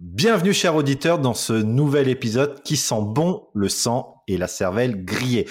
[0.00, 5.04] Bienvenue, chers auditeurs, dans ce nouvel épisode qui sent bon le sang et la cervelle
[5.04, 5.48] grillée.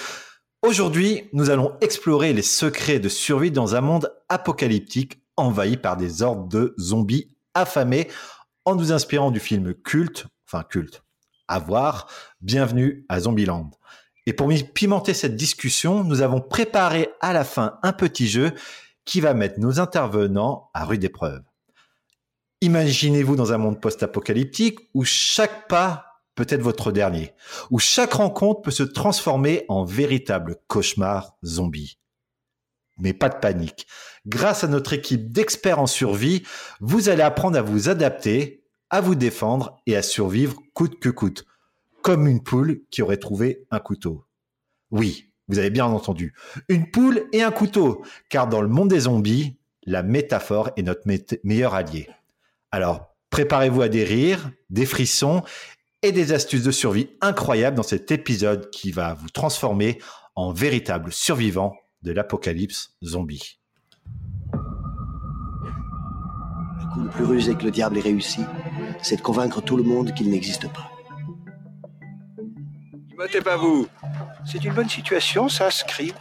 [0.62, 6.21] Aujourd'hui, nous allons explorer les secrets de survie dans un monde apocalyptique envahi par des
[6.21, 8.10] hordes de zombies affamés
[8.66, 11.04] en nous inspirant du film culte, enfin culte,
[11.48, 12.10] à voir,
[12.41, 13.71] Bienvenue à Zombieland.
[14.25, 18.52] Et pour pimenter cette discussion, nous avons préparé à la fin un petit jeu
[19.05, 21.44] qui va mettre nos intervenants à rude épreuve.
[22.64, 27.34] Imaginez-vous dans un monde post-apocalyptique où chaque pas peut être votre dernier,
[27.72, 31.99] où chaque rencontre peut se transformer en véritable cauchemar zombie.
[32.98, 33.86] Mais pas de panique.
[34.26, 36.44] Grâce à notre équipe d'experts en survie,
[36.80, 41.44] vous allez apprendre à vous adapter, à vous défendre et à survivre coûte que coûte,
[42.02, 44.23] comme une poule qui aurait trouvé un couteau.
[44.89, 46.34] Oui, vous avez bien entendu,
[46.70, 51.02] une poule et un couteau, car dans le monde des zombies, la métaphore est notre
[51.44, 52.08] meilleur allié.
[52.73, 55.44] Alors, préparez-vous à des rires, des frissons
[56.02, 60.00] et des astuces de survie incroyables dans cet épisode qui va vous transformer
[60.36, 63.59] en véritable survivant de l'apocalypse zombie.
[66.80, 68.42] Le coup le plus rusé que le diable ait réussi,
[69.03, 70.90] c'est de convaincre tout le monde qu'il n'existe pas.
[73.16, 73.88] Battez pas vous.
[74.47, 76.16] C'est une bonne situation, ça, Scribe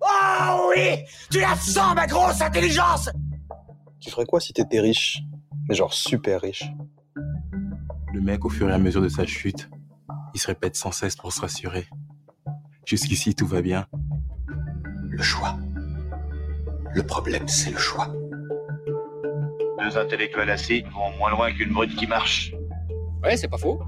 [0.00, 3.10] Oh oui Tu la sens, ma grosse intelligence
[4.00, 5.22] Tu ferais quoi si t'étais riche?
[5.68, 6.64] Mais genre super riche.
[8.12, 9.70] Le mec, au fur et à mesure de sa chute,
[10.34, 11.86] il se répète sans cesse pour se rassurer.
[12.84, 13.86] Jusqu'ici, tout va bien.
[15.08, 15.56] Le choix.
[16.94, 18.12] Le problème, c'est le choix.
[19.78, 22.52] Deux intellectuels assis vont moins loin qu'une brute qui marche.
[23.22, 23.80] Ouais, c'est pas faux.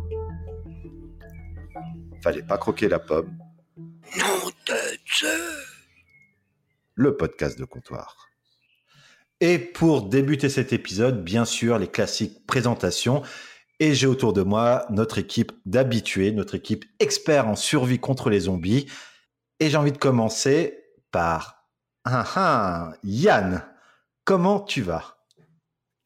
[2.22, 3.36] Fallait pas croquer la pomme.
[4.18, 5.28] Non de Dieu
[6.94, 8.28] Le podcast de comptoir.
[9.40, 13.22] Et pour débuter cet épisode, bien sûr, les classiques présentations.
[13.80, 18.40] Et j'ai autour de moi notre équipe d'habitués, notre équipe expert en survie contre les
[18.40, 18.86] zombies.
[19.60, 21.68] Et j'ai envie de commencer par
[22.04, 23.64] ah, ah, Yann.
[24.24, 25.18] Comment tu vas?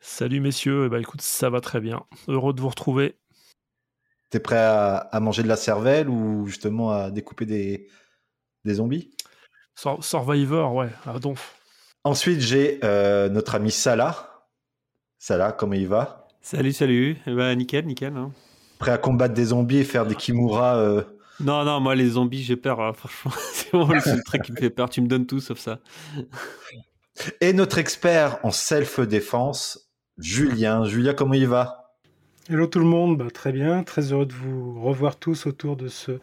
[0.00, 2.04] Salut messieurs, bah écoute, ça va très bien.
[2.28, 3.16] Heureux de vous retrouver.
[4.30, 7.88] T'es prêt à, manger de la cervelle ou justement à découper des,
[8.64, 9.10] des zombies?
[9.74, 11.57] Survivor, ouais, à donf.
[12.08, 14.46] Ensuite, j'ai euh, notre ami Salah.
[15.18, 16.26] Salah, comment il va?
[16.40, 17.18] Salut, salut.
[17.26, 18.16] Eh ben, nickel, nickel.
[18.16, 18.32] Hein.
[18.78, 21.02] Prêt à combattre des zombies et faire des Kimura euh?
[21.38, 22.80] Non, non, moi, les zombies, j'ai peur.
[22.80, 24.88] Hein, franchement, c'est vraiment le seul truc qui me fait peur.
[24.88, 25.80] Tu me donnes tout sauf ça.
[27.42, 30.86] Et notre expert en self-défense, Julien.
[30.86, 31.92] Julien, comment il va?
[32.48, 33.82] Hello tout le monde, bah, très bien.
[33.82, 36.20] Très heureux de vous revoir tous autour de ce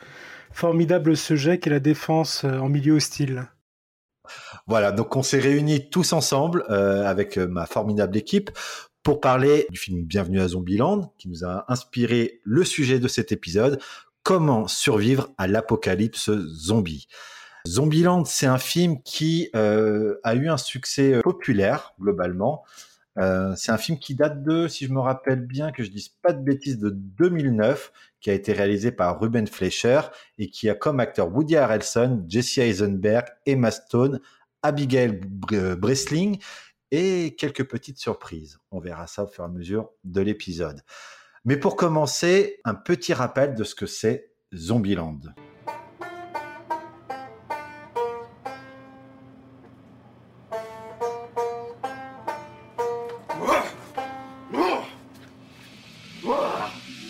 [0.51, 3.49] formidable sujet qu'est la défense euh, en milieu hostile.
[4.67, 8.49] Voilà, donc on s'est réunis tous ensemble euh, avec euh, ma formidable équipe
[9.03, 13.31] pour parler du film Bienvenue à Zombieland, qui nous a inspiré le sujet de cet
[13.31, 13.79] épisode,
[14.23, 17.07] comment survivre à l'apocalypse zombie.
[17.67, 22.63] Zombieland, c'est un film qui euh, a eu un succès populaire globalement.
[23.55, 26.33] c'est un film qui date de, si je me rappelle bien, que je dise pas
[26.33, 30.01] de bêtises, de 2009, qui a été réalisé par Ruben Fleischer
[30.39, 34.19] et qui a comme acteur Woody Harrelson, Jesse Eisenberg, Emma Stone,
[34.65, 35.21] Abigail
[35.51, 36.39] euh, Bresling
[36.89, 38.57] et quelques petites surprises.
[38.71, 40.81] On verra ça au fur et à mesure de l'épisode.
[41.45, 45.19] Mais pour commencer, un petit rappel de ce que c'est Zombieland.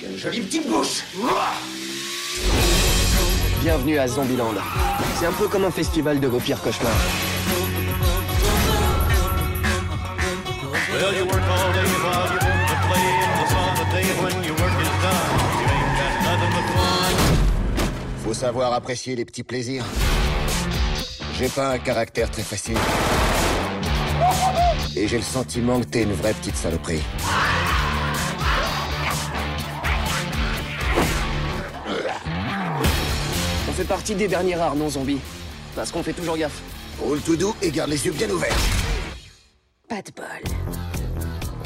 [0.02, 1.04] Quelle jolie petite bouche
[3.62, 4.54] Bienvenue à Zombieland.
[5.18, 7.25] C'est un peu comme un festival de vos pires cauchemars.
[18.23, 19.85] Faut savoir apprécier les petits plaisirs.
[21.38, 22.78] J'ai pas un caractère très facile.
[24.95, 27.03] Et j'ai le sentiment que t'es une vraie petite saloperie.
[33.68, 35.19] On fait partie des derniers rares non-zombies.
[35.75, 36.62] Parce qu'on fait toujours gaffe.
[37.01, 38.56] Roule tout doux et garde les yeux bien ouverts.
[39.89, 40.85] Pas de bol.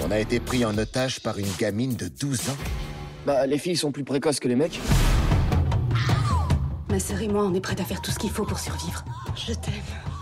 [0.03, 2.57] On a été pris en otage par une gamine de 12 ans.
[3.25, 4.79] Bah, les filles sont plus précoces que les mecs.
[6.89, 9.03] Ma sœur et moi, on est prêtes à faire tout ce qu'il faut pour survivre.
[9.35, 9.73] Je t'aime.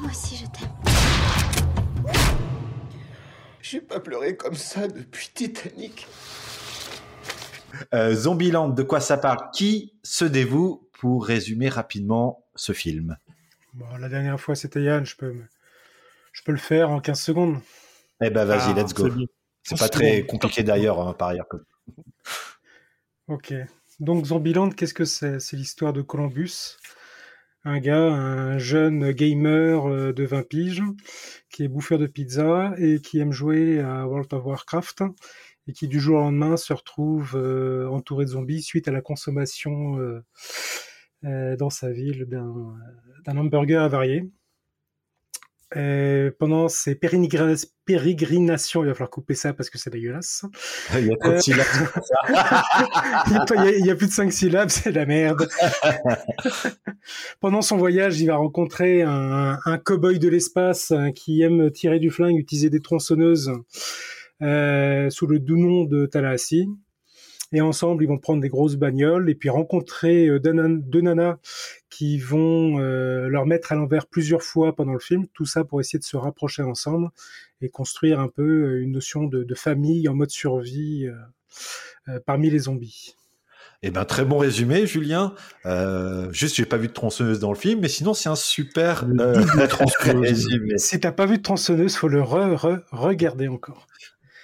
[0.01, 2.15] Moi aussi, je t'aime.
[3.62, 6.07] J'ai pas pleuré comme ça depuis Titanic.
[7.94, 9.50] Euh, Zombieland, de quoi ça parle?
[9.53, 13.18] Qui se dévoue pour résumer rapidement ce film?
[13.74, 15.06] Bon, La dernière fois, c'était Yann.
[15.06, 15.35] Je peux,
[16.31, 17.59] je peux le faire en 15 secondes.
[18.21, 19.07] Eh ben, vas-y, ah, let's go.
[19.68, 21.48] C'est pas très compliqué d'ailleurs, hein, par ailleurs.
[23.28, 23.54] Ok.
[24.00, 25.40] Donc Zombieland, qu'est-ce que c'est?
[25.40, 26.78] C'est l'histoire de Columbus,
[27.66, 30.84] un gars, un jeune gamer euh, de 20 piges,
[31.50, 35.04] qui est bouffeur de pizza et qui aime jouer à World of Warcraft
[35.68, 39.02] et qui du jour au lendemain se retrouve euh, entouré de zombies suite à la
[39.02, 40.24] consommation euh,
[41.25, 42.75] euh, dans sa ville d'un
[43.25, 44.30] d'un hamburger avarié.
[45.75, 50.46] Euh, pendant ses pérégrina- pérégrinations, il va falloir couper ça parce que c'est dégueulasse.
[50.98, 51.66] Il y a trop de syllabes.
[53.28, 54.92] il y a pas- il y a- il y a plus de 5 syllabes, c'est
[54.92, 55.48] de la merde.
[57.42, 62.00] Pendant son voyage, il va rencontrer un, un cow-boy de l'espace euh, qui aime tirer
[62.00, 63.52] du flingue, utiliser des tronçonneuses
[64.42, 66.68] euh, sous le doux nom de Tallahassee.
[67.54, 71.38] Et ensemble, ils vont prendre des grosses bagnoles et puis rencontrer deux, nan- deux nanas
[71.89, 75.25] qui vont euh, leur mettre à l'envers plusieurs fois pendant le film.
[75.34, 77.10] Tout ça pour essayer de se rapprocher ensemble
[77.62, 81.16] et construire un peu euh, une notion de, de famille en mode survie euh,
[82.10, 83.16] euh, parmi les zombies.
[83.84, 85.36] Eh ben très bon résumé, Julien.
[85.66, 89.06] Euh, juste, j'ai pas vu de tronçonneuse dans le film, mais sinon c'est un super
[89.19, 89.44] euh,
[90.00, 90.78] résumé.
[90.78, 93.86] Si t'as pas vu de tronçonneuse, faut le re, re, regarder encore.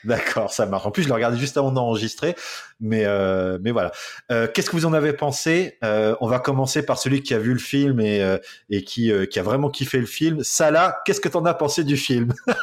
[0.04, 0.86] D'accord, ça marche.
[0.86, 2.36] En plus, je l'ai regardé juste avant d'enregistrer,
[2.82, 3.92] mais euh, mais voilà.
[4.32, 5.78] Euh, Qu'est-ce que vous en avez pensé?
[5.84, 8.38] Euh, On va commencer par celui qui a vu le film et euh,
[8.70, 10.44] et qui euh, qui a vraiment kiffé le film.
[10.44, 12.34] Salah, qu'est-ce que t'en as pensé du film?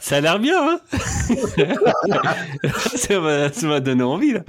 [0.00, 0.80] Ça a l'air bien, hein?
[2.94, 3.20] Ça
[3.66, 4.40] m'a donné envie, là.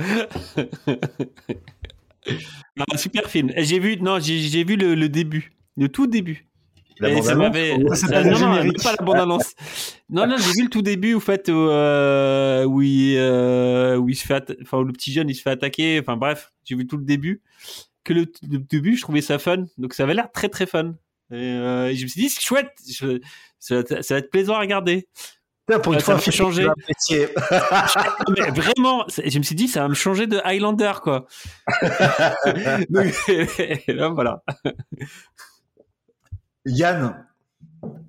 [2.78, 3.52] Non, super film.
[3.58, 6.48] J'ai vu, non, j'ai j'ai vu le, le début, le tout début.
[7.00, 7.78] La Et ça m'avait.
[7.78, 9.54] non, non, même pas la bande-annonce.
[10.10, 14.10] Non, non, j'ai vu le tout début, au fait, où, euh, où, il, euh, où
[14.10, 16.00] il se fait, atta- enfin, où le petit jeune, il se fait attaquer.
[16.02, 17.42] Enfin, bref, j'ai vu tout le début.
[18.04, 19.66] Que le, le début, je trouvais ça fun.
[19.78, 20.94] Donc, ça avait l'air très, très fun.
[21.32, 22.72] Et, euh, et je me suis dit, c'est chouette.
[22.88, 23.20] Je-
[23.60, 25.08] ça, va être- ça va être plaisant à regarder.
[25.68, 26.32] Putain, Pour une fois, ça
[26.72, 27.28] apprécier.
[28.36, 31.28] Mais vraiment, je me suis dit, ça va me changer de Highlander, quoi.
[32.90, 33.14] Donc,
[33.88, 34.42] là, voilà.
[36.66, 37.26] Yann,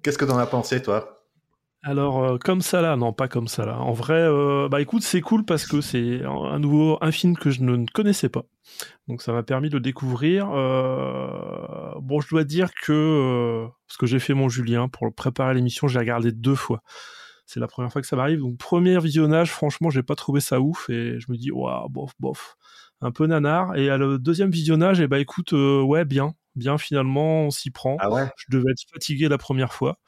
[0.02, 1.16] qu'est-ce que t'en as pensé, toi?
[1.82, 3.78] Alors, euh, comme ça là, non, pas comme ça là.
[3.78, 7.50] En vrai, euh, bah écoute, c'est cool parce que c'est un nouveau, un film que
[7.50, 8.44] je ne connaissais pas.
[9.08, 10.50] Donc ça m'a permis de le découvrir.
[10.52, 15.54] Euh, bon, je dois dire que, euh, parce que j'ai fait mon Julien pour préparer
[15.54, 16.82] l'émission, j'ai regardé deux fois.
[17.46, 18.40] C'est la première fois que ça m'arrive.
[18.40, 22.12] Donc, premier visionnage, franchement, j'ai pas trouvé ça ouf et je me dis, waouh, bof,
[22.20, 22.56] bof.
[23.00, 23.76] Un peu nanar.
[23.76, 26.34] Et à le deuxième visionnage, et bah écoute, ouais, bien.
[26.56, 27.96] Bien, finalement, on s'y prend.
[28.00, 28.28] Ah ouais?
[28.36, 29.98] Je devais être fatigué la première fois.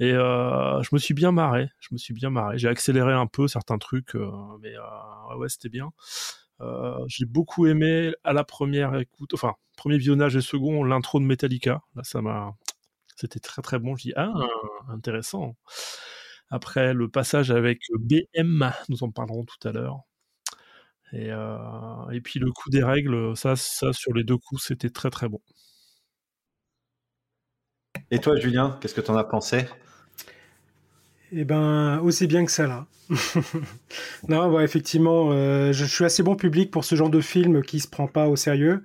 [0.00, 1.68] Et euh, je me suis bien marré.
[1.80, 2.58] Je me suis bien marré.
[2.58, 4.30] J'ai accéléré un peu certains trucs, euh,
[4.60, 5.90] mais euh, ouais, c'était bien.
[7.06, 11.82] J'ai beaucoup aimé à la première écoute, enfin, premier visionnage et second, l'intro de Metallica.
[11.94, 12.54] Là, ça m'a.
[13.16, 13.96] C'était très très bon.
[13.96, 14.32] Je dis, ah,
[14.88, 15.56] intéressant.
[16.50, 20.00] Après, le passage avec BM, nous en parlerons tout à l'heure.
[21.12, 21.28] Et,
[22.12, 25.28] et puis le coup des règles, ça, ça sur les deux coups, c'était très très
[25.28, 25.40] bon.
[28.10, 29.66] Et toi, Julien, qu'est-ce que t'en as pensé?
[31.32, 32.86] Eh ben, aussi bien que ça là.
[34.28, 37.62] non, ouais, effectivement, euh, je, je suis assez bon public pour ce genre de film
[37.62, 38.82] qui se prend pas au sérieux.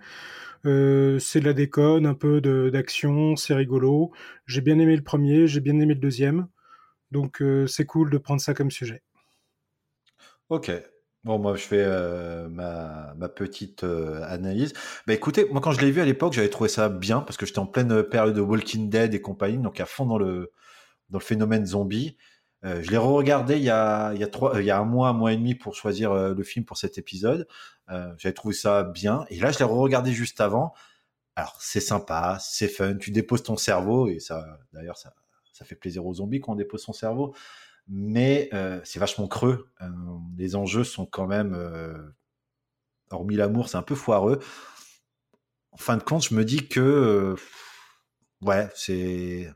[0.65, 2.39] Euh, c'est de la déconne, un peu
[2.71, 4.11] d'action, c'est rigolo.
[4.45, 6.47] J'ai bien aimé le premier, j'ai bien aimé le deuxième.
[7.11, 9.03] Donc euh, c'est cool de prendre ça comme sujet.
[10.49, 10.71] Ok.
[11.23, 14.73] Bon, moi, je fais euh, ma, petite euh, analyse.
[15.07, 17.45] Bah, écoutez, moi, quand je l'ai vu à l'époque, j'avais trouvé ça bien parce que
[17.45, 20.51] j'étais en pleine période de Walking Dead et compagnie, donc à fond dans le,
[21.09, 22.17] dans le phénomène zombie.
[22.65, 24.83] Euh, je l'ai re-regardé il y a, il y a trois, il y a un
[24.83, 27.47] mois, un mois et demi pour choisir le film pour cet épisode.
[28.17, 29.25] J'avais trouvé ça bien.
[29.29, 30.73] Et là, je l'ai re-regardé juste avant.
[31.35, 32.95] Alors, c'est sympa, c'est fun.
[32.97, 35.13] Tu déposes ton cerveau et ça, d'ailleurs, ça,
[35.53, 37.33] ça fait plaisir aux zombies quand on dépose son cerveau.
[37.87, 39.69] Mais euh, c'est vachement creux.
[39.81, 39.89] Euh,
[40.37, 41.97] les enjeux sont quand même, euh,
[43.11, 44.39] hormis l'amour, c'est un peu foireux.
[45.71, 47.35] En fin de compte, je me dis que,
[48.41, 49.51] ouais, c'est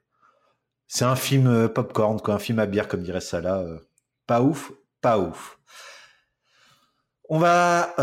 [0.87, 3.65] c'est un film popcorn, quoi, un film à bière, comme dirait Salah.
[4.25, 5.59] pas ouf, pas ouf.
[7.29, 7.93] On va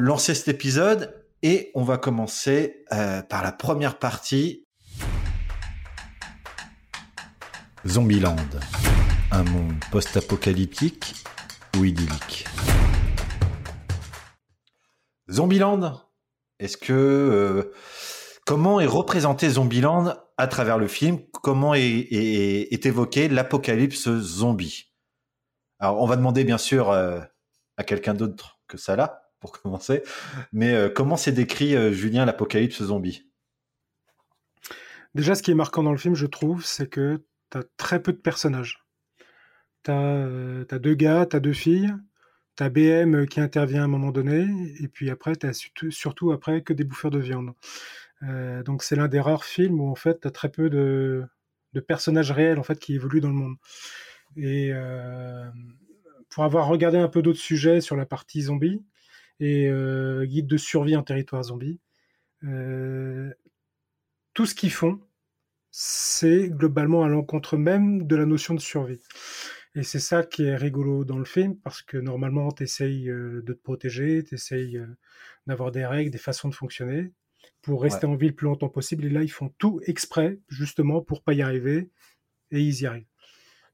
[0.00, 4.66] lancer cet épisode et on va commencer par la première partie.
[7.86, 8.36] Zombieland,
[9.38, 11.14] un monde post-apocalyptique
[11.76, 12.44] ou idyllique.
[15.30, 16.02] Zombieland,
[16.58, 17.72] est-ce que euh,
[18.46, 21.20] comment est représenté Zombieland à travers le film?
[21.30, 24.92] Comment est, évoqué l'apocalypse zombie?
[25.78, 27.20] Alors, on va demander bien sûr euh,
[27.76, 30.02] à quelqu'un d'autre que ça là pour commencer,
[30.50, 33.30] mais euh, comment c'est décrit Julien l'apocalypse zombie?
[35.14, 38.02] Déjà, ce qui est marquant dans le film, je trouve, c'est que tu as très
[38.02, 38.87] peu de personnages.
[39.88, 39.94] Tu
[40.74, 41.94] as, deux gars, tu as deux filles,
[42.56, 44.46] T'as BM qui intervient à un moment donné,
[44.80, 47.52] et puis après, t'as surtout, surtout après que des bouffeurs de viande.
[48.24, 51.24] Euh, donc c'est l'un des rares films où en fait t'as très peu de,
[51.86, 53.56] personnages réels en fait qui évoluent dans le monde.
[54.36, 55.48] Et euh,
[56.28, 58.82] pour avoir regardé un peu d'autres sujets sur la partie zombie
[59.40, 61.78] et euh, guide de survie en territoire zombie,
[62.44, 63.32] euh,
[64.34, 65.00] tout ce qu'ils font,
[65.70, 69.00] c'est globalement à l'encontre même de la notion de survie.
[69.74, 73.42] Et c'est ça qui est rigolo dans le film, parce que normalement, tu essayes euh,
[73.44, 74.80] de te protéger, tu essayes
[75.46, 77.12] d'avoir des règles, des façons de fonctionner
[77.62, 79.04] pour rester en vie le plus longtemps possible.
[79.04, 81.90] Et là, ils font tout exprès, justement, pour pas y arriver,
[82.50, 83.06] et ils y arrivent.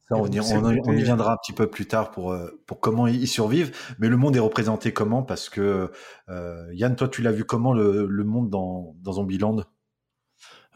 [0.08, 2.36] Ça, on, y, on, on, y, viendra un petit peu plus tard pour,
[2.66, 3.74] pour comment ils survivent.
[3.98, 5.22] Mais le monde est représenté comment?
[5.22, 5.90] Parce que,
[6.28, 9.64] euh, Yann, toi, tu l'as vu comment le, le monde dans, dans Zombieland?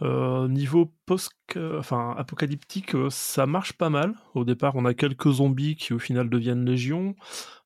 [0.02, 4.14] Euh, niveau post, enfin apocalyptique, euh, ça marche pas mal.
[4.34, 7.14] Au départ, on a quelques zombies qui au final deviennent légion.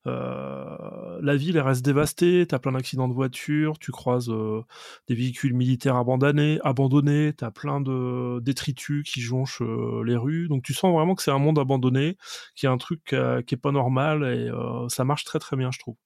[0.05, 2.45] Euh, la ville elle reste dévastée.
[2.47, 3.79] T'as plein d'accidents de voiture.
[3.79, 4.61] Tu croises euh,
[5.07, 6.59] des véhicules militaires abandonnés.
[6.63, 7.33] Abandonnés.
[7.33, 10.47] T'as plein de détritus qui jonchent euh, les rues.
[10.47, 12.17] Donc tu sens vraiment que c'est un monde abandonné,
[12.55, 13.15] qui est un truc qui
[13.55, 14.49] est pas normal et
[14.89, 16.02] ça marche très très bien, je trouve.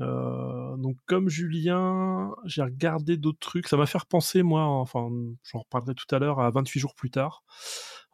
[0.00, 3.68] Euh, donc comme Julien, j'ai regardé d'autres trucs.
[3.68, 5.08] Ça m'a fait repenser, moi, enfin,
[5.44, 7.42] j'en reparlerai tout à l'heure, à 28 jours plus tard,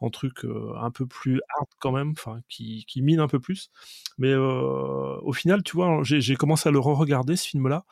[0.05, 3.41] en truc euh, un peu plus hard quand même, enfin, qui, qui mine un peu
[3.41, 3.71] plus.
[4.19, 7.85] Mais euh, au final, tu vois, j'ai commencé à le re-regarder ce film-là,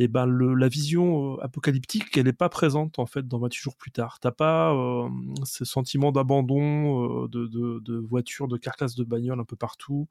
[0.00, 3.60] et ben le, la vision euh, apocalyptique, elle n'est pas présente en fait dans 28
[3.60, 4.18] jours plus tard.
[4.18, 5.08] T'as pas euh,
[5.44, 10.08] ce sentiment d'abandon euh, de, de, de, voitures, de carcasses de bagnoles un peu partout.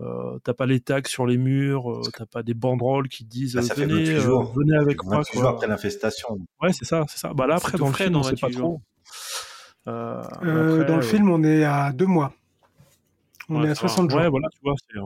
[0.00, 3.54] Euh, t'as pas les tags sur les murs, euh, t'as pas des banderoles qui disent
[3.54, 4.52] bah, ça venez, fait jours.
[4.52, 5.22] venez avec moi.
[5.30, 5.50] Quoi.
[5.50, 6.40] après l'infestation.
[6.60, 7.32] Ouais, c'est ça, c'est ça.
[7.32, 8.80] Bah là après dans le film, on sait pas trop.
[9.88, 12.32] Euh, après, dans le film, on est à deux mois.
[13.48, 14.20] On ouais, est à 60 jours.
[14.20, 14.98] Ouais, voilà, tu vois, c'est.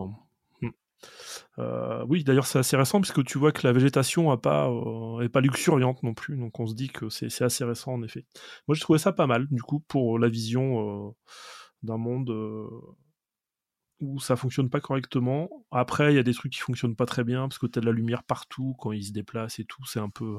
[1.58, 5.28] Euh, oui, d'ailleurs, c'est assez récent puisque tu vois que la végétation a pas, euh,
[5.40, 8.24] luxuriante non plus, donc on se dit que c'est assez récent en effet.
[8.66, 11.12] Moi, j'ai trouvé ça pas mal, du coup, pour la vision euh,
[11.82, 12.30] d'un monde
[14.00, 15.48] où ça fonctionne pas correctement.
[15.70, 17.82] Après, il y a des trucs qui fonctionnent pas très bien parce que tu as
[17.82, 20.38] de la lumière partout quand ils se déplacent et tout, c'est un peu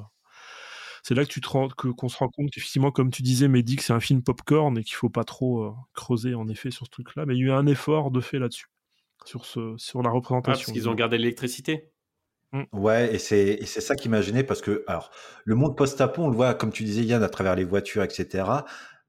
[1.07, 3.47] c'est là que tu te rends, que, qu'on se rend compte qu'effectivement, comme tu disais,
[3.47, 6.71] Mehdi, que c'est un film popcorn et qu'il faut pas trop euh, creuser en effet
[6.71, 7.27] sur ce truc-là.
[7.27, 8.65] Mais il y a eu un effort de fait là-dessus,
[9.23, 10.53] sur, ce, sur la représentation.
[10.53, 11.91] Ah, parce qu'ils ont gardé l'électricité?
[12.53, 12.63] Mmh.
[12.71, 15.11] Ouais, et c'est, et c'est ça qui m'a gêné parce que, alors,
[15.43, 18.43] le monde post-apo, on le voit, comme tu disais, Yann, à travers les voitures, etc.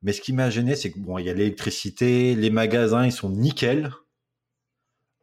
[0.03, 3.13] Mais ce qui m'a gêné, c'est que, bon, il y a l'électricité, les magasins, ils
[3.13, 3.91] sont nickel.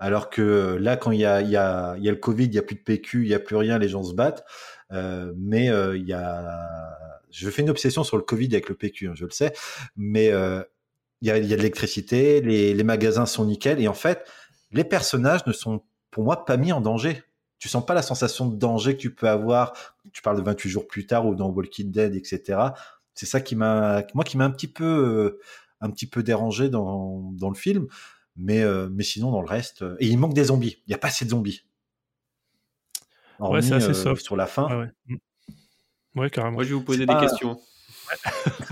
[0.04, 2.76] Alors que là, quand il y a, y a, le Covid, il n'y a plus
[2.76, 4.44] de PQ, il n'y a plus rien, les gens se battent.
[4.92, 7.00] Euh, mais euh, y a,
[7.32, 9.54] je fais une obsession sur le Covid avec le PQ, hein, je le sais,
[9.96, 10.62] mais euh,
[11.22, 14.30] il y a, y a de l'électricité, les, les magasins sont nickel, et en fait,
[14.74, 17.24] les personnages ne sont pour moi pas mis en danger.
[17.58, 19.72] Tu sens pas la sensation de danger que tu peux avoir.
[20.12, 22.60] Tu parles de 28 jours plus tard ou dans Walking Dead, etc.
[23.14, 25.40] C'est ça qui m'a, moi, qui m'a un petit peu,
[25.80, 27.88] un petit peu dérangé dans, dans le film.
[28.36, 30.78] Mais, euh, mais sinon, dans le reste, et il manque des zombies.
[30.88, 31.64] Il n'y a pas assez de zombies.
[33.40, 34.24] Hormis, ouais, c'est assez euh, soft.
[34.24, 34.68] sur la fin.
[34.70, 35.18] Ouais, ouais.
[36.16, 36.56] ouais carrément.
[36.56, 37.60] Moi, je vais vous poser des questions.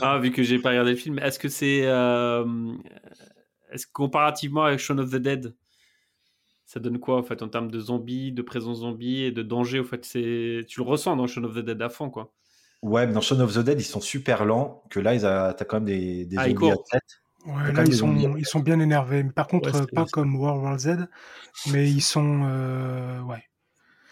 [0.00, 2.72] ah, vu que j'ai pas regardé le film, est-ce que c'est, euh,
[3.72, 5.54] est-ce que comparativement avec Shaun of the Dead,
[6.64, 9.80] ça donne quoi en fait en termes de zombies, de présence zombie et de danger
[9.80, 12.32] Au fait, c'est, tu le ressens dans Shaun of the Dead à fond, quoi.
[12.82, 14.84] Ouais, mais dans Shaun of the Dead, ils sont super lents.
[14.90, 15.54] Que là, ils a...
[15.54, 17.22] t'as quand même des, des ah, zombies à tête.
[17.46, 19.22] Ouais, là, ils sont, ils sont bien énervés.
[19.22, 21.08] Mais par contre, ouais, pas comme World War Z,
[21.72, 22.42] mais ils sont.
[22.44, 23.44] Euh, ouais.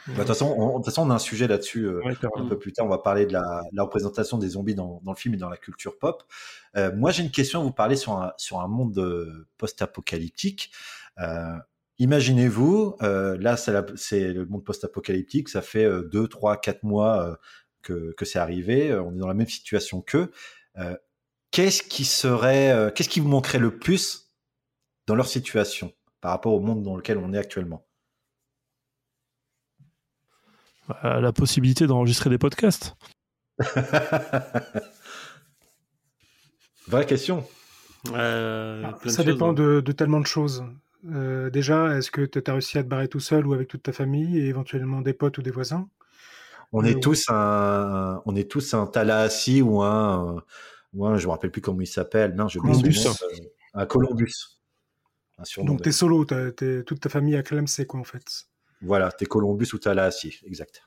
[0.07, 2.47] De bah, toute façon, on, de façon, on a un sujet là-dessus euh, ouais, un
[2.47, 2.85] peu plus tard.
[2.85, 5.49] On va parler de la, la représentation des zombies dans, dans, le film et dans
[5.49, 6.23] la culture pop.
[6.77, 10.73] Euh, moi, j'ai une question à vous parler sur un, sur un monde post-apocalyptique.
[11.21, 11.57] Euh,
[11.99, 15.49] Imaginez-vous, là, c'est le monde post-apocalyptique.
[15.49, 17.39] Ça fait 2, 3, 4 mois
[17.83, 18.93] que, que c'est arrivé.
[18.93, 20.33] On est dans la même situation qu'eux
[21.55, 24.29] qu'est-ce qui serait, euh, qu'est-ce qui vous manquerait le plus
[25.07, 27.87] dans leur situation par rapport au monde dans lequel on est actuellement?
[31.05, 32.97] Euh, La possibilité d'enregistrer des podcasts.
[36.89, 37.47] Vraie question.
[38.13, 40.65] Euh, ça de dépend choses, de, de, tellement de choses.
[41.13, 43.85] Euh, déjà, est-ce que tu as réussi à te barrer tout seul ou avec toute
[43.85, 45.89] ta famille et éventuellement des potes ou des voisins?
[46.73, 50.43] On est tous un, on est tous un Tallahassee ou un,
[50.95, 52.35] Ouais, je me rappelle plus comment il s'appelle.
[52.35, 53.07] Non, je Columbus.
[53.07, 53.41] Euh,
[53.75, 54.61] un Columbus.
[55.39, 58.47] Un Donc t'es solo, t'es, t'es, toute ta famille à Clemson, quoi, en fait.
[58.81, 60.83] Voilà, t'es Columbus ou t'as la assis, exact.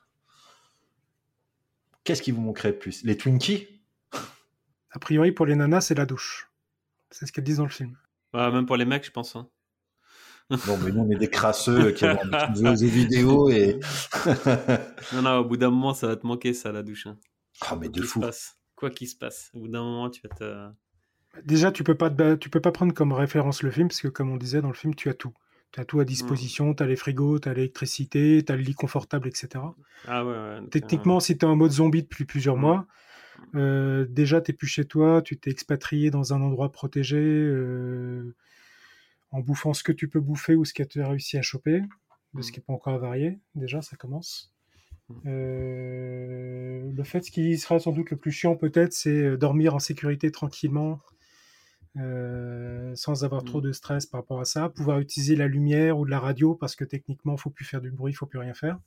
[2.05, 3.03] Qu'est-ce qui vous manquerait le plus?
[3.03, 3.67] Les Twinkies?
[4.91, 6.49] A priori, pour les nanas, c'est la douche.
[7.11, 7.97] C'est ce qu'elles disent dans le film.
[8.33, 9.35] Ouais, même pour les mecs, je pense.
[9.35, 9.49] Hein.
[10.49, 12.21] Non, mais nous, on est des crasseux qui avons
[12.53, 13.79] des jeux vidéo et.
[15.13, 17.07] non, non, au bout d'un moment, ça va te manquer, ça, la douche.
[17.07, 17.17] Hein.
[17.61, 18.21] Ah, mais de fou.
[18.21, 18.56] passe.
[18.77, 19.51] Quoi qu'il se passe.
[19.53, 20.69] Au bout d'un moment, tu vas te.
[21.43, 24.07] Déjà, tu peux pas te tu peux pas prendre comme référence le film parce que
[24.07, 25.33] comme on disait dans le film, tu as tout.
[25.71, 28.61] Tu as tout à disposition, tu as les frigos, tu as l'électricité, tu as le
[28.61, 29.49] lit confortable, etc.
[30.07, 30.67] Ah ouais, ouais.
[30.69, 32.87] Techniquement, si tu es en mode zombie depuis plusieurs mois,
[33.55, 38.35] euh, déjà tu plus chez toi, tu t'es expatrié dans un endroit protégé, euh,
[39.31, 41.81] en bouffant ce que tu peux bouffer ou ce que tu as réussi à choper,
[42.33, 44.53] de ce qui n'est pas encore avarié, déjà ça commence.
[45.25, 49.73] Euh, le fait, ce qui sera sans doute le plus chiant peut-être, c'est euh, dormir
[49.75, 50.99] en sécurité tranquillement,
[51.97, 56.05] euh, sans avoir trop de stress par rapport à ça, pouvoir utiliser la lumière ou
[56.05, 58.39] de la radio parce que techniquement, il faut plus faire du bruit, il faut plus
[58.39, 58.79] rien faire.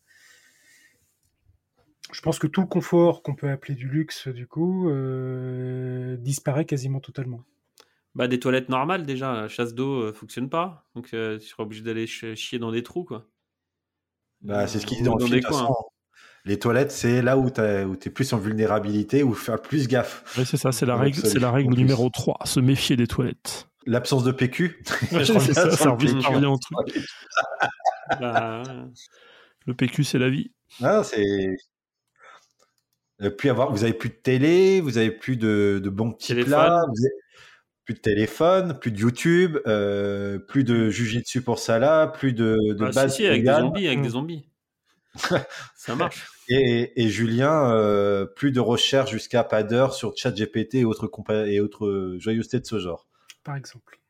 [2.12, 6.64] Je pense que tout le confort qu'on peut appeler du luxe, du coup, euh, disparaît
[6.64, 7.44] quasiment totalement.
[8.16, 9.32] Bah, des toilettes normales, déjà.
[9.32, 10.84] la Chasse d'eau euh, fonctionne pas.
[10.96, 13.28] Donc, euh, tu seras obligé d'aller ch- chier dans des trous, quoi.
[14.42, 15.30] Bah, c'est ce qu'il dit Ou dans le film.
[15.30, 15.60] des de toute coins.
[15.68, 15.74] façon.
[16.46, 20.24] Les toilettes, c'est là où tu es plus en vulnérabilité, où faire plus gaffe.
[20.38, 22.60] Ouais, c'est ça, c'est la Donc, règle, ça, c'est la en règle numéro 3, se
[22.60, 23.68] méfier des toilettes.
[23.86, 24.82] L'absence de PQ.
[25.12, 27.04] Ouais, Je c'est ça, ça revient, ça truc.
[28.20, 28.62] Bah,
[29.66, 30.50] Le PQ, c'est la vie.
[30.82, 31.56] Ah, c'est.
[33.36, 33.70] Plus avoir...
[33.70, 36.52] Vous avez plus de télé, vous avez plus de, de bons petits Téléphone.
[36.52, 37.14] plats, vous avez
[37.84, 42.84] plus de téléphone, plus de YouTube, euh, plus de jujitsu pour Salah, plus de, de
[42.84, 44.49] Ah, si, base si, avec des zombies, avec des zombies.
[45.76, 46.26] ça marche.
[46.48, 51.46] Et, et Julien, euh, plus de recherches jusqu'à pas d'heure sur ChatGPT et autres, compa-
[51.48, 53.06] et autres joyeusetés de ce genre.
[53.44, 54.00] Par exemple.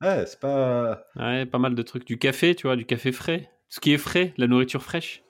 [0.00, 1.02] Ouais, c'est pas.
[1.16, 2.06] Ouais, pas mal de trucs.
[2.06, 3.50] Du café, tu vois, du café frais.
[3.68, 5.22] Ce qui est frais, la nourriture fraîche.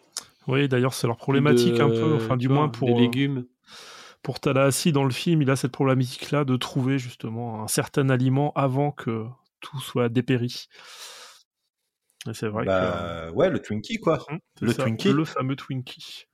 [0.47, 2.89] Oui, d'ailleurs, c'est leur problématique De- un peu, enfin, du vois, moins pour.
[2.89, 3.47] des euh, légumes.
[4.23, 8.53] Pour Tallahassee, dans le film, il a cette problématique-là de trouver justement un certain aliment
[8.55, 9.25] avant que
[9.61, 10.69] tout soit dépéri.
[12.35, 14.25] C'est vrai Bah, ouais, le Twinkie, quoi.
[14.29, 15.13] Hum, le ça, Twinkie.
[15.13, 16.27] Le fameux Twinkie.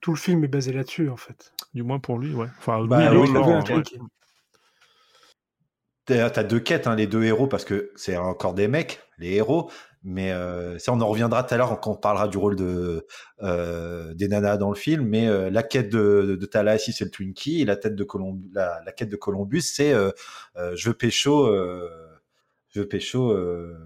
[0.00, 1.52] Tout le film est basé là-dessus, en fait.
[1.74, 2.46] Du moins pour lui, ouais.
[2.58, 3.62] Enfin, lui, Bah, il oui, ouais.
[3.64, 3.98] Twinkie.
[6.06, 9.70] T'as deux quêtes, hein, les deux héros, parce que c'est encore des mecs, les héros.
[10.04, 13.04] Mais euh, ça, on en reviendra tout à l'heure quand on parlera du rôle de
[13.42, 15.06] euh, des nanas dans le film.
[15.06, 18.40] Mais euh, la quête de, de Tallahassee, c'est le Twinkie, et la, tête de Colomb-
[18.52, 20.10] la, la quête de Columbus, c'est euh,
[20.56, 21.90] euh, je veux pécho, euh,
[22.78, 23.76] je veux pécho euh,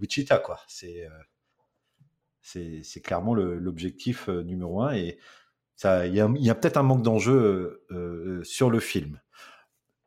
[0.00, 0.60] Wichita, quoi.
[0.68, 5.18] C'est euh, c'est clairement l'objectif euh, numéro un, et
[5.76, 7.84] ça, il y a, peut-être un manque d'enjeu
[8.44, 9.20] sur le film.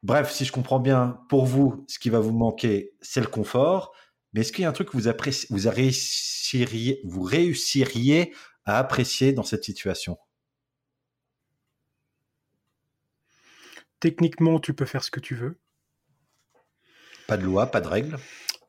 [0.04, 3.94] Bref, si je comprends bien, pour vous, ce qui va vous manquer, c'est le confort.
[4.32, 8.34] Mais est-ce qu'il y a un truc que vous, appréciez, vous, réussiriez, vous réussiriez
[8.66, 10.18] à apprécier dans cette situation?
[14.00, 15.60] Techniquement, tu peux faire ce que tu veux.
[17.28, 18.18] Pas de loi, pas de règles.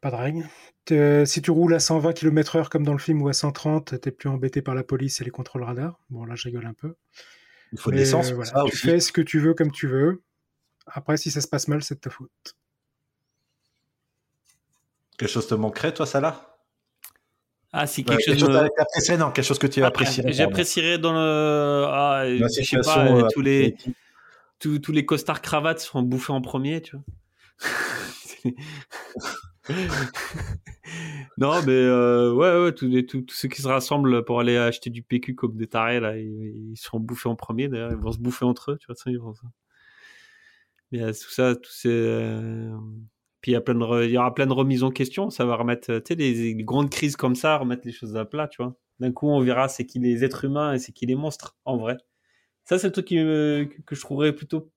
[0.01, 0.49] Pas de règle.
[0.85, 4.11] T'es- Si tu roules à 120 km/h comme dans le film ou à 130, t'es
[4.11, 5.99] plus embêté par la police et les contrôles radars.
[6.11, 6.94] Bon, là, je rigole un peu.
[7.73, 8.87] Il faut de l'essence euh, voilà, tu aussi.
[8.87, 10.23] fais ce que tu veux comme tu veux.
[10.87, 12.31] Après, si ça se passe mal, c'est de ta faute.
[15.18, 16.57] Quelque chose te manquerait, toi, Salah?
[17.73, 18.38] Ah, si Ouais, quelque chose.
[18.40, 20.29] chose me- que t'apprécierais, non, quelque chose que tu Après, apprécierais.
[20.29, 20.38] pardon.
[20.38, 21.85] J'apprécierais dans le.
[21.88, 23.77] Ah, La je sais situation, pas, euh, tous les,
[24.59, 27.05] tous, tous les costards cravates seront bouffés en premier, tu vois.
[31.38, 35.35] Non, mais euh, ouais, ouais, tous, ceux qui se rassemblent pour aller acheter du PQ
[35.35, 38.44] comme des tarés, là, ils, ils seront bouffés en premier, d'ailleurs, ils vont se bouffer
[38.44, 39.46] entre eux, tu vois, ça, ils vont ça.
[40.92, 41.88] Mais euh, tout ça, tout ces.
[41.90, 42.77] euh,
[43.40, 46.55] Puis il y, aura plein de remises en question, ça va remettre, tu sais, les,
[46.64, 48.74] grandes crises comme ça, remettre les choses à plat, tu vois.
[49.01, 51.77] D'un coup, on verra c'est qui les êtres humains et c'est qui les monstres, en
[51.77, 51.96] vrai.
[52.64, 54.70] Ça, c'est le truc que je trouverais plutôt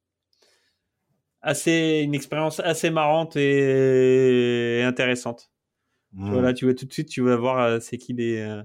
[1.42, 5.52] assez une expérience assez marrante et intéressante.
[6.14, 6.26] Mm.
[6.26, 8.38] Tu vois, là, tu vois tout de suite, tu vas voir euh, c'est qui les
[8.38, 8.64] euh,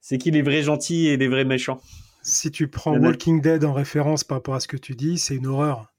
[0.00, 1.80] c'est qui les vrais gentils et les vrais méchants.
[2.22, 5.36] Si tu prends Walking Dead en référence par rapport à ce que tu dis, c'est
[5.36, 5.92] une horreur.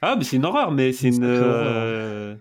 [0.00, 1.24] Ah, mais c'est une horreur, mais c'est une.
[1.24, 2.36] euh,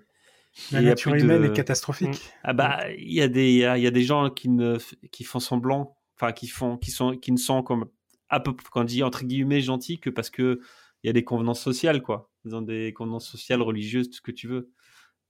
[0.71, 2.31] La nature de- humaine est catastrophique.
[2.43, 4.49] Ah bah, il y a des, il y a, il y a des gens qui
[4.49, 4.77] ne,
[5.11, 7.85] qui font semblant, enfin qui font, qui sont, qui ne sont comme
[8.29, 10.59] à peu, quand on dit entre guillemets gentils que parce que
[11.03, 12.29] il y a des convenances sociales quoi.
[12.45, 14.71] Ils ont des convenances sociales, religieuses, tout ce que tu veux.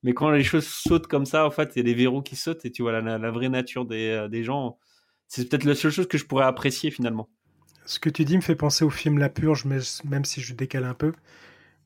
[0.03, 2.35] Mais quand les choses sautent comme ça, en fait, il y a des verrous qui
[2.35, 4.79] sautent et tu vois la, la vraie nature des, euh, des gens.
[5.27, 7.29] C'est peut-être la seule chose que je pourrais apprécier finalement.
[7.85, 10.53] Ce que tu dis me fait penser au film La Purge, mais même si je
[10.53, 11.13] décale un peu,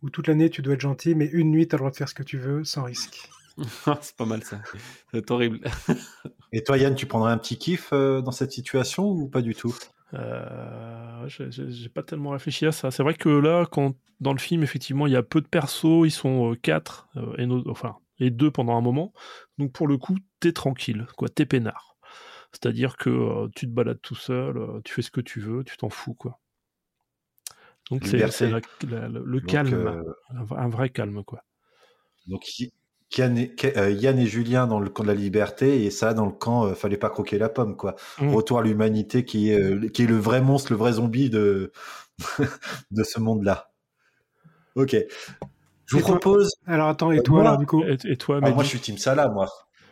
[0.01, 1.95] où toute l'année tu dois être gentil, mais une nuit tu as le droit de
[1.95, 3.29] faire ce que tu veux sans risque.
[4.01, 4.59] c'est pas mal ça.
[5.13, 5.59] C'est horrible.
[6.51, 9.55] Et toi, Yann, tu prendrais un petit kiff euh, dans cette situation ou pas du
[9.55, 9.75] tout?
[10.13, 12.91] Euh, j'ai- pas tellement réfléchi à ça.
[12.91, 16.05] C'est vrai que là, quand dans le film, effectivement, il y a peu de persos,
[16.05, 19.13] ils sont euh, quatre, euh, et nos- enfin et deux pendant un moment.
[19.57, 21.97] Donc pour le coup, t'es tranquille, quoi, t'es peinard.
[22.53, 25.77] C'est-à-dire que euh, tu te balades tout seul, tu fais ce que tu veux, tu
[25.77, 26.39] t'en fous, quoi.
[27.91, 28.61] Donc c'est le
[29.41, 31.43] Donc, calme, euh, un, vrai calme, quoi.
[32.27, 32.43] Donc,
[33.17, 36.13] Yann et, Ke- euh, Yann et Julien dans le camp de la liberté et ça
[36.13, 37.95] dans le camp euh, fallait pas croquer la pomme quoi.
[38.19, 38.33] Mm.
[38.33, 41.71] Retour à l'humanité qui est euh, qui est le vrai monstre, le vrai zombie de
[42.91, 43.71] de ce monde-là.
[44.75, 44.95] Ok.
[45.85, 46.51] Je vous Et toi propose.
[46.65, 48.63] Alors attends, et Euh, toi, moi- alors, du coup Et, et toi, Ah, moi Mehdi
[48.63, 49.47] je suis Team Salah moi.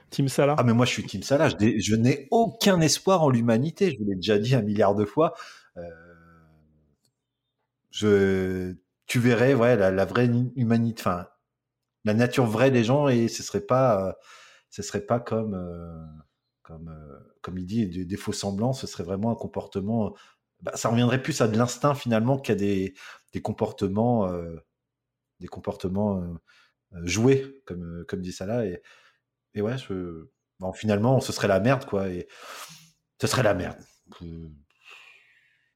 [0.10, 1.50] Team Salah Ah mais moi je suis Team Salah.
[1.50, 3.92] Je, je n'ai aucun espoir en l'humanité.
[3.92, 5.34] Je vous l'ai déjà dit un milliard de fois.
[5.78, 5.82] Euh,
[7.92, 8.74] je,
[9.06, 11.28] tu verrais ouais la, la vraie humanité, enfin
[12.06, 14.14] la nature vraie des gens et ce serait pas, euh,
[14.70, 16.06] ce serait pas comme euh,
[16.64, 18.74] comme euh, comme il dit des, faux semblants.
[18.74, 20.16] Ce serait vraiment un comportement.
[20.62, 22.94] bah, ça reviendrait plus à de l'instinct finalement qu'à des
[23.34, 24.32] des comportements
[25.40, 26.24] des comportements
[27.04, 28.82] joués comme comme dit Salah et
[29.56, 29.76] et ouais,
[30.60, 32.10] bon, finalement, ce serait la merde, quoi.
[32.10, 32.28] Et
[33.22, 33.78] ce serait la merde.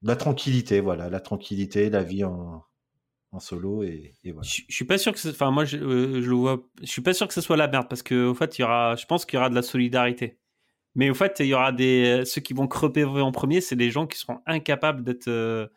[0.02, 2.64] La tranquillité, voilà, la tranquillité, la vie en,
[3.32, 4.42] en solo et, voilà.
[4.44, 7.02] Je je suis pas sûr que enfin moi je, euh, je le vois je suis
[7.02, 9.06] pas sûr que ce soit la merde parce que au fait il y aura je
[9.06, 10.40] pense qu'il y aura de la solidarité.
[10.96, 13.92] Mais au fait il y aura des ceux qui vont crever en premier c'est les
[13.92, 15.68] gens qui seront incapables d'être euh,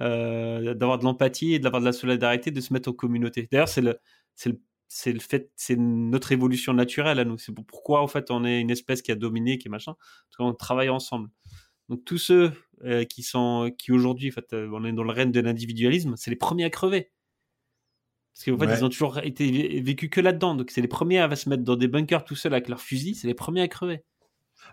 [0.00, 3.48] euh, d'avoir de l'empathie et d'avoir de la solidarité de se mettre en communauté.
[3.52, 3.98] D'ailleurs c'est le
[4.34, 7.38] c'est le c'est le fait c'est notre évolution naturelle à nous.
[7.38, 9.94] C'est pour- pourquoi en fait on est une espèce qui a dominé qui est machin.
[9.94, 11.30] Parce qu'on travaille ensemble
[11.90, 12.52] donc tous ceux
[12.84, 16.14] euh, qui sont qui aujourd'hui en fait euh, on est dans le règne de l'individualisme
[16.16, 17.10] c'est les premiers à crever
[18.32, 18.78] parce qu'en fait, Ouais.
[18.78, 20.54] ils ont toujours été vé- vécu que là-dedans.
[20.54, 23.14] Donc, c'est les premiers à se mettre dans des bunkers tout seuls avec leurs fusils.
[23.16, 24.04] C'est les premiers à crever.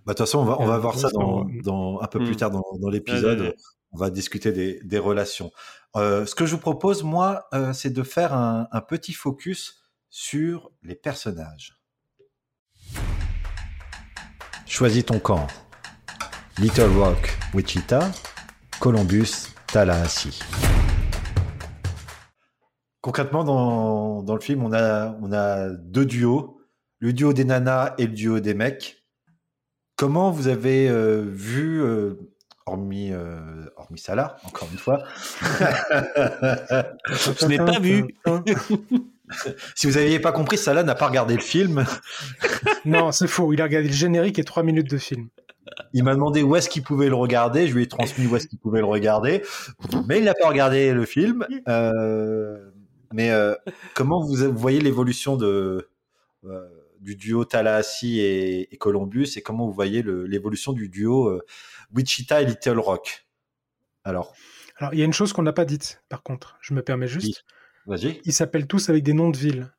[0.06, 2.20] Bah, de toute façon, on va, on va Euh, voir ça dans, dans, un peu
[2.20, 2.36] plus Mm.
[2.38, 3.40] tard dans, dans l'épisode.
[3.40, 3.56] Ouais, ouais, ouais.
[3.92, 5.52] On va discuter des, des relations.
[5.98, 9.82] Euh, ce que je vous propose, moi, euh, c'est de faire un, un petit focus
[10.10, 11.78] sur les personnages.
[14.66, 15.48] Choisis ton camp.
[16.60, 18.12] Little Rock, Wichita,
[18.80, 20.40] Columbus, Tallahassee.
[23.02, 26.60] Concrètement, dans, dans le film, on a, on a deux duos,
[26.98, 29.04] le duo des nanas et le duo des mecs.
[29.98, 32.16] Comment vous avez euh, vu, euh,
[32.66, 35.04] hormis, euh, hormis Salah, encore une fois
[37.12, 38.16] Je n'ai pas vu.
[39.76, 41.86] si vous n'aviez pas compris, Salah n'a pas regardé le film.
[42.84, 43.54] Non, c'est faux.
[43.54, 45.30] Il a regardé le générique et trois minutes de film.
[45.94, 47.68] Il m'a demandé où est-ce qu'il pouvait le regarder.
[47.68, 49.44] Je lui ai transmis où est-ce qu'il pouvait le regarder.
[50.08, 51.46] Mais il n'a pas regardé le film.
[51.68, 52.72] Euh,
[53.14, 53.56] mais euh,
[53.94, 55.90] comment vous, voyez l'évolution de,
[56.46, 56.68] euh,
[57.00, 61.42] du duo Tallahassee et, et Columbus et comment vous voyez l'évolution du duo
[61.94, 63.28] Wichita et Little Rock?
[64.04, 64.34] Alors,
[64.78, 66.58] Alors, il y a une chose qu'on n'a pas dite, par contre.
[66.62, 67.46] Je me permets juste.
[67.86, 68.22] vas-y.
[68.24, 69.74] Ils s'appellent tous avec des noms de villes.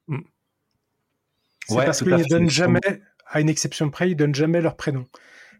[1.66, 2.80] C'est Ouais, parce qu'ils ne donnent jamais,
[3.26, 5.06] à une exception près, ils donnent jamais leur prénom.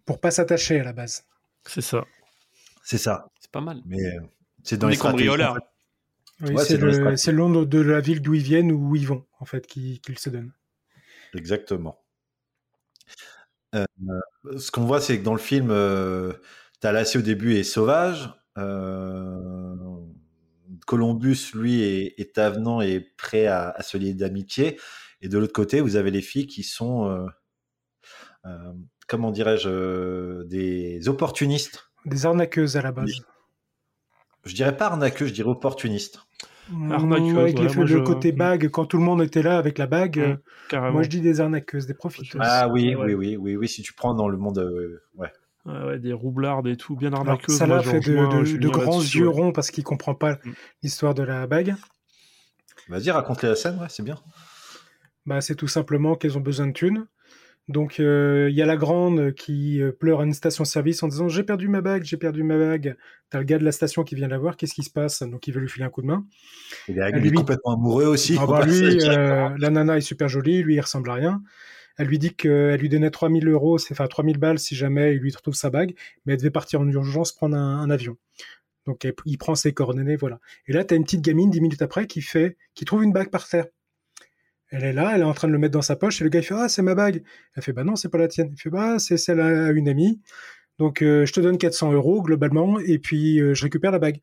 [0.08, 1.24] Pour pas s'attacher à la base.
[1.66, 2.04] C'est ça.
[2.82, 3.28] C'est ça.
[3.40, 3.82] C'est pas mal.
[3.84, 4.20] Mais euh,
[4.64, 5.26] c'est dans les stratégies.
[5.28, 5.52] cambrioleurs.
[5.52, 5.60] en fait.
[6.40, 7.22] Oui, Ouais, c'est dans les le, stratégies.
[7.24, 9.66] c'est le nom de la ville d'où ils viennent ou où ils vont, en fait,
[9.66, 10.52] qui- qu'ils se donnent.
[11.34, 12.00] Exactement.
[13.74, 13.84] Euh,
[14.58, 16.32] ce qu'on voit, c'est que dans le film, euh,
[16.84, 18.30] au début est sauvage.
[18.56, 19.36] euh,
[20.86, 24.80] Columbus, lui, est, est avenant et prêt à, à se lier d'amitié.
[25.20, 27.26] Et de l'autre côté, vous avez les filles qui sont, euh,
[28.46, 28.72] euh,
[29.08, 31.90] comment dirais-je, euh, des opportunistes.
[32.04, 33.10] Des arnaqueuses à la base.
[34.44, 36.20] Je dirais pas arnaqueux, je dirais opportunistes.
[36.90, 39.42] Arnaqueuses, Mmh, avec ouais, les- moi, le je- côté bague, quand tout le monde était
[39.42, 42.40] là avec la bague, Mmh, euh, moi je dis des arnaqueuses, des profiteuses.
[42.44, 43.06] Ah oui, Ouais.
[43.06, 45.32] oui, oui, oui, oui, si tu prends dans le monde, euh, ouais.
[45.64, 47.56] Ouais, des roublards et tout, bien arnaqueuses.
[47.56, 50.52] ça je fait de, grands yeux ronds parce qu'il comprend pas Mm.
[50.82, 51.74] l'histoire de la bague.
[52.88, 54.18] Vas-y, raconte-les la scène, ouais, c'est bien.
[55.26, 57.06] Bah, c'est tout simplement qu'elles ont besoin de thunes.
[57.68, 61.28] Donc euh, il y a la grande qui euh, pleure à une station-service en disant
[61.28, 62.96] j'ai perdu ma bague, j'ai perdu ma bague.
[63.28, 65.22] T'as le gars de la station qui vient la voir, qu'est-ce qui se passe?
[65.22, 66.26] Donc il veut lui filer un coup de main.
[67.10, 68.36] Il est, lui- complètement amoureux aussi.
[68.40, 71.42] Ah bah, lui, euh, la nana est super jolie, lui il ressemble à rien.
[71.98, 75.30] Elle lui dit qu'elle lui donnait 3000 euros, enfin 3000 balles si jamais il lui
[75.34, 78.16] retrouve sa bague, mais elle devait partir en urgence prendre un, un avion.
[78.86, 80.40] Donc elle- il prend ses coordonnées, voilà.
[80.68, 83.28] Et là, t'as une petite gamine, 10 minutes après, qui fait, qui trouve une bague
[83.30, 83.66] par terre.
[84.70, 86.30] Elle est là, elle est en train de le mettre dans sa poche, et le
[86.30, 87.22] gars il fait Ah, c'est ma bague.
[87.54, 88.50] Elle fait Bah non, c'est pas la tienne.
[88.54, 90.20] Il fait Bah, c'est celle à une amie.
[90.78, 94.20] Donc euh, je te donne 400 euros globalement, et puis euh, je récupère la bague.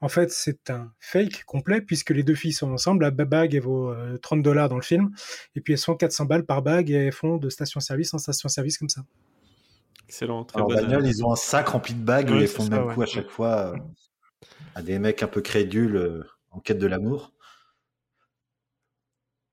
[0.00, 3.04] En fait, c'est un fake complet puisque les deux filles sont ensemble.
[3.04, 5.10] La bague, elle vaut euh, 30 dollars dans le film.
[5.56, 8.76] Et puis elles sont 400 balles par bague et elles font de station-service en station-service
[8.76, 9.02] comme ça.
[10.06, 10.76] Excellent, très Alors, bonne.
[10.76, 12.94] bagnole, ils ont un sac rempli de bagues et ils font le ça, même ouais.
[12.94, 13.76] coup à chaque fois euh,
[14.74, 17.32] à des mecs un peu crédules euh, en quête de l'amour.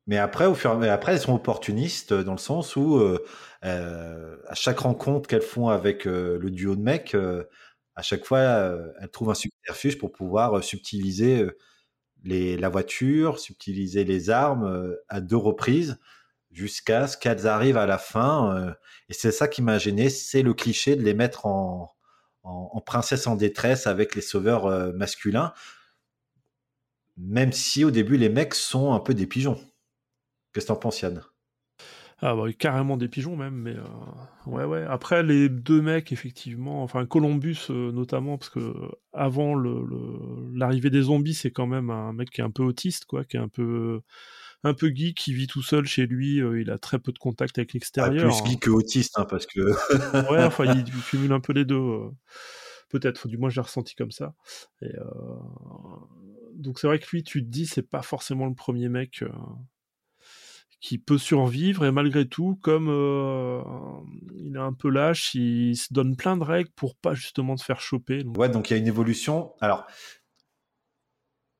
[0.07, 3.23] Mais après, au fur et après, elles sont opportunistes dans le sens où euh,
[3.65, 7.43] euh, à chaque rencontre qu'elles font avec euh, le duo de mecs, euh,
[7.95, 11.57] à chaque fois, euh, elles trouvent un subterfuge pour pouvoir euh, subtiliser euh,
[12.23, 15.99] les, la voiture, subtiliser les armes euh, à deux reprises
[16.51, 18.55] jusqu'à ce qu'elles arrivent à la fin.
[18.57, 18.73] euh,
[19.09, 21.93] et c'est ça qui m'a gêné, c'est le cliché de les mettre en,
[22.43, 25.53] en, princesse en détresse avec les sauveurs euh, masculins.
[27.15, 29.57] Même si au début, les mecs sont un peu des pigeons.
[30.53, 31.23] Qu'est-ce que t'en penses, Yann?
[32.23, 33.83] Ah bah carrément des pigeons même, mais euh,
[34.45, 34.83] ouais ouais.
[34.87, 38.73] Après les deux mecs effectivement, enfin Columbus euh, notamment parce que
[39.11, 42.61] avant le le- l'arrivée des zombies c'est quand même un mec qui est un peu
[42.63, 44.01] autiste quoi, qui est un peu
[44.63, 47.19] un peu geek, qui vit tout seul chez lui, euh, il a très peu de
[47.19, 48.17] contact avec Ah, l'extérieur.
[48.17, 49.59] Plus geek que autiste, hein, parce que.
[50.29, 51.79] ouais, enfin il, il cumule un peu les deux.
[52.89, 54.33] Peut-être, du moins je l'ai ressenti comme ça.
[54.81, 54.89] Et,
[56.53, 59.23] Donc c'est vrai que lui, tu te dis, c'est pas forcément le premier mec
[60.81, 63.61] qui peut survivre, et malgré tout, comme euh,
[64.35, 67.63] il est un peu lâche, il se donne plein de règles pour pas justement se
[67.63, 68.23] faire choper.
[68.23, 69.53] Donc, Ouais, donc il y a une évolution.
[69.61, 69.85] Alors,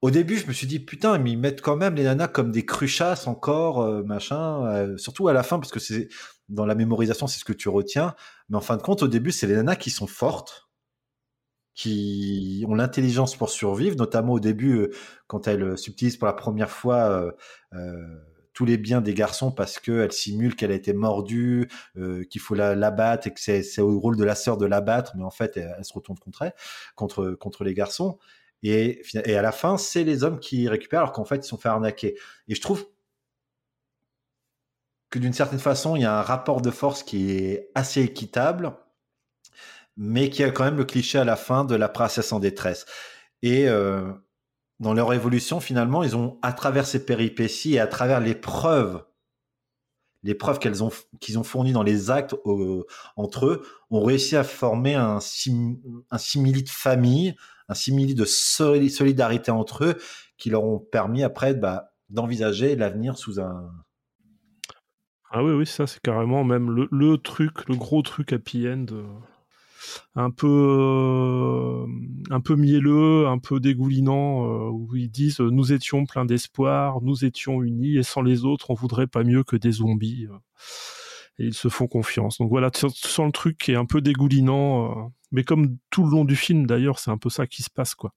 [0.01, 2.51] au début, je me suis dit, putain, mais ils mettent quand même les nanas comme
[2.51, 4.65] des cruchasses encore, euh, machin.
[4.65, 6.10] euh, surtout à la fin, parce que c'est
[6.49, 8.15] dans la mémorisation, c'est ce que tu retiens.
[8.49, 10.67] Mais en fin de compte, au début, c'est les nanas qui sont fortes,
[11.75, 14.91] qui ont l'intelligence pour survivre, notamment au début, euh,
[15.27, 17.31] quand elles euh, subtilisent pour la première fois euh,
[17.73, 18.17] euh,
[18.53, 22.55] tous les biens des garçons parce qu'elle simule qu'elle a été mordue, euh, qu'il faut
[22.55, 25.57] la, l'abattre et que c'est, au rôle de la sœur de l'abattre, mais en fait,
[25.57, 26.53] elle, se retourne contre elle,
[26.95, 28.17] contre, contre les garçons.
[28.63, 31.69] Et, à la fin, c'est les hommes qui récupèrent alors qu'en fait, ils sont fait
[31.69, 32.17] arnaquer.
[32.47, 32.85] Et je trouve
[35.09, 38.73] que d'une certaine façon, il y a un rapport de force qui est assez équitable,
[39.97, 42.85] mais qui a quand même le cliché à la fin de la princesse en détresse.
[43.41, 44.11] Et euh,
[44.81, 49.05] dans leur évolution, finalement, ils ont, à travers ces péripéties et à travers les preuves,
[50.23, 50.83] les preuves qu'ils
[51.39, 52.83] ont fournies dans les actes euh,
[53.15, 55.77] entre eux, ont réussi à former un, sim,
[56.17, 57.35] simili de famille,
[57.69, 59.97] un simili de soli- solidarité entre eux,
[60.37, 63.71] qui leur ont permis après bah, d'envisager l'avenir sous un,
[65.29, 68.87] Ah oui, oui, ça c'est carrément même le, truc, le gros truc happy end.
[70.15, 71.86] Un peu euh,
[72.30, 77.01] un peu mielleux, un peu dégoulinant, euh, où ils disent euh, nous étions pleins d'espoir,
[77.01, 80.27] nous étions unis, et sans les autres, on voudrait pas mieux que des zombies.
[81.39, 82.38] et ils se font confiance.
[82.39, 86.12] Donc voilà, tu sens le truc qui est un peu dégoulinant, mais comme tout le
[86.12, 88.13] long du film d'ailleurs, c'est un peu ça qui se passe quoi.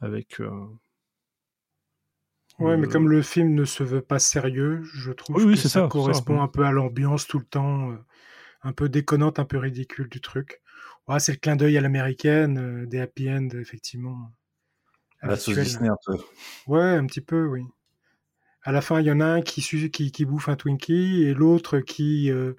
[0.00, 0.40] Avec
[2.58, 5.68] Ouais, mais comme le film ne se veut pas sérieux, je trouve Oui, que ça,
[5.68, 6.42] ça, correspond ça.
[6.42, 7.96] un peu à l'ambiance tout le temps, euh,
[8.62, 10.61] un peu déconnante, un peu ridicule du truc.
[11.12, 14.30] Ouais, c'est le clin d'œil à l'américaine, euh, des happy end, effectivement.
[15.20, 15.58] à la sauce.
[15.58, 16.16] Disney un peu.
[16.66, 17.62] Ouais, un petit peu, oui.
[18.62, 21.34] À la fin, il y en a un qui, qui, qui bouffe un Twinkie et
[21.34, 22.54] l'autre qui, euh,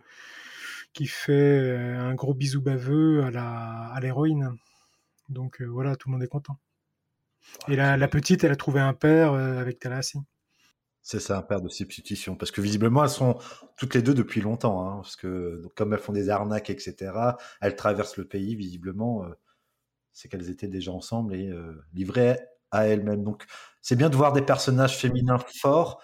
[0.94, 4.52] qui fait euh, un gros bisou baveux à la à l'héroïne.
[5.30, 6.60] Donc euh, voilà, tout le monde est content.
[7.70, 10.20] Et la, la petite, elle a trouvé un père euh, avec Talassi.
[11.04, 12.36] C'est ça, un père de substitution.
[12.38, 13.38] Parce que visiblement, elles sont
[13.78, 14.88] toutes les deux depuis longtemps.
[14.88, 17.12] Hein, parce que comme elles font des arnaques, etc.,
[17.62, 19.26] elles traversent le pays, visiblement.
[19.26, 19.30] euh,
[20.14, 22.40] c'est qu'elles étaient déjà ensemble et euh, livrées
[22.72, 23.24] à elles-mêmes.
[23.24, 23.46] Donc,
[23.82, 26.02] c'est bien de voir des personnages féminins forts,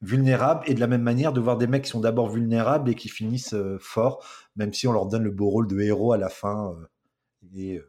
[0.00, 2.94] vulnérables, et de la même manière de voir des mecs qui sont d'abord vulnérables et
[2.94, 4.24] qui finissent euh, forts,
[4.56, 6.76] même si on leur donne le beau rôle de héros à la fin.
[7.54, 7.80] et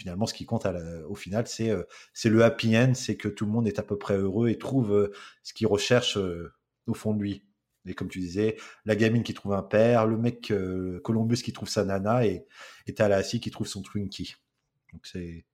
[0.00, 0.66] finalement, ce qui compte
[1.08, 1.82] au final, c'est euh,
[2.14, 4.56] c'est le happy end, c'est que tout le monde est à peu près heureux et
[4.56, 6.54] trouve euh, ce qu'il recherche euh,
[6.86, 7.44] au fond de lui.
[7.84, 10.52] Et comme tu disais, la gamine qui trouve un père, le mec
[11.04, 12.46] Columbus qui trouve sa nana et,
[12.86, 12.94] et
[13.40, 14.36] qui trouve son Twinkie.
[14.92, 15.44] Donc c'est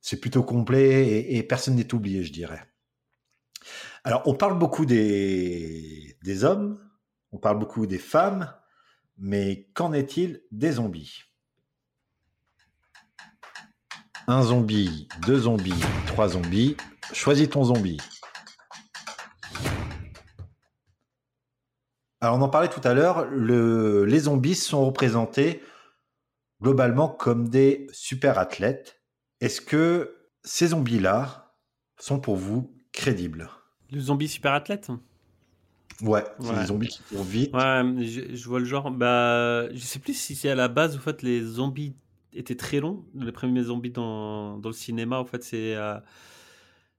[0.00, 2.62] c'est plutôt complet et, et personne n'est oublié, je dirais.
[4.04, 6.78] Alors, on parle beaucoup des, des hommes,
[7.32, 8.54] on parle beaucoup des femmes,
[9.18, 11.24] mais qu'en est-il des zombies?
[14.28, 16.76] Un zombie, deux zombies, trois zombies.
[17.12, 17.98] Choisis ton zombie.
[22.20, 25.62] Alors, on en parlait tout à l'heure, le- les zombies sont représentés
[26.62, 29.00] globalement comme des super athlètes.
[29.40, 31.54] Est-ce que ces zombies-là
[32.00, 33.50] sont pour vous crédibles?
[33.92, 34.90] Le zombie super athlète?
[36.02, 36.60] Ouais, c'est Ouais.
[36.60, 37.54] des zombies qui courent vite.
[37.54, 38.90] Ouais, je, je vois le genre.
[38.90, 41.94] Bah, je sais plus si c'est à la base, en fait, les zombies
[42.38, 43.06] étaient très longs.
[43.14, 45.74] Les premiers zombies dans, dans le cinéma, en fait, c'est.
[45.76, 45.98] euh,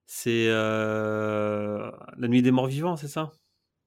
[0.06, 0.48] c'est.
[0.50, 3.32] euh, La nuit des morts vivants, c'est ça?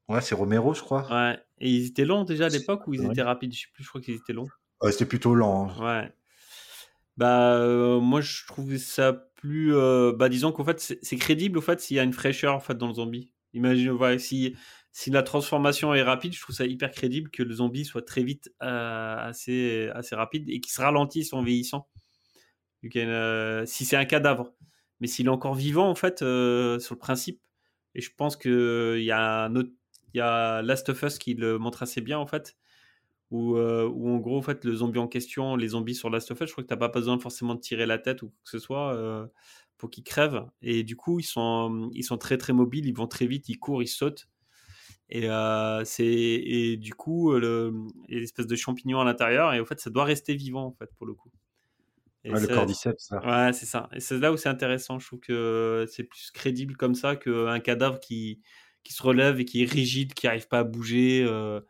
[0.08, 1.08] Ouais, c'est Romero, je crois.
[1.10, 1.38] Ouais.
[1.58, 3.12] Et ils étaient longs déjà à l'époque ou ils Ouais.
[3.12, 3.54] étaient rapides?
[3.54, 4.48] Je sais plus, je crois qu'ils étaient longs.
[4.82, 5.70] Ouais, c'était plutôt lent.
[5.70, 6.02] hein.
[6.02, 6.12] Ouais.
[7.16, 9.72] Bah, euh, moi, je trouve ça plus.
[10.16, 12.60] bah, disons qu'en fait, c'est c'est crédible, au fait, s'il y a une fraîcheur, en
[12.60, 13.32] fait, dans le zombie.
[13.52, 14.56] Imagine, ouais, si,
[14.92, 18.24] si la transformation est rapide, je trouve ça hyper crédible que le zombie soit très
[18.24, 21.88] vite euh, assez, assez rapide et qu'il se ralentisse en vieillissant.
[22.96, 24.52] Euh, si c'est un cadavre.
[25.00, 27.40] Mais s'il est encore vivant, en fait, euh, sur le principe,
[27.94, 29.70] et je pense qu'il y a un autre,
[30.12, 32.56] il y a Last of Us qui le montre assez bien, en fait,
[33.30, 36.48] où, en gros, en fait, le zombie en question, les zombies sur Last of Us,
[36.48, 38.58] je crois que t'as pas besoin forcément de tirer la tête ou quoi que ce
[38.58, 39.30] soit
[39.78, 40.44] pour qu'ils crèvent.
[40.62, 43.58] Et du coup, ils sont, ils sont très très mobiles, ils vont très vite, ils
[43.58, 44.28] courent, ils sautent.
[45.10, 47.72] Et, euh, c'est, et du coup, le,
[48.08, 50.66] il y a l'espèce de champignon à l'intérieur, et en fait, ça doit rester vivant,
[50.66, 51.30] en fait, pour le coup.
[52.24, 53.24] Et Ouais, le cordyceps, ça.
[53.24, 53.88] Ouais, c'est ça.
[53.94, 54.98] Et c'est là où c'est intéressant.
[54.98, 58.42] Je trouve que c'est plus crédible comme ça qu'un cadavre qui,
[58.84, 61.24] qui se relève et qui est rigide, qui n'arrive pas à bouger.
[61.28, 61.60] euh,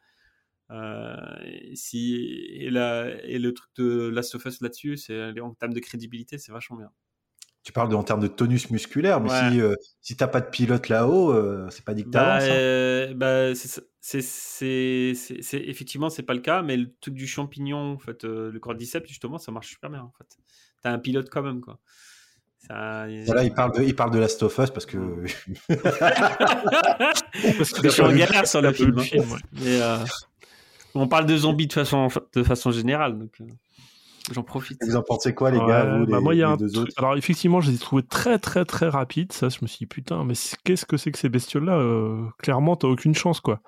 [0.71, 2.15] euh, et si,
[2.53, 6.39] et, la, et le truc de Last of Us là-dessus, c'est en termes de crédibilité,
[6.39, 6.93] c'est vachement bien.
[7.63, 9.51] Tu parles de, en termes de tonus musculaire, mais Ouais.
[9.51, 13.13] si, euh, si t'as pas de pilote là-haut, euh, c'est pas dit que Bah, hein.
[13.15, 13.55] bah,
[14.01, 14.25] c'est
[15.53, 19.07] effectivement, c'est pas le cas, mais le truc du champignon, en fait, euh, le cordyceps,
[19.07, 20.01] justement, ça marche super bien.
[20.03, 20.39] En fait,
[20.83, 21.79] t'as un pilote quand même, quoi.
[22.67, 24.97] Ça, Voilà, il parle de, il parle de Last of Us parce que.
[27.57, 28.99] Parce que je suis en galère sur le film.
[28.99, 29.03] hein.
[29.03, 29.39] film, ouais.
[29.53, 29.99] Mais, euh,
[30.95, 33.45] on parle de zombies de façon, de façon générale, donc euh,
[34.33, 34.79] j'en profite.
[34.87, 36.57] Vous en pensez quoi, les gars, Ouais, vous, bah les- moi, il y a un
[36.57, 39.33] deux truc- autres Alors, effectivement, je les ai trouvés très, très, très rapides.
[39.33, 42.77] Ça, je me suis dit, putain, mais qu'est-ce que c'est que ces bestioles-là Euh, Clairement,
[42.77, 43.61] t'as aucune chance, quoi.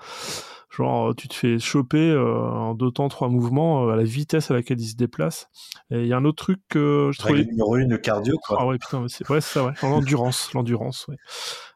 [0.70, 4.50] Genre, tu te fais choper euh, en deux temps, trois mouvements euh, à la vitesse
[4.50, 5.48] à laquelle ils se déplacent.
[5.90, 7.44] Et il y a un autre truc que je trouvais.
[7.44, 8.56] Numéro une, le cardio, quoi.
[8.58, 9.72] Ah ouais, putain, mais c'est ouais, c'est ça, ouais.
[9.82, 11.16] L'endurance, l'endurance, ouais.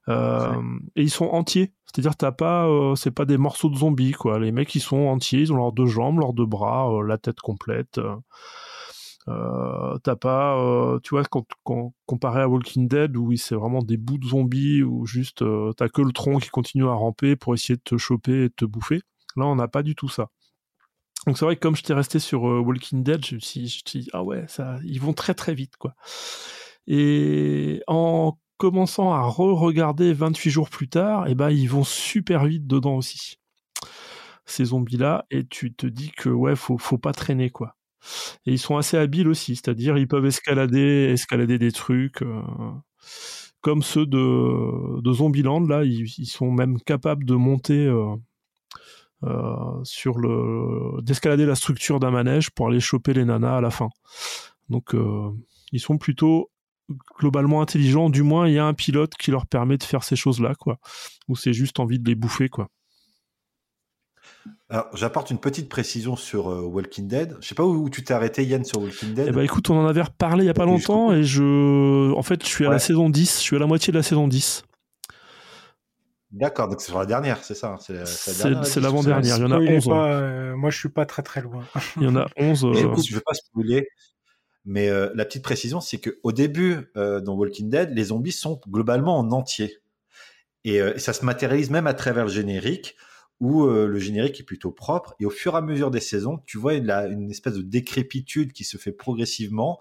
[0.09, 0.51] Euh,
[0.95, 1.73] et ils sont entiers.
[1.93, 4.39] C'est-à-dire, t'as pas, euh, c'est pas des morceaux de zombies, quoi.
[4.39, 7.19] Les mecs, ils sont entiers, ils ont leurs deux jambes, leurs deux bras, euh, la
[7.19, 8.01] tête complète.
[9.29, 9.99] Euh.
[10.03, 14.19] T'as pas, euh, tu vois, quand, comparé à Walking Dead où c'est vraiment des bouts
[14.19, 17.77] de zombies où juste euh, t'as que le tronc qui continue à ramper pour essayer
[17.77, 19.03] de te choper et de te bouffer.
[19.37, 20.31] Là, on n'a pas du tout ça.
[21.27, 24.09] Donc c'est vrai que comme j'étais resté sur Walking Dead, je me suis, suis dit
[24.13, 25.95] ah ouais, ça, ils vont très très vite quoi.
[26.87, 32.67] Et en commençant à re-regarder 28 jours plus tard, et ben ils vont super vite
[32.67, 33.39] dedans aussi.
[34.45, 37.77] Ces zombies-là, et tu te dis que ouais, faut, faut pas traîner quoi.
[38.47, 42.23] Et ils sont assez habiles aussi, c'est-à-dire ils peuvent escalader, escalader des trucs.
[42.23, 42.43] euh,
[43.61, 48.15] comme ceux de, Zombieland, là, ils, sont même capables de monter euh,
[49.25, 51.03] euh, sur le.
[51.03, 53.89] d'escalader la structure d'un manège pour aller choper les nanas à la fin.
[54.69, 54.95] Donc,
[55.73, 56.51] ils sont plutôt
[57.19, 60.17] globalement intelligents, du moins il y a un pilote qui leur permet de faire ces
[60.17, 60.79] choses-là, quoi.
[61.29, 62.69] Ou c'est juste envie de les bouffer, quoi.
[64.69, 67.37] Alors, j'apporte une petite précision sur euh, Walking Dead.
[67.41, 69.27] Je sais pas où, où tu t'es arrêté, Yann, sur Walking Dead.
[69.29, 72.13] Eh ben écoute, on en avait reparlé il y a pas Et longtemps et je.
[72.13, 74.03] En fait, je suis à la saison 10, je suis à la moitié de la
[74.03, 74.65] saison 10.
[76.33, 79.55] D'accord, donc c'est sur la dernière, c'est ça hein, C'est l'avant-dernière, il y en a
[79.55, 79.87] Spoilez 11.
[79.87, 79.93] ouais.
[79.95, 81.65] pas, euh, moi, je suis pas très très loin.
[81.99, 82.65] Il y en a 11.
[82.65, 83.89] Mais euh, écoute, je veux pas spoiler,
[84.67, 88.33] mais euh, la petite précision, c'est que au début, euh, dans Walking Dead, les zombies
[88.33, 89.79] sont globalement en entier.
[90.65, 92.97] Et euh, ça se matérialise même à travers le générique,
[93.41, 95.15] où euh, le générique est plutôt propre.
[95.21, 97.63] Et au fur et à mesure des saisons, tu vois une, la- une espèce de
[97.63, 99.81] décrépitude qui se fait progressivement,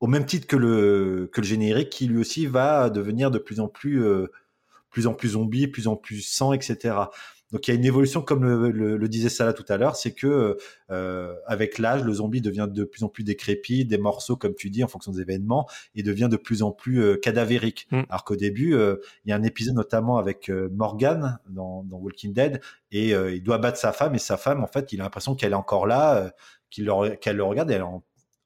[0.00, 3.60] au même titre que le, que le générique, qui lui aussi va devenir de plus
[3.60, 4.28] en plus, euh,
[4.90, 7.10] plus en plus zombie, plus en plus sang, etc.
[7.52, 9.94] Donc il y a une évolution, comme le, le- le disait Salah tout à l'heure,
[9.96, 10.56] c'est que
[10.90, 14.70] euh, avec l'âge, le zombie devient de plus en plus décrépit, des morceaux, comme tu
[14.70, 17.86] dis, en fonction des événements, et devient de plus en plus euh, cadavérique.
[17.90, 18.02] Mm.
[18.08, 21.98] Alors qu'au début, euh, il y a un épisode notamment avec euh, Morgan dans, dans
[21.98, 22.60] Walking Dead,
[22.90, 25.34] et euh, il doit battre sa femme, et sa femme, en fait, il a l'impression
[25.34, 26.30] qu'elle est encore là, euh,
[26.78, 28.02] le- qu'elle le regarde, et elle est en,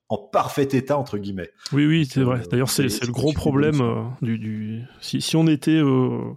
[0.08, 1.50] en parfait état, entre guillemets.
[1.72, 2.42] Oui, oui, c'est Euh, vrai.
[2.50, 4.82] D'ailleurs, c'est le gros problème euh, du, du...
[5.00, 6.32] Si, si on était euh,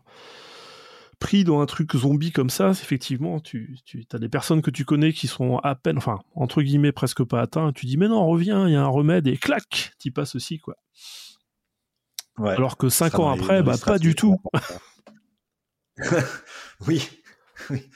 [1.19, 4.85] pris dans un truc zombie comme ça, effectivement, tu, tu as des personnes que tu
[4.85, 7.71] connais qui sont à peine, enfin, entre guillemets, presque pas atteints.
[7.73, 10.59] Tu dis, mais non, reviens, il y a un remède, et clac, t'y passes aussi,
[10.59, 10.75] quoi.
[12.37, 12.51] Ouais.
[12.51, 14.37] Alors que cinq ans après, bah, pas du tout.
[16.87, 17.07] oui.
[17.69, 17.89] oui.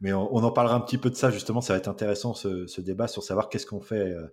[0.00, 1.60] Mais on, on en parlera un petit peu de ça justement.
[1.60, 4.26] Ça va être intéressant ce, ce débat sur savoir qu'est-ce qu'on fait, euh,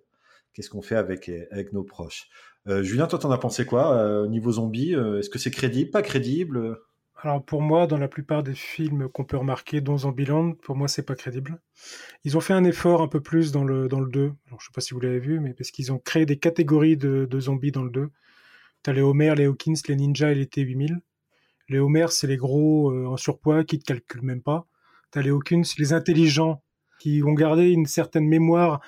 [0.52, 2.28] qu'est-ce qu'on fait avec avec nos proches.
[2.66, 5.50] Euh, Julien, toi, t'en as pensé quoi euh, au niveau zombie euh, Est-ce que c'est
[5.50, 6.78] crédible, pas crédible
[7.24, 10.88] Alors pour moi, dans la plupart des films qu'on peut remarquer, dont Zombieland, pour moi,
[10.88, 11.58] c'est pas crédible.
[12.22, 14.34] Ils ont fait un effort un peu plus dans le, dans le 2.
[14.46, 16.98] Alors je sais pas si vous l'avez vu, mais parce qu'ils ont créé des catégories
[16.98, 18.10] de, zombies dans le 2.
[18.82, 20.98] T'as les Homer, les Hawkins, les ninjas et les T-8000.
[21.70, 24.66] Les Homer, c'est les gros euh, en surpoids qui te calculent même pas.
[25.10, 26.62] T'as les Hawkins, les intelligents,
[26.98, 28.82] qui ont gardé une certaine mémoire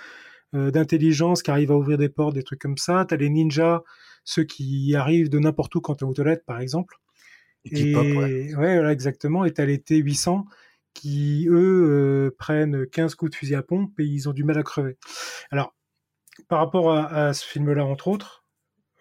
[0.55, 3.07] euh, d'intelligence, qui arrivent à ouvrir des portes, des trucs comme ça.
[3.09, 3.83] T'as les ninjas,
[4.25, 6.99] ceux qui arrivent de n'importe où quand t'es aux toilettes, par exemple.
[7.73, 8.53] Et, ouais.
[8.55, 9.45] voilà, exactement.
[9.45, 10.45] Et t'as les T800
[10.95, 14.63] qui, eux, prennent 15 coups de fusil à pompe et ils ont du mal à
[14.63, 14.97] crever.
[15.51, 15.75] Alors,
[16.49, 18.45] par rapport à, ce film-là, entre autres,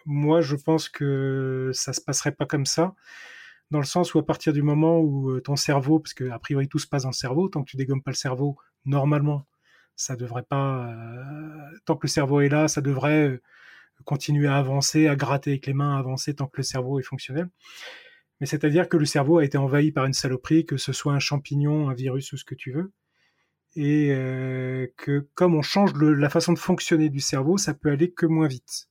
[0.05, 2.93] moi, je pense que ça se passerait pas comme ça
[3.71, 6.79] dans le sens où à partir du moment où ton cerveau, parce que priori tout
[6.79, 9.47] se passe dans le cerveau, tant que tu dégommes pas le cerveau, normalement,
[9.95, 10.93] ça devrait pas.
[11.85, 13.41] tant que le cerveau est là, ça devrait
[14.03, 17.03] continuer à avancer, à gratter avec les mains, à avancer tant que le cerveau est
[17.03, 17.49] fonctionnel.
[18.39, 21.19] Mais c'est-à-dire que le cerveau a été envahi par une saloperie, que ce soit un
[21.19, 22.91] champignon, un virus ou ce que tu veux,
[23.75, 24.09] et
[24.97, 28.47] que comme on change la façon de fonctionner du cerveau, ça peut aller que moins
[28.47, 28.89] vite.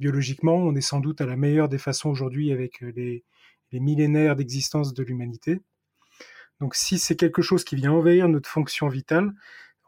[0.00, 3.24] Biologiquement, on est sans doute à la meilleure des façons aujourd'hui avec les,
[3.72, 5.60] les millénaires d'existence de l'humanité.
[6.60, 9.32] Donc si c'est quelque chose qui vient envahir notre fonction vitale,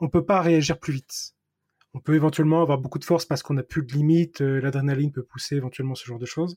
[0.01, 1.35] on ne peut pas réagir plus vite.
[1.95, 5.11] On peut éventuellement avoir beaucoup de force parce qu'on n'a plus de limite, euh, l'adrénaline
[5.11, 6.57] peut pousser éventuellement ce genre de choses.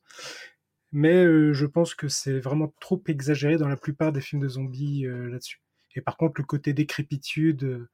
[0.91, 5.05] Mais je pense que c'est vraiment trop exagéré dans la plupart des films de zombies
[5.05, 5.61] là-dessus.
[5.95, 7.87] Et par contre, le côté décrépitude,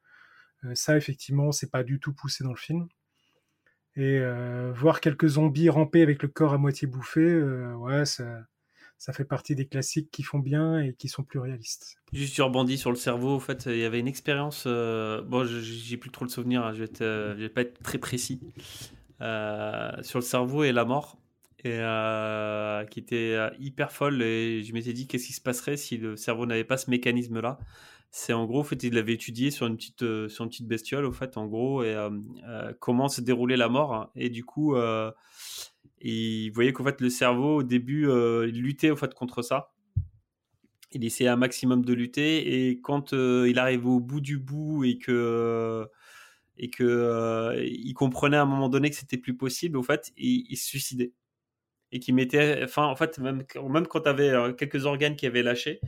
[0.74, 2.88] ça effectivement, c'est pas du tout poussé dans le film.
[3.96, 4.20] Et
[4.74, 7.40] voir quelques zombies ramper avec le corps à moitié bouffé,
[7.76, 8.42] ouais, ça,
[8.98, 11.98] ça fait partie des classiques qui font bien et qui sont plus réalistes.
[12.14, 15.98] Juste tu rebondis sur le cerveau, en fait, il y avait une expérience, bon, j'ai
[15.98, 18.40] plus trop le souvenir, hein, je, vais euh, vais pas être très précis,
[19.22, 21.18] euh, sur le cerveau et la mort,
[21.64, 21.82] et
[22.92, 26.46] qui était hyper folle, et je m'étais dit qu'est-ce qui se passerait si le cerveau
[26.46, 27.60] n'avait pas ce mécanisme-là?
[28.10, 31.06] C'est en gros, en fait, il l'avait étudié sur une petite, sur une petite bestiole,
[31.06, 31.96] au fait, en gros, et
[32.80, 34.12] comment se déroulait la mort, hein.
[34.16, 34.76] et du coup
[36.02, 39.72] il voyait qu'en fait, le cerveau, au début, euh, il luttait au fait, contre ça.
[40.94, 42.70] Il essayait un maximum de lutter.
[42.70, 45.88] Et quand euh, il arrivait au bout du bout et que.
[46.58, 50.12] et que euh, il comprenait à un moment donné que c'était plus possible, au fait,
[50.18, 51.14] il, se suicidait
[51.92, 55.44] et qui mettait, enfin, en fait, même, même quand tu avais quelques organes qui avaient
[55.44, 55.80] lâché,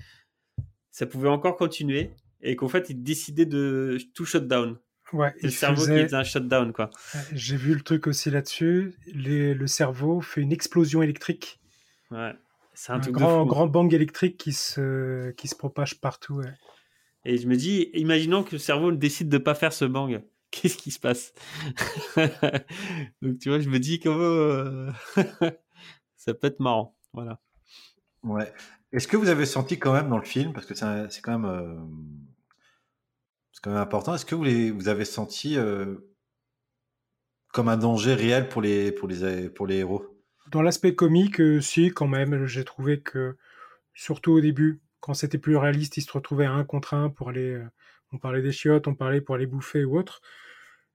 [0.91, 4.77] ça pouvait encore continuer et qu'en fait, il décidait de tout shut down.
[5.11, 6.91] Ouais, le cerveau qui est un shutdown, quoi.
[7.33, 8.93] J'ai vu le truc aussi là-dessus.
[9.07, 11.59] Le cerveau fait une explosion électrique.
[12.11, 12.33] Ouais,
[12.73, 16.41] c'est un, grand, grand bang électrique qui se, qui se propage partout.
[17.25, 20.21] Et je me dis, imaginons que le cerveau décide de pas faire ce bang.
[20.51, 21.33] Qu'est-ce qui se passe?
[23.21, 24.91] Donc tu vois, je me dis euh,
[26.29, 26.95] ça peut être marrant.
[27.13, 27.39] Voilà.
[28.23, 28.51] Ouais.
[28.91, 31.45] Est-ce que vous avez senti quand même dans le film, parce que c'est quand même
[31.45, 31.75] euh,
[33.51, 34.15] c'est quand même important.
[34.15, 35.95] Est-ce que vous, les, vous avez senti euh,
[37.51, 40.05] comme un danger réel pour les, pour les, pour les héros?
[40.51, 42.45] Dans l'aspect comique, euh, si, quand même.
[42.45, 43.37] J'ai trouvé que,
[43.93, 47.29] surtout au début, quand c'était plus réaliste, ils se retrouvaient à un contre un pour
[47.29, 47.53] aller.
[47.53, 47.65] Euh,
[48.11, 50.21] on parlait des chiottes, on parlait pour aller bouffer ou autre.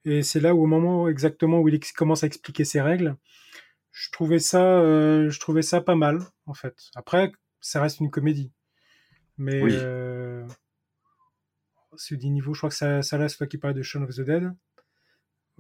[0.05, 3.17] Et c'est là où, au moment exactement où il commence à expliquer ses règles,
[3.95, 4.83] je trouvais ça,
[5.31, 6.91] je trouvais ça pas mal, en fait.
[6.95, 8.53] Après, ça reste une comédie.
[9.39, 9.61] Mais
[11.97, 14.15] c'est du niveau, je crois que ça, ça reste, toi qui parles de Shaun of
[14.15, 14.53] the Dead,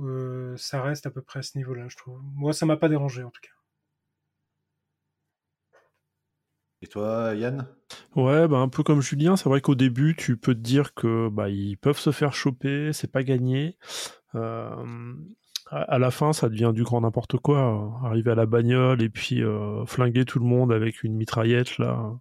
[0.01, 2.20] euh, ça reste à peu près à ce niveau-là, je trouve.
[2.35, 3.51] Moi, ça m'a pas dérangé en tout cas.
[6.82, 7.66] Et toi, Yann?
[8.14, 11.28] Ouais, bah un peu comme Julien, c'est vrai qu'au début, tu peux te dire que
[11.30, 13.78] bah, ils peuvent se faire choper, c'est pas gagné.
[14.35, 15.14] Euh,
[15.75, 17.99] à la fin, ça devient du grand n'importe quoi.
[18.05, 22.12] Arriver à la bagnole et puis euh, flinguer tout le monde avec une mitraillette là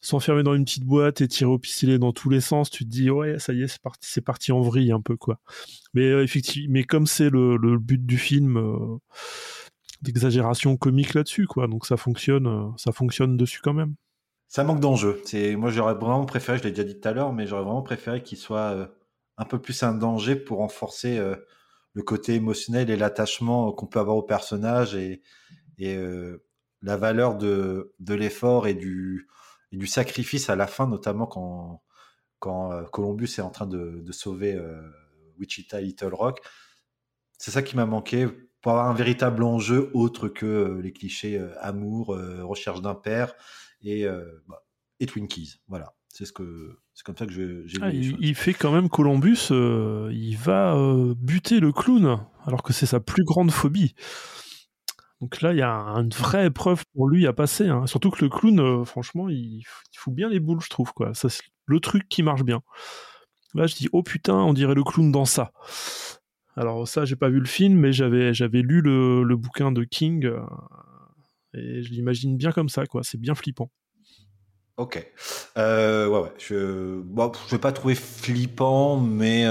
[0.00, 2.88] s'enfermer dans une petite boîte et tirer au pistolet dans tous les sens, tu te
[2.88, 5.38] dis ouais ça y est c'est parti c'est parti en vrille un peu quoi.
[5.94, 8.98] Mais euh, effectivement, mais comme c'est le, but du film euh,
[10.02, 13.94] d'exagération comique là-dessus quoi, donc ça fonctionne ça fonctionne dessus quand même.
[14.48, 15.20] Ça manque d'enjeu.
[15.24, 17.82] C'est moi j'aurais vraiment préféré, je l'ai déjà dit tout à l'heure, mais j'aurais vraiment
[17.82, 18.90] préféré qu'il soit
[19.36, 21.20] un peu plus un danger pour renforcer
[21.92, 25.22] le côté émotionnel et l'attachement qu'on peut avoir au personnage et,
[25.78, 25.98] et
[26.82, 29.28] la valeur de, de l'effort et du
[29.72, 31.82] et du sacrifice à la fin, notamment quand,
[32.38, 34.80] quand euh, Columbus est en train de, sauver euh,
[35.38, 36.40] Wichita Little Rock.
[37.38, 38.26] C'est ça qui m'a manqué
[38.60, 42.08] pour avoir un véritable enjeu autre que euh, les clichés amour,
[42.42, 43.34] recherche d'un père
[43.82, 44.06] et,
[44.46, 44.64] bah,
[44.98, 45.60] et Twinkies.
[45.68, 48.90] Voilà, c'est ce que c'est comme ça que j'ai ah, il, il, fait quand même
[48.90, 50.76] Columbus, il va
[51.16, 53.94] buter le clown alors que c'est sa plus grande phobie.
[55.20, 57.68] Donc là, il y a une vraie épreuve pour lui à passer.
[57.68, 57.86] Hein.
[57.86, 59.62] Surtout que le clown, euh, franchement, il,
[59.94, 60.92] fout bien les boules, je trouve.
[60.92, 61.12] Quoi.
[61.14, 62.62] Ça, c'est le truc qui marche bien.
[63.54, 65.52] Là, je dis, oh putain, on dirait le clown dans ça.
[66.56, 70.24] Alors ça, j'ai pas vu le film, mais j'avais j'avais lu le, bouquin de King
[70.24, 70.40] euh,
[71.54, 73.02] et je l'imagine bien comme ça, quoi.
[73.02, 73.70] C'est bien flippant.
[74.80, 75.06] Ok.
[75.58, 76.32] Euh, ouais.
[76.38, 79.42] Je, bon, je vais pas trouver flippant, mais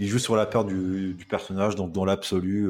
[0.00, 2.68] il joue sur la peur du, personnage, donc dans l'absolu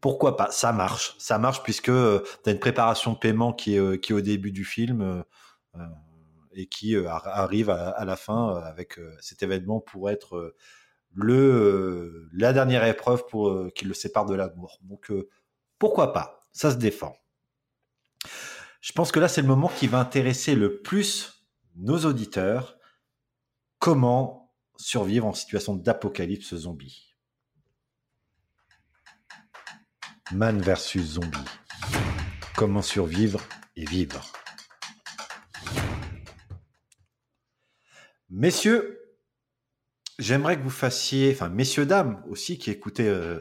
[0.00, 0.48] pourquoi pas?
[0.52, 4.20] Ça marche, ça marche puisque tu as une préparation de paiement qui est, qui au
[4.20, 5.24] début du film
[6.52, 10.54] et qui arrive à, la fin avec cet événement pour être
[11.14, 14.78] le la dernière épreuve pour qui le sépare de l'amour.
[14.84, 15.12] Donc
[15.80, 16.42] pourquoi pas?
[16.52, 17.16] Ça se défend.
[18.80, 22.78] Je pense que là c'est le moment qui va intéresser le plus nos auditeurs.
[23.78, 27.16] Comment survivre en situation d'apocalypse zombie?
[30.32, 31.38] Man versus zombie.
[32.54, 33.40] Comment survivre
[33.76, 34.24] et vivre?
[38.30, 39.16] Messieurs,
[40.18, 43.40] j'aimerais que vous fassiez, enfin messieurs, dames aussi qui écoutez euh,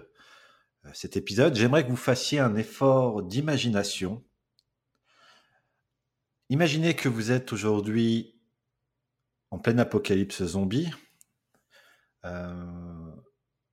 [0.93, 4.23] cet épisode, j'aimerais que vous fassiez un effort d'imagination.
[6.49, 8.39] Imaginez que vous êtes aujourd'hui
[9.51, 10.89] en pleine apocalypse zombie.
[12.23, 13.11] Euh,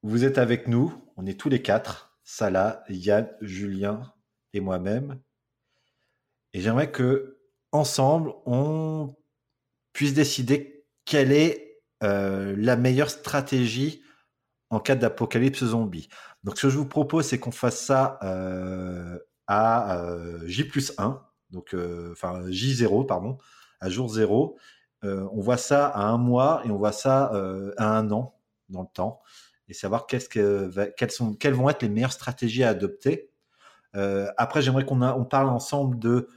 [0.03, 4.13] vous êtes avec nous, on est tous les quatre, Salah, Yann, Julien
[4.55, 5.21] et moi-même.
[6.53, 7.39] Et j'aimerais que
[7.71, 9.15] ensemble, on
[9.93, 14.03] puisse décider quelle est euh, la meilleure stratégie
[14.71, 16.09] en cas d'apocalypse zombie.
[16.43, 19.17] Donc, ce que je vous propose, c'est qu'on fasse ça euh,
[19.47, 20.05] à
[20.47, 21.25] J plus 1,
[21.55, 21.75] donc,
[22.13, 23.39] enfin J0, pardon,
[23.81, 24.57] à jour 0.
[25.03, 27.33] on voit ça à un mois et on voit ça
[27.79, 28.39] à un an
[28.69, 29.23] dans le temps
[29.69, 33.31] et savoir qu'est-ce que, quelles, sont, vont être les meilleures stratégies à adopter.
[33.93, 36.29] après, j'aimerais qu'on on parle ensemble de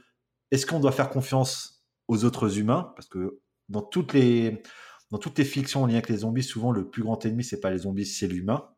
[0.50, 2.92] est-ce qu'on doit faire confiance aux autres humains?
[2.96, 4.62] Parce que dans toutes les
[5.10, 7.60] dans toutes les fictions en lien avec les zombies, souvent le plus grand ennemi c'est
[7.60, 8.68] pas les zombies, c'est l'humain.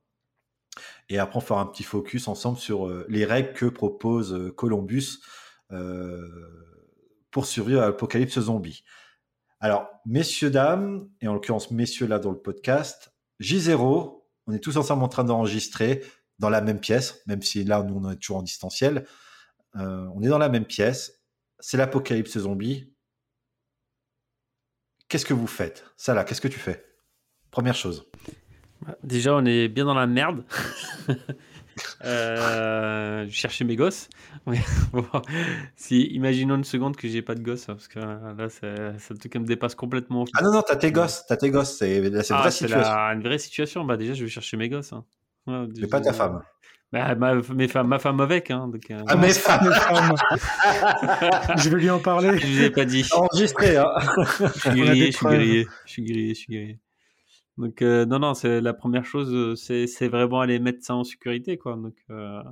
[1.08, 4.52] Et après on fera un petit focus ensemble sur euh, les règles que propose euh,
[4.52, 5.24] Columbus euh,
[7.30, 8.84] pour survivre à l'apocalypse zombie.
[9.60, 14.76] Alors, messieurs, dames, et en l'occurrence messieurs là dans le podcast, J0, on est tous
[14.76, 16.02] ensemble en train d'enregistrer
[16.38, 19.06] dans la même pièce, même si là nous on est toujours en distanciel.
[19.74, 21.22] on est dans la même pièce.
[21.58, 22.94] C'est l'apocalypse zombie.
[25.08, 25.84] Qu'est-ce que vous faites?
[25.96, 26.86] Salah, qu'est-ce que tu fais?
[27.50, 28.10] Première chose.
[29.02, 30.44] Déjà, on est bien dans la merde.
[32.04, 34.08] euh, je cherchais mes gosses.
[35.76, 39.32] si, imaginons une seconde que j'ai pas de gosses, parce que là, c'est un truc
[39.32, 40.24] qui me dépasse complètement.
[40.34, 42.80] Ah non, non, t'as tes gosses, t'as tes gosses, c'est une ah, vraie situation.
[42.80, 43.84] une vraie situation.
[43.84, 44.92] Bah, déjà, je vais chercher mes gosses.
[44.92, 45.04] Hein.
[45.46, 46.42] Mais pas ta femme.
[46.92, 48.50] Bah, ma, mes femmes, ma femme avec.
[48.50, 49.00] Hein, donc, euh...
[49.06, 49.72] Ah, mes femmes,
[51.56, 52.36] Je vais lui en parler.
[52.38, 53.06] Je vous ai pas dit.
[53.12, 53.76] Enregistré.
[53.76, 53.86] Hein.
[54.40, 55.66] je suis grillé, je suis grillé.
[55.84, 56.78] Je suis grillé, je suis grillé.
[57.60, 61.04] Donc, euh, non, non, c'est la première chose, euh, c'est vraiment aller mettre ça en
[61.04, 61.76] sécurité, quoi.
[61.76, 62.42] Donc, euh,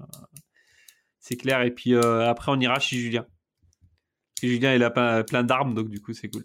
[1.19, 1.63] c'est clair.
[1.63, 3.23] Et puis, euh, après, on ira chez Julien.
[3.23, 6.45] Parce que Julien, il a plein, plein d'armes, donc du coup, c'est cool.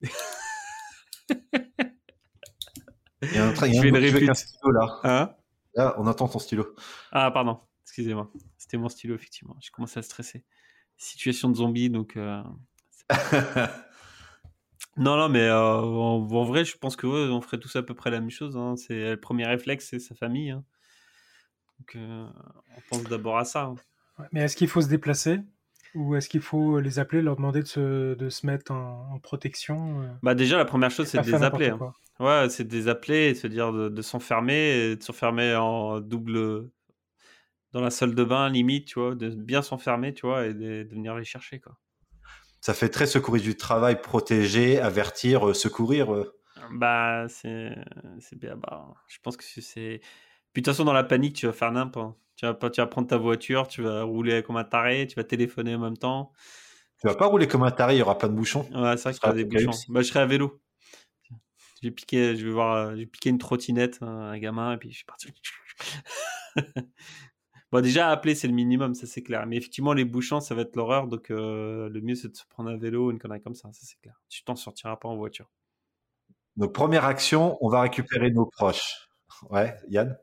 [3.22, 4.34] Il y a un, Je un fais une répute.
[4.34, 5.00] stylo là.
[5.04, 5.34] Hein?
[5.74, 6.74] Là, on entend ton stylo.
[7.12, 7.60] Ah, pardon.
[7.84, 8.32] Excusez-moi.
[8.56, 9.56] C'était mon stylo, effectivement.
[9.60, 10.44] J'ai commencé à stresser.
[10.96, 12.18] Situation de zombie, donc.
[14.96, 17.82] Non, non, mais euh, en, en vrai, je pense que ouais, on ferait tous à
[17.82, 18.56] peu près la même chose.
[18.56, 18.76] hein.
[18.76, 20.50] C'est le premier réflexe, c'est sa famille.
[20.50, 20.64] hein.
[21.78, 22.26] Donc, euh,
[22.76, 23.64] on pense d'abord à ça.
[23.64, 23.74] hein.
[24.18, 25.40] Ouais, Mais est-ce qu'il faut se déplacer?
[25.94, 29.18] Ou est-ce qu'il faut les appeler, leur demander de se, de se mettre en, en
[29.18, 31.72] protection euh, Bah déjà, la première chose, c'est de les appeler.
[32.20, 36.00] Ouais, c'est de les appeler et de se dire de, de s'enfermer, de s'enfermer en
[36.00, 36.70] double
[37.72, 40.84] dans la salle de bain, limite, tu vois, de bien s'enfermer, tu vois, et de,
[40.84, 41.76] de venir les chercher, quoi.
[42.62, 46.14] Ça fait très secouriste du travail, protéger, avertir, euh, secourir.
[46.14, 46.38] euh.
[46.70, 47.74] Bah, c'est
[48.20, 48.56] c'est bien.
[48.56, 50.00] Bah, je pense que c'est.
[50.52, 52.16] Puis de toute façon, dans la panique, tu vas faire n'importe.
[52.36, 55.16] Tu vas, pas- tu vas prendre ta voiture, tu vas rouler comme un taré, tu
[55.16, 56.32] vas téléphoner en même temps.
[57.00, 58.62] Tu vas pas rouler comme un taré, il y aura plein de bouchons.
[58.72, 59.72] Ouais, c'est vrai qu'il y a sera des bouchons.
[59.88, 60.60] Bah, je serai à vélo.
[61.82, 64.96] J'ai piqué, je vais voir, euh, j'ai piqué une trottinette un gamin et puis je
[64.96, 65.28] suis parti.
[67.72, 69.46] Bon, déjà, appeler, c'est le minimum, ça c'est clair.
[69.46, 71.08] Mais effectivement, les bouchons, ça va être l'horreur.
[71.08, 73.72] Donc, euh, le mieux, c'est de se prendre un vélo ou une connerie comme ça,
[73.72, 74.20] ça c'est clair.
[74.28, 75.50] Tu t'en sortiras pas en voiture.
[76.56, 79.08] Donc, première action, on va récupérer nos proches.
[79.50, 80.16] Ouais, Yann?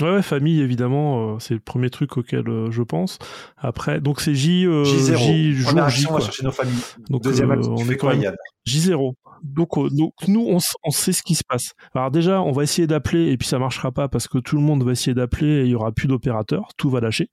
[0.00, 3.18] Ouais, ouais, famille, évidemment, euh, c'est le premier truc auquel euh, je pense.
[3.56, 5.16] Après, donc c'est J, euh, J0.
[5.16, 6.80] J, jour Première J, on va chercher nos familles.
[7.08, 8.36] Donc, Deuxième euh, action, on est quoi, même Yann
[8.66, 9.14] J0.
[9.42, 11.72] Donc, euh, donc nous, on, on sait ce qui se passe.
[11.94, 14.62] Alors déjà, on va essayer d'appeler et puis ça marchera pas parce que tout le
[14.62, 17.30] monde va essayer d'appeler et il y aura plus d'opérateurs, tout va lâcher.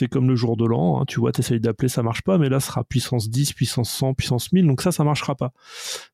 [0.00, 2.48] C'est comme le jour de l'an, hein, tu vois, t'essayes d'appeler, ça marche pas, mais
[2.48, 5.52] là, ce sera puissance 10, puissance 100, puissance 1000, donc ça, ça marchera pas.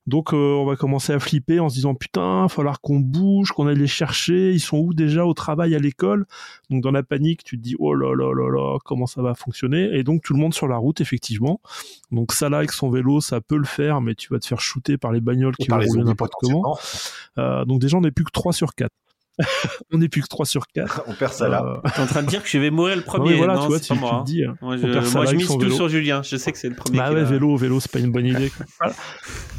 [0.07, 2.99] Donc, euh, on va commencer à flipper en se disant, putain, il va falloir qu'on
[2.99, 6.25] bouge, qu'on aille les chercher, ils sont où déjà au travail, à l'école?
[6.69, 9.35] Donc, dans la panique, tu te dis, oh là là là là, comment ça va
[9.35, 9.97] fonctionner?
[9.97, 11.61] Et donc, tout le monde sur la route, effectivement.
[12.11, 14.59] Donc, ça là, avec son vélo, ça peut le faire, mais tu vas te faire
[14.59, 16.77] shooter par les bagnoles Et qui vont rouler n'importe comment.
[17.37, 18.91] Euh, donc, déjà, on n'est plus que 3 sur 4.
[19.93, 21.03] on n'est plus que 3 sur 4.
[21.07, 21.81] on perd ça là.
[21.95, 23.35] T'es en train de dire que je vais mourir le premier.
[23.35, 24.09] voilà, non, tu vois, tu- moi.
[24.09, 24.23] tu hein.
[24.23, 24.55] dis, hein.
[24.61, 25.75] Moi, On je, moi, mise tout vélo.
[25.75, 26.23] sur Julien.
[26.23, 26.97] Je sais que c'est le premier.
[26.97, 28.51] Bah ouais, va- vélo, vélo, c'est pas une bonne idée.
[28.79, 28.91] Pas,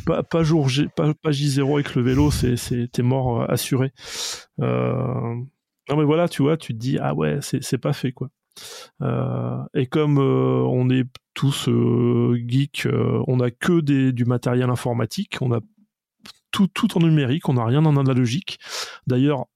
[0.07, 3.47] pas, pas jour G, pas, pas J0 avec le vélo, c'est, c'est, t'es mort euh,
[3.49, 3.93] assuré.
[4.61, 5.35] Euh,
[5.91, 8.29] non mais voilà, tu vois, tu te dis, ah ouais, c'est, c'est pas fait, quoi.
[9.03, 11.05] Euh, et comme euh, on est
[11.35, 15.61] tous euh, geeks, euh, on a que des, du matériel informatique, on a
[16.51, 18.59] tout, tout en numérique, on n'a rien en analogique.
[19.07, 19.47] D'ailleurs,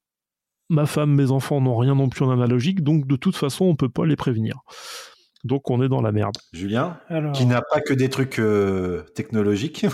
[0.73, 3.77] ma femme, mes enfants n'ont rien non plus en analogique, donc de toute façon, on
[3.77, 4.61] peut pas les prévenir.
[5.45, 6.37] Donc on est dans la merde.
[6.53, 9.87] Julien, Alors, qui n'a pas que des trucs euh, technologiques.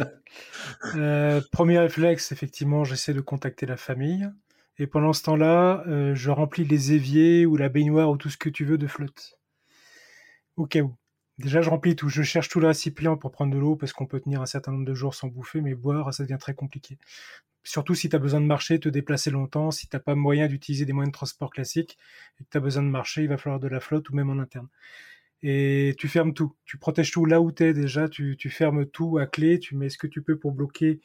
[0.96, 4.30] euh, premier réflexe, effectivement, j'essaie de contacter la famille.
[4.78, 8.36] Et pendant ce temps-là, euh, je remplis les éviers ou la baignoire ou tout ce
[8.36, 9.38] que tu veux de flotte.
[10.56, 10.94] Au cas où.
[11.42, 12.08] Déjà, je remplis tout.
[12.08, 14.70] Je cherche tout le récipient pour prendre de l'eau parce qu'on peut tenir un certain
[14.70, 16.98] nombre de jours sans bouffer, mais boire, ça devient très compliqué.
[17.64, 20.84] Surtout si tu as besoin de marcher, te déplacer longtemps, si tu pas moyen d'utiliser
[20.86, 21.98] des moyens de transport classiques
[22.40, 24.30] et que tu as besoin de marcher, il va falloir de la flotte ou même
[24.30, 24.68] en interne.
[25.42, 26.54] Et tu fermes tout.
[26.64, 29.76] Tu protèges tout là où tu es déjà, tu, tu fermes tout à clé, tu
[29.76, 31.00] mets ce que tu peux pour bloquer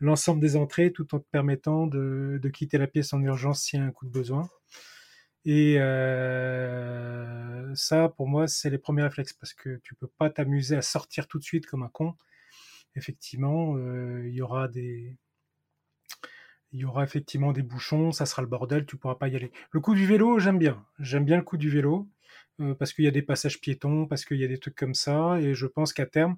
[0.00, 3.80] l'ensemble des entrées tout en te permettant de, de quitter la pièce en urgence s'il
[3.80, 4.48] y a un coup de besoin.
[5.48, 10.76] Et euh, ça, pour moi, c'est les premiers réflexes parce que tu peux pas t'amuser
[10.76, 12.14] à sortir tout de suite comme un con.
[12.96, 15.16] Effectivement, euh, il y aura des,
[17.02, 19.50] effectivement des bouchons, ça sera le bordel, tu pourras pas y aller.
[19.70, 20.84] Le coup du vélo, j'aime bien.
[20.98, 22.06] J'aime bien le coup du vélo
[22.60, 24.94] euh, parce qu'il y a des passages piétons, parce qu'il y a des trucs comme
[24.94, 26.36] ça, et je pense qu'à terme,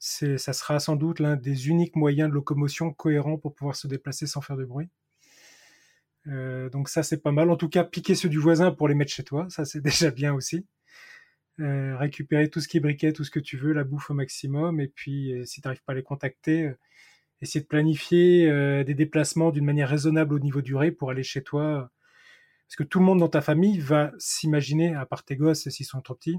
[0.00, 4.26] ça sera sans doute l'un des uniques moyens de locomotion cohérents pour pouvoir se déplacer
[4.26, 4.88] sans faire de bruit.
[6.28, 7.50] Euh, donc ça, c'est pas mal.
[7.50, 10.10] En tout cas, piquer ceux du voisin pour les mettre chez toi, ça c'est déjà
[10.10, 10.66] bien aussi.
[11.60, 14.14] Euh, récupérer tout ce qui est briquet, tout ce que tu veux, la bouffe au
[14.14, 16.78] maximum, et puis euh, si tu n'arrives pas à les contacter, euh,
[17.40, 21.90] essayer de planifier des déplacements d'une manière raisonnable au niveau durée pour aller chez toi.
[22.66, 25.86] Parce que tout le monde dans ta famille va s'imaginer, à part tes gosses s'ils
[25.86, 26.38] sont trop petits,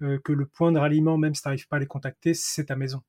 [0.00, 2.76] que le point de ralliement, même si tu n'arrives pas à les contacter, c'est ta
[2.76, 3.02] maison.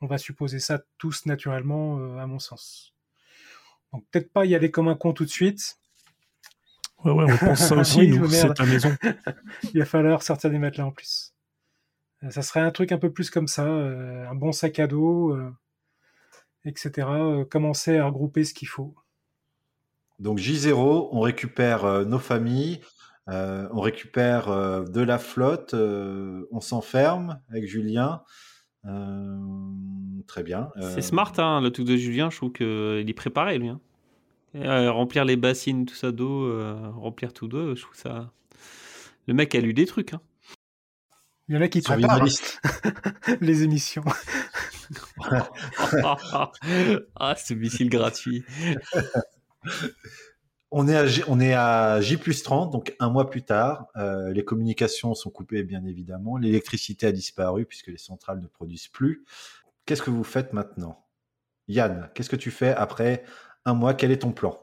[0.00, 2.94] On va supposer ça tous naturellement, à mon sens.
[3.92, 5.78] Donc peut-être pas y aller comme un con tout de suite.
[7.04, 8.32] Ouais, ouais, on pense ça aussi, Oui, nous, merde.
[8.32, 8.94] c'est ta maison.
[9.74, 11.32] Il va falloir sortir des matelas en plus.
[12.24, 14.86] Euh, Ça serait un truc un peu plus comme ça, euh, un bon sac à
[14.86, 15.50] dos, euh,
[16.64, 17.06] etc.
[17.10, 18.94] Euh, commencer à regrouper ce qu'il faut.
[20.18, 22.80] Donc J0, on récupère euh, nos familles,
[23.28, 28.22] euh, on récupère euh, de la flotte, euh, on s'enferme avec Julien.
[28.86, 29.36] Euh,
[30.26, 30.70] très bien.
[30.76, 32.30] Euh, C'est smart, hein, le truc de Julien.
[32.30, 33.68] Je trouve qu'il est préparé, lui.
[33.68, 33.80] hein.
[34.54, 38.32] Et, euh, remplir les bassines, tout ça d'eau, euh, remplir tout d'eau, je trouve ça.
[39.26, 40.14] Le mec a lu des trucs.
[40.14, 40.20] Hein.
[41.48, 42.24] Il y en a qui préparent
[43.40, 44.04] les émissions.
[47.16, 48.44] ah, ce missile gratuit.
[50.70, 53.86] On est, à J, on est à J plus 30, donc un mois plus tard.
[53.96, 56.36] Euh, les communications sont coupées, bien évidemment.
[56.36, 59.24] L'électricité a disparu puisque les centrales ne produisent plus.
[59.86, 61.06] Qu'est-ce que vous faites maintenant?
[61.68, 63.24] Yann, qu'est-ce que tu fais après
[63.64, 63.94] un mois?
[63.94, 64.60] Quel est ton plan?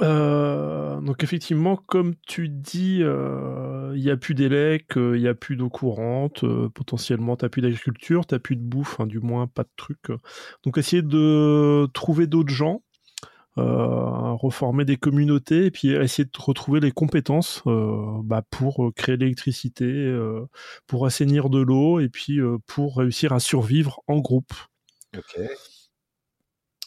[0.00, 5.34] Euh, donc effectivement, comme tu dis, euh, il n'y a plus d'élec, il n'y a
[5.34, 9.62] plus d'eau courante, potentiellement tu plus d'agriculture, tu plus de bouffe, hein, du moins pas
[9.62, 10.10] de trucs.
[10.64, 12.82] Donc essayer de trouver d'autres gens,
[13.60, 19.16] reformer des communautés et puis essayer de retrouver les compétences euh, bah, pour euh, créer
[19.16, 20.46] l'électricité, euh,
[20.86, 24.52] pour assainir de l'eau et puis euh, pour réussir à survivre en groupe.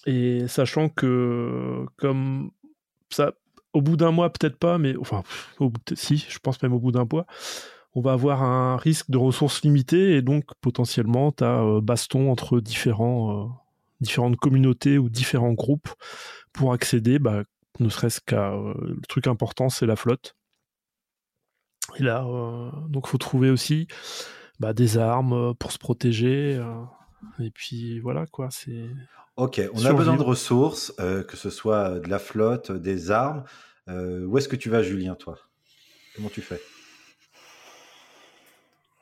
[0.08, 2.52] Et sachant que comme
[3.10, 3.34] ça,
[3.74, 6.62] au bout d'un mois, peut-être pas, mais enfin, pff, au bout de- si, je pense
[6.64, 7.26] même au bout d'un mois,
[7.94, 12.60] on va avoir un risque de ressources limitées et donc potentiellement, tu as baston entre
[12.60, 13.50] différents, euh,
[14.02, 15.90] différentes communautés ou différents groupes
[16.56, 17.44] pour accéder, bah,
[17.80, 20.36] ne serait-ce qu'à euh, le truc important, c'est la flotte.
[21.98, 23.88] Et là, euh, donc, faut trouver aussi
[24.60, 26.56] bah, des armes euh, pour se protéger.
[26.56, 26.84] euh,
[27.40, 28.90] et puis voilà, quoi, c'est.
[29.36, 33.44] Ok, on a besoin de ressources, euh, que ce soit de la flotte, des armes.
[33.88, 35.38] Euh, où est-ce que tu vas, Julien, toi?
[36.16, 36.62] Comment tu fais?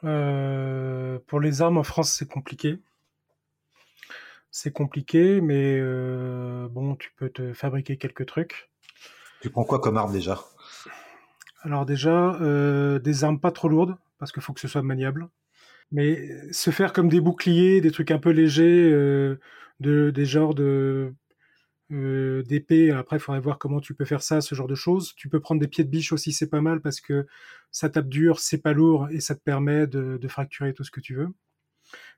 [0.04, 2.80] Euh, pour les armes en France, c'est compliqué.
[4.56, 8.70] C'est compliqué, mais euh, bon, tu peux te fabriquer quelques trucs.
[9.42, 10.40] Tu prends quoi comme arme déjà?
[11.64, 15.28] Alors déjà, euh, des armes pas trop lourdes, parce qu'il faut que ce soit maniable.
[15.92, 19.40] Mais se faire comme des boucliers, des trucs un peu légers, euh,
[19.80, 21.16] de, des genres de
[21.92, 22.92] euh, d'épée.
[22.92, 25.16] Après, il faudrait voir comment tu peux faire ça, ce genre de choses.
[25.16, 27.26] Tu peux prendre des pieds de biche aussi, c'est pas mal, parce que
[27.72, 30.92] ça tape dur, c'est pas lourd, et ça te permet de, de fracturer tout ce
[30.92, 31.30] que tu veux.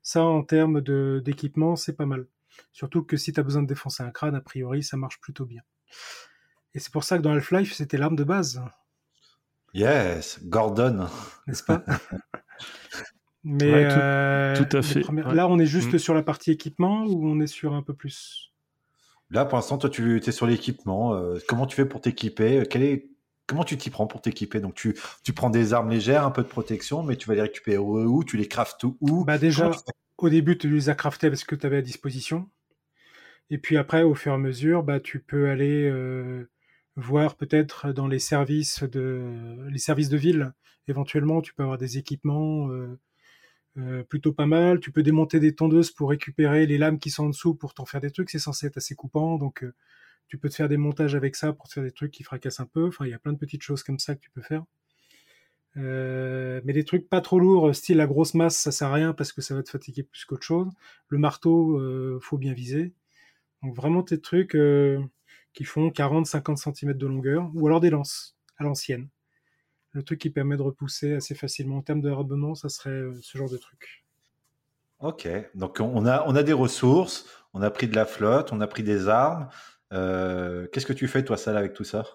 [0.01, 2.27] Ça, en termes de- d'équipement, c'est pas mal.
[2.71, 5.45] Surtout que si tu as besoin de défoncer un crâne, a priori, ça marche plutôt
[5.45, 5.61] bien.
[6.73, 8.61] Et c'est pour ça que dans Half-Life, c'était l'arme de base.
[9.73, 11.07] Yes, Gordon.
[11.47, 11.83] N'est-ce pas?
[13.43, 15.35] Mais Ouais, tout- euh, tout à fait, premières- ouais.
[15.35, 15.99] là, on est juste Mm.
[15.99, 18.51] sur la partie équipement ou on est sur un peu plus?
[19.29, 21.13] Là, pour l'instant, toi, tu es sur l'équipement.
[21.15, 22.63] euh, comment tu fais pour t'équiper?
[22.69, 23.09] Quel est...
[23.47, 24.59] Comment tu t'y prends pour t'équiper?
[24.59, 27.41] Donc, tu, tu prends des armes légères, un peu de protection, mais tu vas les
[27.41, 29.23] récupérer où Tu les craftes où?
[29.25, 29.79] Bah déjà, tu
[30.17, 32.49] au début, tu les as craftés parce que tu avais à disposition.
[33.49, 36.49] Et puis après, au fur et à mesure, bah, tu peux aller euh,
[36.95, 40.53] voir peut-être dans les services de les services de ville.
[40.87, 42.99] Éventuellement, tu peux avoir des équipements euh,
[43.77, 44.79] euh, plutôt pas mal.
[44.79, 47.85] Tu peux démonter des tondeuses pour récupérer les lames qui sont en dessous pour t'en
[47.85, 48.29] faire des trucs.
[48.29, 49.63] C'est censé être assez coupant, donc
[50.27, 52.59] tu peux te faire des montages avec ça pour te faire des trucs qui fracassent
[52.59, 52.87] un peu.
[52.87, 54.63] Enfin, il y a plein de petites choses comme ça que tu peux faire.
[55.77, 59.13] Euh, mais des trucs pas trop lourds, style la grosse masse, ça sert à rien
[59.13, 60.69] parce que ça va te fatiguer plus qu'autre chose.
[61.09, 62.93] Le marteau, euh, faut bien viser.
[63.61, 65.01] Donc vraiment des trucs euh,
[65.53, 69.09] qui font 40-50 cm de longueur, ou alors des lances à l'ancienne.
[69.91, 73.17] Le truc qui permet de repousser assez facilement en termes de armement, ça serait euh,
[73.21, 74.05] ce genre de truc.
[74.99, 78.61] Ok, donc on a, on a des ressources, on a pris de la flotte, on
[78.61, 79.49] a pris des armes.
[79.93, 82.05] Euh, Qu'est-ce que tu fais, toi, Sal, avec tout ça?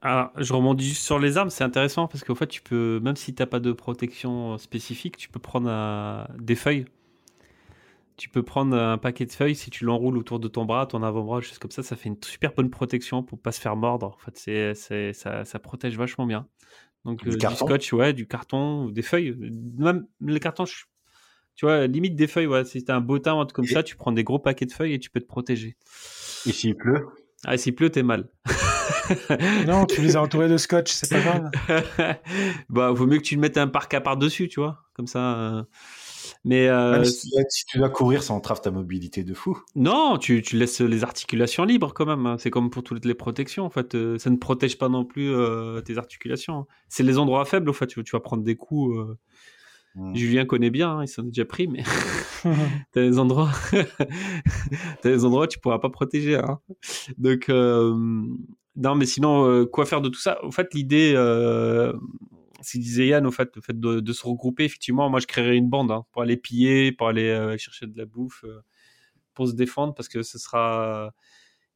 [0.00, 3.16] Alors, je rebondis juste sur les armes, c'est intéressant parce qu'au fait, tu peux, même
[3.16, 6.86] si t'as pas de protection spécifique, tu peux prendre euh, des feuilles.
[8.16, 11.04] Tu peux prendre un paquet de feuilles, si tu l'enroules autour de ton bras, ton
[11.04, 14.08] avant-bras, juste comme ça, ça fait une super bonne protection pour pas se faire mordre.
[14.08, 16.48] En fait, c'est, ça, ça protège vachement bien.
[17.04, 17.56] Donc, Du euh, du, carton?
[17.56, 19.34] scotch, ouais, du carton, des feuilles.
[19.78, 20.84] Même les cartons, je-
[21.58, 22.64] tu vois, limite des feuilles, ouais.
[22.64, 24.72] Si t'as un beau teint, un truc comme ça, tu prends des gros paquets de
[24.72, 25.76] feuilles et tu peux te protéger.
[26.46, 27.04] Et s'il pleut?
[27.44, 28.28] Ah, s'il pleut, t'es mal.
[29.66, 31.50] Non, tu les as entourés de scotch, c'est pas grave.
[32.68, 34.84] bah, vaut mieux que tu le mettes un parka par-dessus, tu vois.
[34.94, 35.36] Comme ça.
[35.38, 35.62] euh.
[36.44, 39.58] Mais, euh, Même si, si tu dois courir, ça entrave ta mobilité de fou.
[39.74, 42.26] non, tu, tu laisses les articulations libres quand même.
[42.26, 42.36] hein.
[42.38, 43.64] C'est comme pour toutes les protections.
[43.64, 46.66] En fait, Euh, ça ne protège pas non plus euh, tes articulations.
[46.88, 47.68] C'est les endroits faibles.
[47.70, 48.96] En fait, tu, tu vas prendre des coups.
[49.98, 50.02] Euh.
[50.02, 50.16] Mm.
[50.16, 51.82] Julien connaît bien, hein, il s'en est déjà pris, mais
[52.92, 53.50] t'as des endroits,
[55.02, 56.36] t'as des endroits où tu pourras pas protéger.
[56.36, 56.60] hein.
[57.18, 57.94] Donc, euh,
[58.76, 60.38] non, mais sinon, euh, quoi faire de tout ça?
[60.44, 61.92] En fait, l'idée, euh,
[62.60, 65.56] c'est disait Yann, au fait, le fait de, de se regrouper, effectivement, moi, je créerais
[65.56, 68.44] une bande hein, pour aller piller, pour aller euh, chercher de la bouffe,
[69.34, 71.12] pour se défendre, parce que ce sera,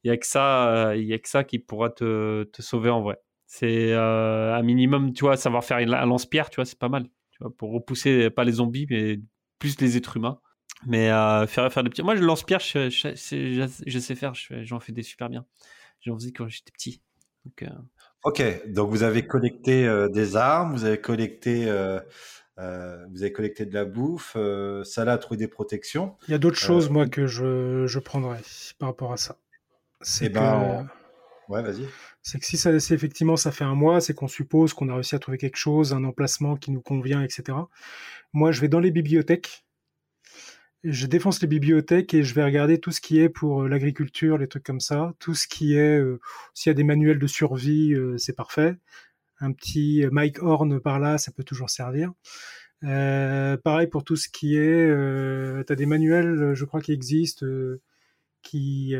[0.03, 2.89] il y a que ça, il y a que ça qui pourra te, te sauver
[2.89, 3.17] en vrai.
[3.45, 7.07] C'est un minimum, tu vois, savoir faire un lance-pierre, tu vois, c'est pas mal.
[7.43, 9.19] Vois, pour repousser pas les zombies, mais
[9.59, 10.39] plus les êtres humains.
[10.87, 12.03] Mais euh, faire, faire des petits.
[12.03, 15.29] Moi, je lance-pierre, je, je, je- je sais faire, je fais- j'en fais des super
[15.29, 15.45] bien.
[16.01, 17.01] J'en faisais quand j'étais petit.
[17.45, 17.69] Donc, euh,
[18.23, 21.99] Ok, donc vous avez collecté euh, des armes, vous avez collecté, euh,
[22.57, 24.33] euh, vous avez collecté de la bouffe.
[24.37, 26.15] Euh, Salah a trouvé des protections.
[26.27, 28.41] Il y a d'autres Euh, choses, moi, que je, je prendrais
[28.79, 29.37] par rapport à ça.
[30.01, 30.87] C'est Eh que, ben,
[31.49, 31.85] Ouais, vas-y.
[32.23, 35.13] C'est que si ça, effectivement ça fait un mois, c'est qu'on suppose qu'on a réussi
[35.13, 37.57] à trouver quelque chose, un emplacement qui nous convient, etc.
[38.31, 39.65] Moi, je vais dans les bibliothèques.
[40.83, 44.37] Je défonce les bibliothèques et je vais regarder tout ce qui est pour euh, l'agriculture,
[44.37, 45.13] les trucs comme ça.
[45.19, 46.19] Tout ce qui est, euh,
[46.53, 48.75] s'il y a des manuels de survie, euh, c'est parfait.
[49.39, 52.13] Un petit Mike Horn par là, ça peut toujours servir.
[52.81, 57.45] Pareil pour tout ce qui est, euh, t'as des manuels, je crois, qui existent,
[58.41, 58.95] qui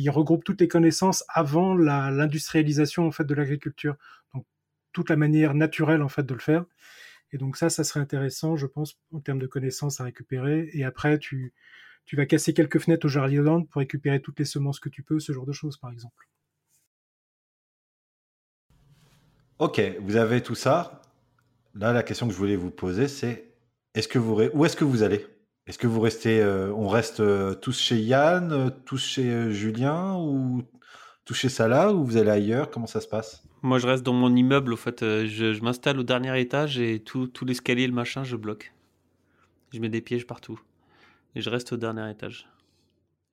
[0.00, 3.94] qui regroupent toutes les connaissances avant l'industrialisation en fait de l'agriculture.
[4.34, 4.44] Donc
[4.92, 6.64] toute la manière naturelle en fait de le faire.
[7.30, 10.68] Et donc ça, ça serait intéressant, je pense, en termes de connaissances à récupérer.
[10.72, 11.52] Et après, tu
[12.06, 15.20] tu vas casser quelques fenêtres au Land pour récupérer toutes les semences que tu peux,
[15.20, 16.28] ce genre de choses, par exemple.
[19.60, 21.02] Ok, vous avez tout ça.
[21.76, 23.44] Là, la question que je voulais vous poser, c'est
[23.94, 25.24] est-ce que vous où est-ce que vous allez?
[25.66, 30.14] Est-ce que vous restez, euh, on reste euh, tous chez Yann, euh, tous chez Julien
[30.16, 30.62] ou
[31.24, 32.70] tous chez Salah ou vous allez ailleurs?
[32.70, 33.42] Comment ça se passe?
[33.62, 34.74] Moi, je reste dans mon immeuble.
[34.74, 38.74] Au fait, je, m'installe au dernier étage et tout, tout l'escalier, le machin, je bloque.
[39.72, 40.60] Je mets des pièges partout.
[41.34, 42.46] Et je reste au dernier étage.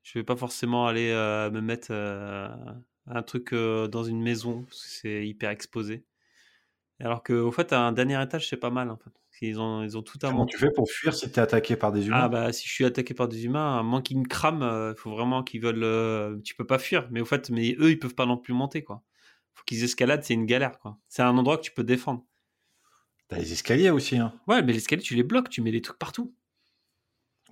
[0.04, 1.12] Je vais pas forcément aller
[1.52, 6.06] me mettre un truc dans une maison parce que c'est hyper exposé.
[7.02, 8.90] Alors que, au fait, un dernier étage, c'est pas mal.
[8.90, 9.21] En fait.
[9.42, 11.76] Ils ont, ils ont tout à Comment tu fais pour fuir si tu es attaqué
[11.76, 12.18] par des humains?
[12.26, 14.96] Ah bah si je suis attaqué par des humains, à moins qu'ils me crament, il
[14.98, 15.84] faut vraiment qu'ils veulent.
[15.84, 18.54] euh, tu peux pas fuir, mais au fait, mais eux ils peuvent pas non plus
[18.54, 19.04] monter quoi.
[19.54, 20.98] Faut qu'ils escaladent, c'est une galère quoi.
[21.10, 22.24] C'est un endroit que tu peux défendre.
[23.30, 24.18] T'as les escaliers aussi.
[24.18, 24.32] Hein.
[24.48, 26.36] Ouais, mais l'escalier tu les bloques, tu mets des trucs partout.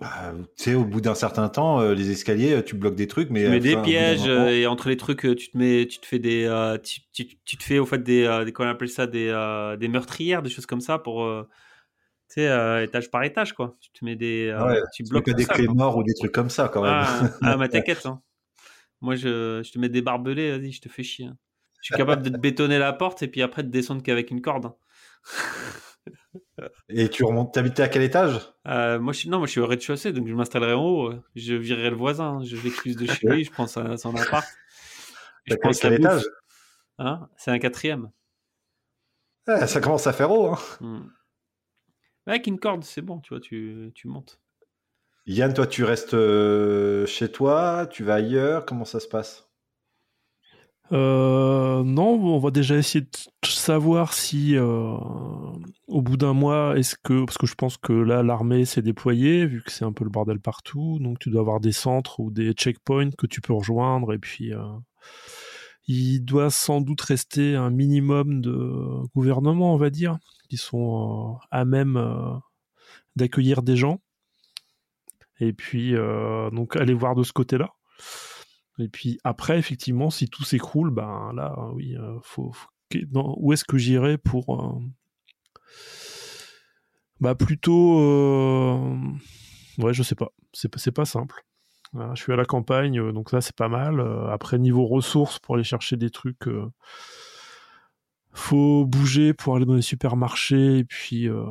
[0.00, 3.06] Bah, tu sais, au bout d'un certain temps, euh, les escaliers, euh, tu bloques des
[3.06, 5.50] trucs, mais Tu mets euh, des pièges moment- euh, et entre les trucs, euh, tu
[5.50, 8.24] te mets, tu te fais des, euh, tu, tu- tu te fais au fait des,
[8.24, 11.24] euh, des comment on appelle ça, des, euh, des meurtrières, des choses comme ça pour,
[11.24, 11.48] euh,
[12.30, 13.76] tu sais, euh, étage par étage quoi.
[13.80, 16.14] Tu te mets des, euh, tu mets bloques pas des ça, clés morts ou des
[16.14, 16.92] trucs comme ça quand même.
[16.92, 18.06] Ah, ah, mais t'inquiète.
[18.06, 18.22] hein.
[19.00, 21.26] Moi, je, je te mets des barbelés, vas-y, je te fais chier.
[21.26, 21.36] hein.
[21.82, 24.42] Je suis capable de te bétonner la porte et puis après de descendre qu'avec une
[24.42, 24.66] corde.
[24.66, 24.74] hein.
[26.88, 28.52] Et tu remontes, t'habitais à quel étage?
[28.66, 31.12] Euh, moi, je suis, non, moi, je suis au rez-de-chaussée, donc je m'installerai en haut.
[31.34, 32.40] Je virerai le voisin.
[32.44, 34.46] Je l'excuse de chez lui, je prends sa- son appart.
[35.46, 36.24] Je prends quel, étage
[36.98, 37.28] Hein?
[37.36, 38.10] C'est un quatrième.
[39.46, 40.48] Ah, Ça commence à faire haut.
[40.48, 40.58] Hein.
[40.80, 41.00] Hmm.
[42.26, 44.40] Avec une corde, c'est bon, tu vois, tu, tu montes.
[45.26, 49.50] Yann, toi, tu restes euh, chez toi, tu vas ailleurs, comment ça se passe?
[50.92, 53.08] Euh, non, on va déjà essayer de
[53.46, 54.96] savoir si, euh,
[55.86, 59.46] au bout d'un mois, est-ce que, parce que je pense que là, l'armée s'est déployée,
[59.46, 62.32] vu que c'est un peu le bordel partout, donc tu dois avoir des centres ou
[62.32, 64.64] des checkpoints que tu peux rejoindre, et puis euh,
[65.86, 70.18] il doit sans doute rester un minimum de gouvernement, on va dire,
[70.50, 72.36] qui sont euh, à même euh,
[73.14, 74.00] d'accueillir des gens,
[75.38, 77.70] et puis euh, donc aller voir de ce côté-là.
[78.80, 82.52] Et puis après, effectivement, si tout s'écroule, ben là, oui, faut,
[83.14, 84.80] où est-ce que j'irai pour
[87.20, 87.98] bah plutôt,
[89.78, 91.44] ouais, je sais pas, c'est pas, c'est pas simple.
[91.92, 94.00] Je suis à la campagne, donc là c'est pas mal.
[94.30, 96.48] Après niveau ressources pour aller chercher des trucs,
[98.32, 101.44] faut bouger pour aller dans les supermarchés et puis euh,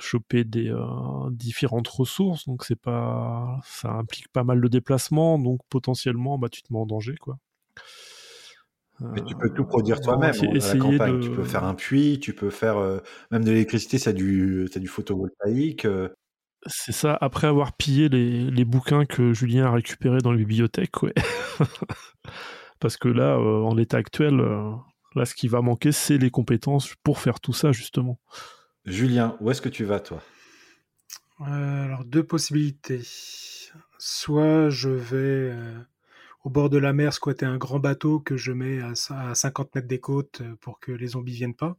[0.00, 2.46] choper des euh, différentes ressources.
[2.46, 6.78] Donc c'est pas, ça implique pas mal de déplacements, donc potentiellement bah tu te mets
[6.80, 7.38] en danger quoi.
[9.00, 12.76] Mais tu peux tout produire toi-même de- Tu peux faire un puits, tu peux faire
[12.76, 12.98] euh,
[13.30, 15.86] même de l'électricité, ça du, ça du photovoltaïque.
[15.86, 16.08] euh.
[16.66, 21.02] C'est ça, après avoir pillé les, les bouquins que Julien a récupérés dans la bibliothèque,
[21.02, 21.14] ouais.
[22.80, 24.72] Parce que là, euh, en l'état actuel, euh,
[25.14, 28.20] là, ce qui va manquer, c'est les compétences pour faire tout ça, justement.
[28.84, 30.22] Julien, où est-ce que tu vas, toi?
[31.42, 33.02] Euh, alors, deux possibilités.
[33.98, 35.78] Soit je vais euh,
[36.44, 39.74] au bord de la mer squatter un grand bateau que je mets à, à 50
[39.74, 41.76] mètres des côtes euh, pour que les zombies viennent pas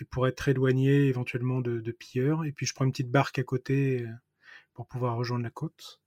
[0.00, 2.44] et pour être éloigné éventuellement de, de pilleurs.
[2.44, 4.04] Et puis je prends une petite barque à côté
[4.72, 6.00] pour pouvoir rejoindre la côte.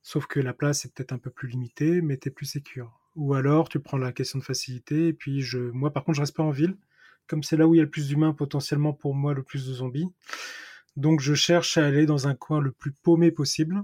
[0.00, 3.01] Sauf que la place est peut-être un peu plus limitée, mais t'es plus sécure.
[3.14, 6.22] Ou alors tu prends la question de facilité et puis je, moi par contre je
[6.22, 6.76] reste pas en ville,
[7.26, 9.66] comme c'est là où il y a le plus d'humains potentiellement pour moi le plus
[9.66, 10.08] de zombies.
[10.96, 13.82] Donc je cherche à aller dans un coin le plus paumé possible.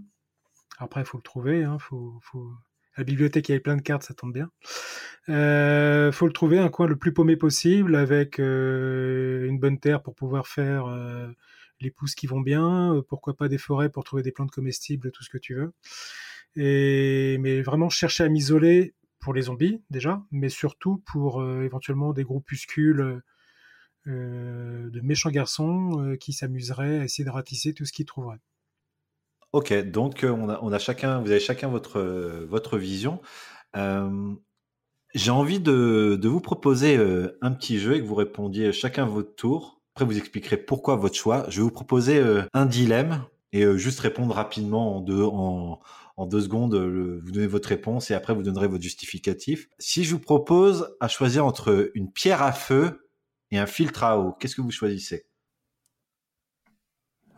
[0.78, 1.64] Après, il faut le trouver.
[1.64, 2.50] Hein, faut, faut...
[2.96, 4.50] La bibliothèque, il y avait plein de cartes, ça tombe bien.
[5.28, 10.02] Euh, faut le trouver, un coin le plus paumé possible, avec euh, une bonne terre
[10.02, 11.28] pour pouvoir faire euh,
[11.80, 12.94] les pousses qui vont bien.
[12.94, 15.72] euh, pourquoi pas des forêts pour trouver des plantes comestibles, tout ce que tu veux.
[16.56, 22.12] Et, mais vraiment chercher à m'isoler pour les zombies, déjà, mais surtout pour euh, éventuellement
[22.12, 23.22] des groupuscules
[24.06, 28.40] euh, de méchants garçons euh, qui s'amuseraient à essayer de ratisser tout ce qu'ils trouveraient.
[29.52, 33.20] Ok, donc euh, on a, chacun, vous avez chacun votre, euh, vision.
[33.76, 34.34] Euh,
[35.14, 39.34] J'ai envie de, vous proposer euh, un petit jeu et que vous répondiez chacun votre
[39.34, 39.80] tour.
[39.94, 41.46] Après, vous expliquerez pourquoi votre choix.
[41.48, 45.80] Je vais vous proposer euh, un dilemme et euh, juste répondre rapidement en en,
[46.18, 46.74] en deux secondes.
[46.74, 49.68] euh, vous donnez votre réponse et après vous donnerez votre justificatif.
[49.78, 53.08] Si je vous propose à choisir entre une pierre à feu
[53.52, 55.26] et un filtre à eau, qu'est-ce que vous choisissez?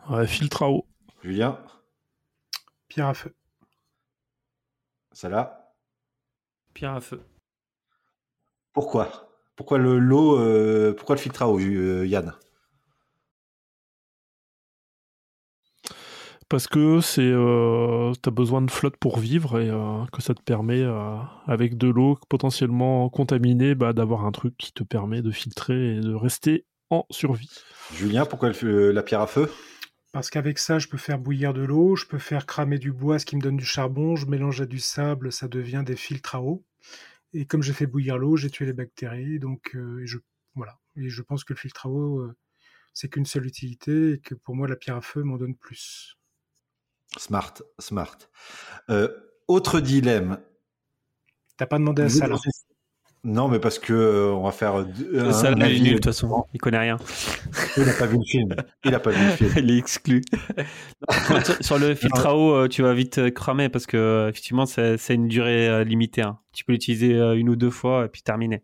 [0.09, 0.87] Ouais, filtre à eau.
[1.23, 1.63] Julien?
[2.87, 3.33] Pierre à feu.
[5.13, 5.75] Ça là
[6.73, 7.21] Pierre à feu.
[8.73, 9.29] Pourquoi?
[9.55, 12.33] Pourquoi le l'eau euh, Pourquoi le filtre à eau, euh, Yann?
[16.51, 20.41] Parce que c'est, euh, t'as besoin de flotte pour vivre et euh, que ça te
[20.41, 21.15] permet, euh,
[21.47, 26.01] avec de l'eau potentiellement contaminée, bah, d'avoir un truc qui te permet de filtrer et
[26.01, 27.49] de rester en survie.
[27.95, 29.49] Julien, pourquoi le- euh, la pierre à feu?
[30.11, 33.17] Parce qu'avec ça, je peux faire bouillir de l'eau, je peux faire cramer du bois,
[33.17, 36.35] ce qui me donne du charbon, je mélange à du sable, ça devient des filtres
[36.35, 36.65] à eau.
[37.31, 40.17] Et comme j'ai fait bouillir l'eau, j'ai tué les bactéries, donc euh, et je
[40.55, 40.77] voilà.
[40.97, 42.35] Et je pense que le filtre à eau, euh,
[42.93, 46.17] c'est qu'une seule utilité et que pour moi, la pierre à feu m'en donne plus.
[47.17, 48.15] Smart, smart.
[48.89, 49.07] Euh,
[49.47, 50.39] autre dilemme.
[51.57, 52.37] T'as pas demandé à ça là.
[53.23, 55.93] Non, mais parce que euh, on va faire deux- un Ça, il est nul, de
[55.97, 56.45] toute façon.
[56.55, 56.97] Il connaît rien.
[57.77, 58.55] Il n'a pas vu le film.
[58.83, 59.51] Il n'a pas vu le film.
[59.57, 60.21] Il est exclu.
[61.29, 63.95] Non, sur- sur le filtre à eau, euh, tu vas vite euh, cramer parce que
[63.97, 66.23] euh, effectivement, c'est une durée euh, limitée.
[66.23, 66.39] hein.
[66.51, 68.63] Tu peux l'utiliser euh, une ou deux fois et puis terminer.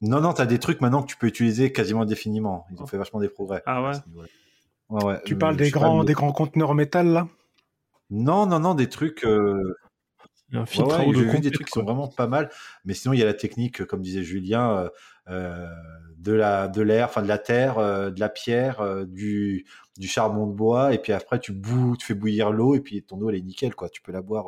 [0.00, 2.64] Non, non, t'as des trucs maintenant que tu peux utiliser quasiment indéfiniment.
[2.72, 3.62] Ils ont fait vachement des progrès.
[3.66, 5.20] Ah ouais.
[5.26, 7.28] Tu Euh, parles des grands, des grands conteneurs en métal là?
[8.12, 9.24] Non, non, non, des trucs.
[9.24, 9.74] euh,
[10.52, 12.50] un filtre ouais, de des trucs qui sont vraiment pas mal.
[12.84, 14.88] Mais sinon, il y a la technique, euh, comme disait Julien, euh,
[15.30, 15.66] euh,
[16.18, 20.46] de la de l'air, enfin de la terre, euh, de la pierre, du du charbon
[20.46, 23.30] de bois, et puis après tu bouilles, tu fais bouillir l'eau, et puis ton eau
[23.30, 23.88] elle est nickel, quoi.
[23.88, 24.46] Tu peux la boire,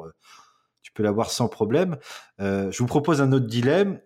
[0.83, 1.97] tu peux l'avoir sans problème.
[2.39, 4.01] Je vous propose un autre dilemme.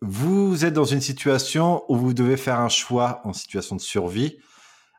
[0.00, 4.38] Vous êtes dans une situation où vous devez faire un choix en situation de survie.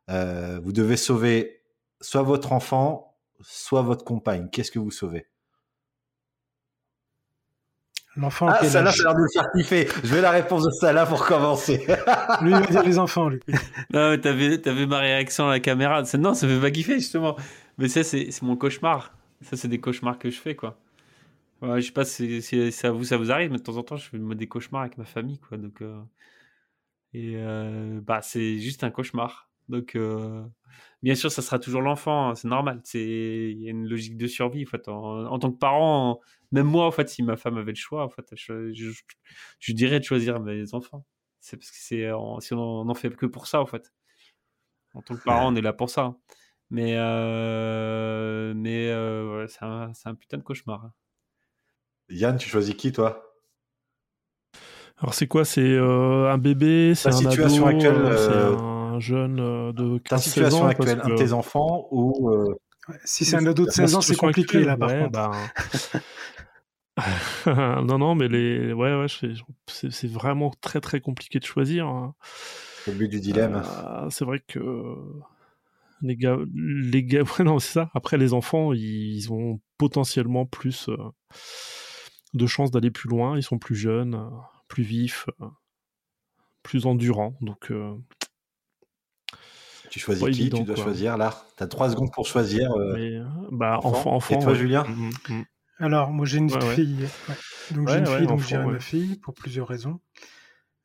[0.08, 1.59] Vous devez sauver
[2.02, 4.50] soit votre enfant, soit votre compagne.
[4.52, 5.28] Qu'est-ce que vous sauvez?
[8.16, 9.88] L'enfant, Ah, Salah, âge ça a l'air de le faire kiffer.
[10.04, 11.78] Je vais la réponse de Salah pour commencer.
[12.42, 13.40] Lui, il va dire les enfants, lui.
[13.94, 16.04] Non, mais t'avais, t'avais ma réaction à la caméra.
[16.06, 17.38] C'est- Non, ça fait pas kiffer, justement.
[17.78, 19.14] Mais ça, c'est, c'est mon cauchemar.
[19.42, 20.78] Ça, c'est des cauchemars que je fais, quoi.
[21.62, 23.84] Ouais, je sais pas si, si ça, vous, ça vous arrive, mais de temps en
[23.84, 25.58] temps, je fais des cauchemars avec ma famille, quoi.
[25.58, 26.02] Donc, euh,
[27.14, 29.50] Et euh, bah, c'est juste un cauchemar.
[29.70, 30.44] Donc, euh,
[31.02, 32.82] bien sûr, ça sera toujours l'enfant, hein, c'est normal.
[32.84, 34.66] C'est, il y a une logique de survie.
[34.66, 34.88] En, fait.
[34.88, 36.20] en, en tant que parent,
[36.52, 38.92] même moi, en fait, si ma femme avait le choix, en fait, je, je,
[39.60, 41.06] je dirais de choisir mes enfants.
[41.40, 42.10] C'est parce que c'est,
[42.42, 43.94] si on n'en fait que pour ça, en fait.
[44.94, 46.16] En tant que parent, on est là pour ça.
[46.72, 50.84] Mais, euh, mais euh, ouais, c'est un, c'est un putain de cauchemar.
[50.86, 50.94] hein.
[52.10, 53.26] Yann, tu choisis qui, toi?
[54.98, 55.46] Alors c'est quoi?
[55.46, 58.56] C'est euh, un bébé C'est un situation ado, actuelle, C'est euh,
[59.00, 62.56] un jeune euh, de 15 Ta situation actuelle, un de tes enfants ou euh,
[63.06, 65.12] Si c'est un ado de 16 ans, c'est compliqué, là, par contre.
[65.12, 65.32] ben,
[67.86, 69.34] non, non, mais les, ouais, ouais, c'est
[69.92, 71.88] c'est vraiment très, très compliqué de choisir.
[71.88, 72.14] hein.
[72.88, 74.60] au but du dilemme Euh, c'est vrai que
[76.02, 77.90] les gars, les gars, ouais, non, c'est ça.
[77.94, 80.90] Après, les enfants, ils, ont potentiellement plus
[82.34, 83.38] de chances d'aller plus loin.
[83.38, 84.30] Ils sont plus jeunes,
[84.68, 85.26] plus vifs,
[86.64, 87.36] plus endurants.
[87.42, 87.96] Donc, euh,
[89.90, 90.84] Tu choisis qui évident, Tu dois quoi.
[90.86, 91.44] choisir là.
[91.58, 92.72] T'as trois secondes pour choisir.
[92.74, 93.20] euh, Mais,
[93.52, 94.14] bah, enfant.
[94.16, 94.36] enfant.
[94.36, 94.58] Et toi, ouais.
[94.58, 95.46] Julien Mhm, mhm.
[95.80, 96.76] Alors, moi, j'ai une ouais.
[96.76, 97.08] fille.
[97.30, 97.36] ouais.
[97.72, 98.66] Donc, j'ai une ouais, fille, donc ouais.
[98.74, 100.00] ma fille, pour plusieurs raisons.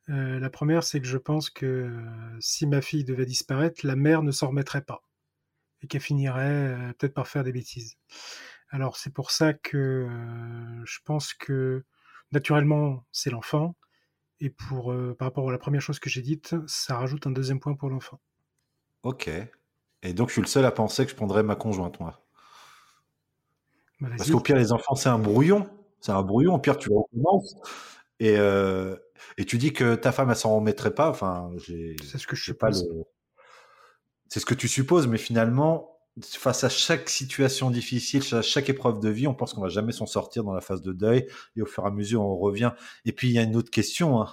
[0.09, 3.95] Euh, la première, c'est que je pense que euh, si ma fille devait disparaître, la
[3.95, 5.01] mère ne s'en remettrait pas.
[5.81, 7.95] Et qu'elle finirait euh, peut-être par faire des bêtises.
[8.69, 9.77] Alors, c'est pour ça que
[10.09, 11.83] euh, je pense que,
[12.31, 13.75] naturellement, c'est l'enfant.
[14.39, 17.31] Et pour, euh, par rapport à la première chose que j'ai dite, ça rajoute un
[17.31, 18.19] deuxième point pour l'enfant.
[19.05, 19.29] Ok.
[20.01, 22.25] Et donc, je suis le seul à penser que je prendrais ma conjointe, moi.
[24.01, 24.09] Bah.
[24.17, 25.69] Parce qu'au pire, les enfants, c'est un brouillon.
[26.01, 26.55] C'est un brouillon.
[26.55, 27.55] Au pire, tu le recommences.
[28.19, 28.95] Et, euh,
[29.37, 31.09] et tu dis que ta femme, elle s'en remettrait pas.
[31.09, 31.51] Enfin.
[32.03, 33.03] C'est ce que je pas le-
[34.27, 38.99] C'est ce que tu supposes, mais finalement, face à chaque situation difficile, à chaque épreuve
[38.99, 41.27] de vie, on pense qu'on va jamais s'en sortir dans la phase de deuil.
[41.55, 42.71] Et au fur et à mesure, on revient.
[43.05, 44.19] Et puis, il y a une autre question.
[44.19, 44.29] hein.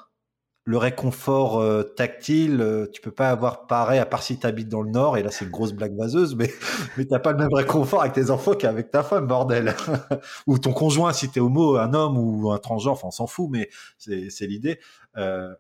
[0.65, 4.69] Le réconfort euh, tactile, euh, tu peux pas avoir pareil, à part si tu habites
[4.69, 6.51] dans le Nord, et là c'est une grosse blague vaseuse, mais,
[6.97, 9.75] mais t'as pas le même réconfort avec tes enfants qu'avec ta femme, bordel.
[10.47, 13.49] ou ton conjoint, si t'es homo, un homme ou un transgenre, enfin on s'en fout,
[13.51, 14.79] mais c'est c'est l'idée.
[15.17, 15.53] Euh,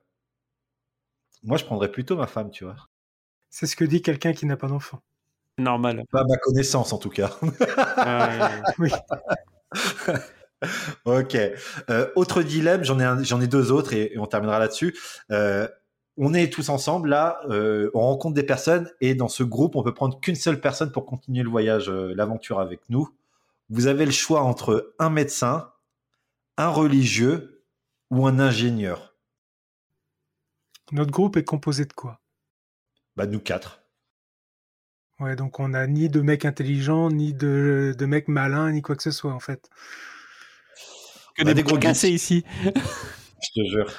[1.42, 2.76] moi je prendrais plutôt ma femme, tu vois.
[3.50, 5.00] C'est ce que dit quelqu'un qui n'a pas d'enfant.
[5.58, 6.04] Normal.
[6.10, 7.30] Pas à ma connaissance en tout cas.
[8.78, 8.90] Oui.
[11.04, 11.36] Ok.
[11.90, 14.96] Euh, autre dilemme, j'en ai, un- j'en ai deux autres et, et on terminera là-dessus.
[15.30, 15.68] Euh,
[16.16, 19.82] on est tous ensemble là, euh, on rencontre des personnes et dans ce groupe, on
[19.82, 23.08] peut prendre qu'une seule personne pour continuer le voyage, l'aventure avec nous.
[23.70, 25.70] Vous avez le choix entre un médecin,
[26.58, 27.64] un religieux
[28.10, 29.14] ou un ingénieur.
[30.92, 32.20] Notre groupe est composé de quoi?
[33.16, 33.80] Bah nous quatre.
[35.18, 38.96] Ouais, donc on n'a ni de mecs intelligents, ni de, de mecs malins, ni quoi
[38.96, 39.70] que ce soit en fait.
[41.36, 42.44] Que des des gros cassés ici.
[42.64, 43.90] Je te jure.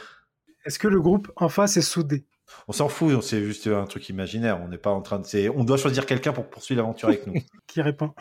[0.66, 2.26] Est-ce que le groupe en face est soudé?
[2.68, 4.62] On s'en fout, c'est juste un truc imaginaire.
[4.64, 5.50] On n'est pas en train de.
[5.56, 7.34] On doit choisir quelqu'un pour poursuivre l'aventure avec nous.
[7.68, 8.14] Qui répond?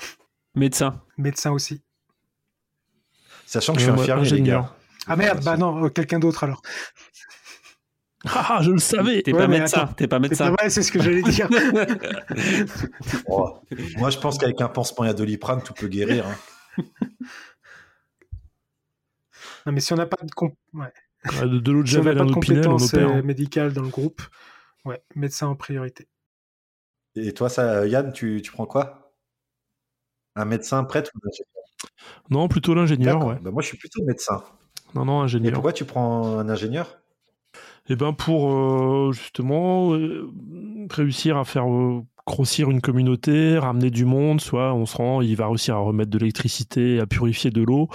[0.55, 1.01] Médecin.
[1.19, 1.83] Médecin aussi.
[3.47, 4.63] Sachant que je suis Euh, moi, infirmier, les ingénieur.
[4.63, 4.77] gars.
[5.07, 6.63] Ah merde, bah non, euh, quelqu'un d'autre alors.
[8.25, 9.87] Ah, je le savais T'es Ouais, pas médecin.
[9.97, 10.51] T'es pas C'est médecin.
[10.51, 11.49] vrai, c'est ce que j'allais dire.
[13.27, 13.59] Oh.
[13.99, 16.25] Moi, je pense qu'avec un pansement et un doliprane, tout peut guérir.
[16.27, 16.85] hein.
[19.67, 20.93] Non, mais si on n'a pas de, comp- ouais.
[21.25, 23.09] Ouais, De, de l'eau de Si on n'a javel, pas de compétences opère.
[23.09, 23.23] euh, hein.
[23.23, 24.23] médicales dans le groupe,
[24.85, 26.09] ouais, médecin en priorité.
[27.15, 29.13] Et toi, ça, Yann, tu, tu prends quoi?
[30.37, 31.65] Un médecin prêtre ou un ingénieur?
[32.31, 33.39] Non, plutôt l'ingénieur, ouais.
[33.41, 34.43] Bah, moi, je suis plutôt médecin.
[34.95, 35.55] Non, non, Et ingénieur.
[35.55, 36.99] pourquoi tu prends un ingénieur?
[37.89, 40.31] Eh ben pour euh, justement euh,
[40.91, 45.35] réussir à faire euh, grossir une communauté, ramener du monde, soit on se rend, il
[45.37, 47.89] va réussir à remettre de l'électricité, à purifier de l'eau,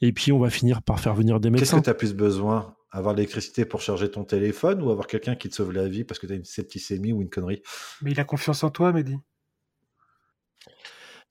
[0.00, 1.78] et puis on va finir par faire venir des Qu'est-ce médecins.
[1.78, 2.74] que tu as plus besoin?
[2.92, 6.02] Avoir de l'électricité pour charger ton téléphone ou avoir quelqu'un qui te sauve la vie
[6.04, 7.62] parce que tu as une septicémie ou une connerie?
[8.02, 9.16] Mais il a confiance en toi, Mehdi.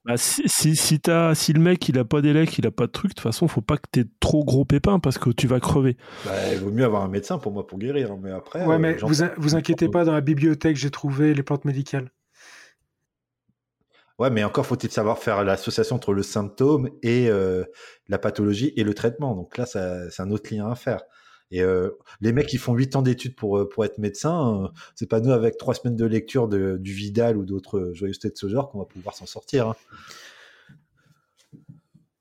[0.06, 2.88] Bah, si, si, si, t'as- si le mec il a pas d'élec, il a pas
[2.88, 5.46] de truc, de toute façon faut pas que t'aies trop gros pépins parce que tu
[5.46, 5.98] vas crever.
[6.24, 8.14] bah, Il vaut mieux avoir un médecin pour moi pour guérir.
[8.14, 10.90] hein, Mais après, Ouais, euh, mais vous, in- vous inquiétez pas, dans la bibliothèque, j'ai
[10.90, 12.10] trouvé les plantes médicales.
[14.20, 17.64] Ouais, mais encore faut-il savoir faire l'association entre le symptôme et euh,
[18.10, 19.34] la pathologie et le traitement.
[19.34, 21.02] Donc là, c'est un autre lien à faire.
[21.52, 21.90] Et euh,
[22.22, 25.20] les mecs qui font 8 ans d'études pour, euh, pour être médecin, euh, c'est pas
[25.20, 28.70] nous avec trois semaines de lecture de, du Vidal ou d'autres joyeusetés de ce genre
[28.70, 29.70] qu'on va pouvoir s'en sortir.
[29.70, 29.76] hein.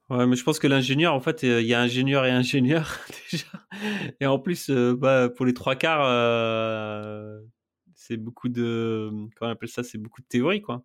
[0.09, 2.97] Ouais, mais je pense que l'ingénieur, en fait, il y a ingénieur et ingénieur
[3.31, 3.47] déjà.
[4.21, 6.07] Et en plus, bah, pour les trois quarts,
[7.95, 10.83] c'est beaucoup de, comment on appelle ça, c'est beaucoup de théorie, quoi.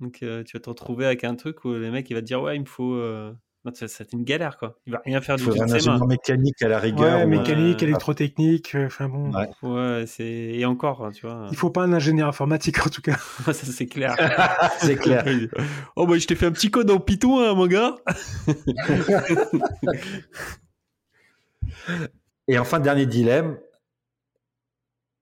[0.00, 2.26] Donc, euh, tu vas te retrouver avec un truc où le mec, il va te
[2.26, 3.32] dire, ouais, il me faut, euh,
[3.66, 4.78] être une galère, quoi.
[4.86, 5.74] Il va rien faire Il du tout un ses mains.
[5.74, 7.18] ingénieur mécanique à la rigueur.
[7.18, 9.30] Ouais, ou mécanique, électrotechnique, euh, enfin bon.
[9.30, 9.48] Ouais.
[9.62, 11.48] Ouais, c'est, et encore, hein, tu vois.
[11.50, 13.16] Il faut pas un ingénieur informatique en tout cas.
[13.44, 14.16] ça, c'est clair.
[14.80, 15.24] C'est clair.
[15.96, 17.96] oh, bah, je t'ai fait un petit code en Python, hein, mon gars.
[22.48, 23.58] Et enfin, dernier dilemme.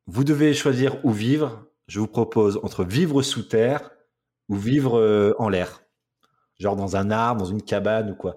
[0.06, 1.64] Vous devez choisir où vivre.
[1.88, 3.90] Je vous propose entre vivre sous terre
[4.48, 5.82] ou vivre euh, en l'air.
[6.58, 8.36] Genre dans un arbre, dans une cabane ou quoi.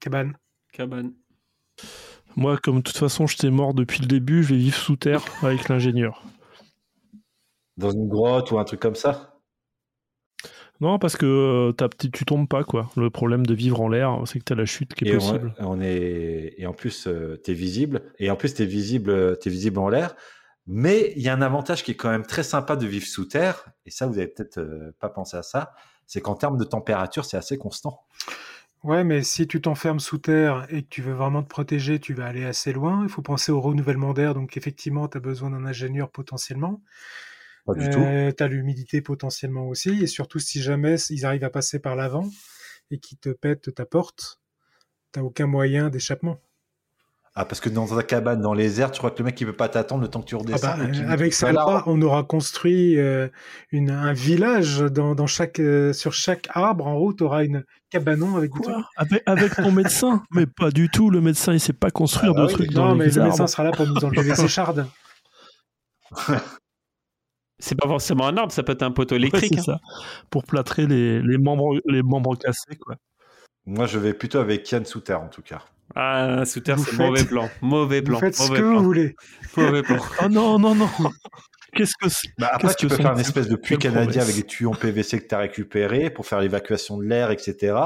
[0.00, 0.36] Cabane.
[0.72, 1.14] Cabane.
[2.36, 5.24] Moi, comme de toute façon, j'étais mort depuis le début, je vais vivre sous terre
[5.42, 6.22] avec l'ingénieur.
[7.76, 9.32] Dans une grotte ou un truc comme ça?
[10.80, 12.90] Non, parce que euh, tu tu tombes pas, quoi.
[12.96, 15.54] Le problème de vivre en l'air, c'est que t'as la chute qui est et possible.
[15.58, 19.48] On, on est et en plus euh, t'es visible et en plus t'es visible t'es
[19.48, 20.14] visible en l'air.
[20.66, 23.24] Mais il y a un avantage qui est quand même très sympa de vivre sous
[23.24, 25.72] terre et ça vous avez peut-être euh, pas pensé à ça,
[26.06, 28.04] c'est qu'en termes de température c'est assez constant.
[28.82, 32.14] Ouais, mais si tu t'enfermes sous terre et que tu veux vraiment te protéger, tu
[32.14, 33.02] vas aller assez loin.
[33.02, 36.80] Il faut penser au renouvellement d'air, donc effectivement, tu as besoin d'un ingénieur potentiellement.
[37.64, 37.98] Pas du tout.
[38.36, 42.30] tu as l'humidité potentiellement aussi, et surtout si jamais ils arrivent à passer par l'avant
[42.92, 44.40] et qu'ils te pètent ta porte,
[45.10, 46.38] t'as aucun moyen d'échappement.
[47.38, 49.46] Ah parce que dans ta cabane dans les airs, tu crois que le mec il
[49.46, 51.82] peut pas t'attendre le temps que tu Ah redescends bah, il- euh, avec ça, là.
[51.84, 53.28] on aura construit euh,
[53.72, 56.86] une, un village dans, dans chaque, euh, sur chaque arbre.
[56.86, 58.74] En haut, tu auras une cabanon avec trucs.
[58.96, 62.40] Avec, avec ton médecin Mais pas du tout, le médecin il sait pas construire Ah
[62.40, 64.22] bah de oui, trucs non, dans mais les le médecin sera là pour nous enlever
[64.30, 64.86] les échardes.
[67.58, 69.58] C'est pas forcément un arbre, ça peut être un poteau électrique.
[69.58, 69.62] hein.
[69.62, 69.80] ça.
[70.30, 72.96] Pour plâtrer les, les, membres, les membres cassés, quoi.
[73.66, 75.62] Moi je vais plutôt avec Yann sous terre en tout cas.
[75.94, 77.48] Ah, sous terre, Vous c'est faites- mauvais plan.
[77.62, 78.18] Mauvais Vous plan.
[78.20, 78.76] faites ce que plan.
[78.78, 79.16] vous voulez.
[79.56, 79.96] Mauvais plan.
[80.24, 80.88] Oh non, non, non
[81.74, 84.34] Qu'est-ce que c'est Bah après, tu que peux faire une espèce de puits canadien avec
[84.34, 87.76] des tuyaux en PVC que tu as récupérés pour faire l'évacuation de l'air, etc.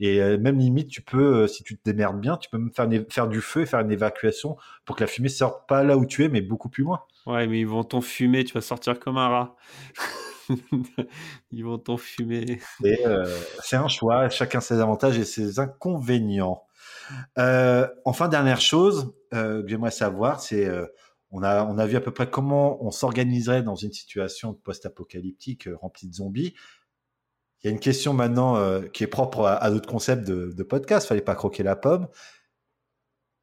[0.00, 2.72] Et euh, même limite, tu peux, euh, si tu te démerdes bien, tu peux même
[2.72, 5.84] faire, une- faire du feu et faire une évacuation pour que la fumée sorte pas
[5.84, 7.02] là où tu es, mais beaucoup plus loin.
[7.26, 9.56] Ouais, mais ils vont t'enfumer, tu vas sortir comme un rat.
[11.52, 12.60] ils vont t'enfumer.
[12.84, 13.24] Euh,
[13.62, 16.64] c'est un choix, chacun ses avantages et ses inconvénients.
[17.38, 20.86] Euh, enfin, dernière chose euh, que j'aimerais savoir, c'est euh,
[21.30, 25.68] on a on a vu à peu près comment on s'organiserait dans une situation post-apocalyptique
[25.68, 26.54] euh, remplie de zombies.
[27.62, 30.62] Il y a une question maintenant qui est propre à, à notre concept de, de
[30.62, 31.06] podcast.
[31.06, 32.08] Fallait pas croquer la pomme.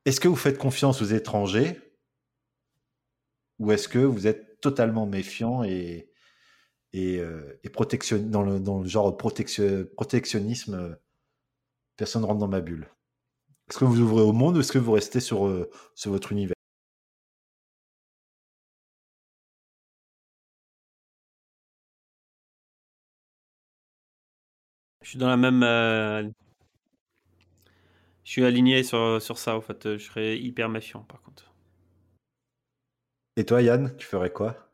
[0.06, 1.80] Est-ce que vous faites confiance aux étrangers?
[3.60, 6.10] Ou est-ce que vous êtes totalement méfiant et
[6.94, 7.22] et,
[7.72, 10.98] protection dans le dans le genre protection, protectionnisme
[11.98, 12.88] Personne rentre dans ma bulle?
[13.70, 16.32] Est-ce que vous ouvrez au monde ou est-ce que vous restez sur euh, sur votre
[16.32, 16.54] univers?
[25.02, 25.64] Je suis dans la même.
[25.64, 26.30] euh,
[28.24, 29.98] Je suis aligné sur, sur ça, en fait.
[29.98, 31.52] Je serais hyper méfiant, par contre.
[33.38, 34.70] Et toi, Yann, tu ferais quoi?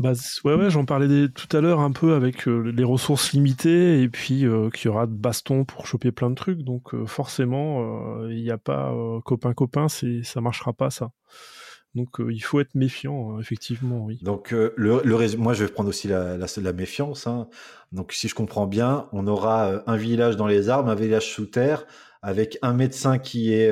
[0.00, 0.12] Bah,
[0.44, 4.46] ouais, j'en parlais tout à l'heure un peu avec euh, les ressources limitées et puis
[4.46, 6.62] euh, qu'il y aura de baston pour choper plein de trucs.
[6.62, 8.94] Donc euh, forcément, il n'y a pas
[9.26, 11.10] copain-copain, c'est ça marchera pas ça.
[11.94, 14.18] Donc il faut être méfiant, hein, effectivement, oui.
[14.22, 16.38] Donc, le, le moi, je vais prendre aussi la,
[16.72, 17.26] méfiance.
[17.26, 17.48] hein.
[17.92, 21.44] Donc, si je comprends bien, on aura un village dans les arbres, un village sous
[21.46, 21.84] terre,
[22.22, 23.70] avec un médecin qui est,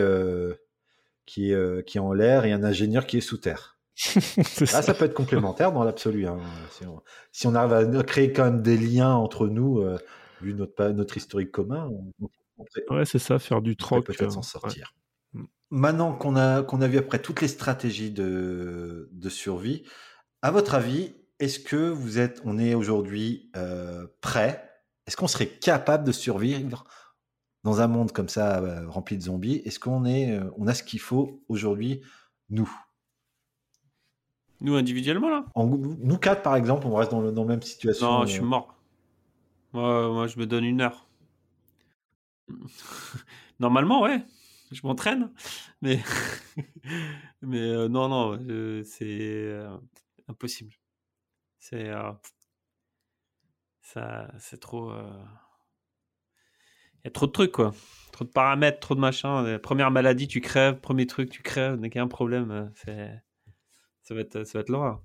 [1.24, 3.77] qui est en l'air et un ingénieur qui est sous terre.
[4.60, 6.26] Là, ça peut être complémentaire dans l'absolu.
[6.26, 6.38] hein.
[6.70, 7.02] Si, on,
[7.32, 9.98] si on arrive à créer quand même des liens entre nous, euh,
[10.40, 14.06] vu notre, notre historique commun, on, on- peut- Ouais, c'est ça, faire du troc.
[14.06, 14.46] peut-être euh, s'en ouais.
[14.46, 14.94] sortir.
[15.70, 19.84] Maintenant qu'on a, qu'on a vu après toutes les stratégies de, de survie,
[20.42, 24.70] à votre avis, est-ce que vous êtes, on est aujourd'hui euh, prêt?
[25.06, 26.84] Est-ce qu'on serait capable de survivre
[27.64, 29.62] dans un monde comme ça euh, rempli de zombies?
[29.64, 32.02] Est-ce qu'on est, euh, on a ce qu'il faut aujourd'hui,
[32.50, 32.70] nous?
[34.60, 37.62] Nous, individuellement, là En- Nous quatre, par exemple, on reste dans, le, dans la même
[37.62, 38.06] situation.
[38.10, 38.74] Non, je suis euh, mort.
[39.72, 41.06] Moi, moi, je me donne une heure.
[43.60, 44.22] Normalement, ouais.
[44.70, 45.32] Je m'entraîne.
[45.80, 46.01] Mais,
[47.43, 48.39] mais euh, non, non.
[48.48, 49.06] euh, c'est.
[49.09, 49.76] euh,
[50.28, 50.74] impossible.
[51.59, 51.90] C'est
[53.80, 54.93] ça, c'est trop.
[57.05, 57.72] Il y a trop de trucs quoi,
[58.12, 59.59] trop de paramètres, trop de machins.
[59.62, 60.80] Première maladie, tu crèves.
[60.80, 61.78] Premier truc, tu crèves.
[61.80, 63.22] Dès qu'il y a un problème, c'est
[64.09, 65.02] ça va être ça être l'horreur.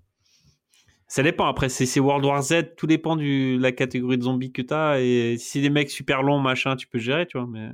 [1.08, 1.46] Ça dépend.
[1.46, 2.76] Après, c'est World War Z.
[2.78, 5.02] Tout dépend de la catégorie de zombies que t'as.
[5.02, 7.46] Et si c'est des mecs super longs, machin, tu peux gérer, tu vois.
[7.46, 7.70] Mais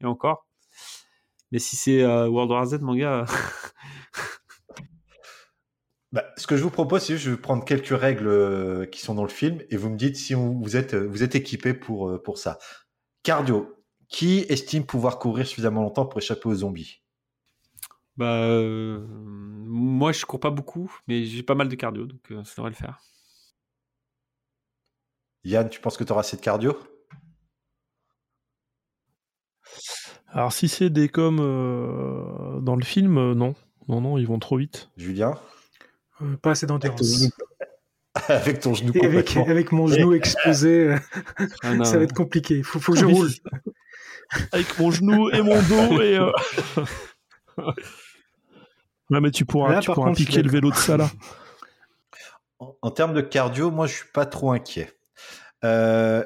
[0.00, 0.46] et encore.
[1.50, 3.24] Mais si c'est euh, World War Z, mon gars.
[6.12, 9.00] Bah, ce que je vous propose, c'est juste, je vais prendre quelques règles euh, qui
[9.00, 11.72] sont dans le film et vous me dites si vous êtes, euh, vous êtes équipé
[11.72, 12.58] pour, pour ça.
[13.22, 13.76] Cardio.
[14.08, 16.99] Qui estime pouvoir courir suffisamment longtemps pour échapper aux zombies?
[18.20, 22.44] Bah, euh, moi, je cours pas beaucoup, mais j'ai pas mal de cardio, donc euh,
[22.44, 23.00] ça devrait le faire.
[25.44, 26.76] Yann, tu penses que tu auras assez de cardio?
[30.28, 33.54] Alors si c'est des comme euh, dans le film, euh, non.
[33.88, 34.90] Non, non, ils vont trop vite.
[34.98, 35.38] Julien?
[36.20, 37.30] Euh, pas assez d'endurance.
[38.28, 39.46] Avec ton genou avec, complètement.
[39.46, 40.94] avec mon genou exposé,
[41.62, 42.58] Ah, ça va être compliqué.
[42.58, 43.30] Il faut, faut que je roule.
[44.52, 46.18] Avec mon genou et mon dos et...
[49.10, 51.10] ouais, mais tu pourras, Là, tu pourras contre, piquer le vélo de Salah.
[52.58, 54.92] En, en termes de cardio, moi, je suis pas trop inquiet.
[55.64, 56.22] Euh,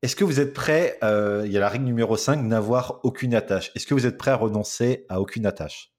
[0.00, 3.34] Est-ce que vous êtes prêt euh, Il y a la règle numéro 5, n'avoir aucune
[3.34, 3.70] attache.
[3.74, 5.92] Est-ce que vous êtes prêt à renoncer à aucune attache?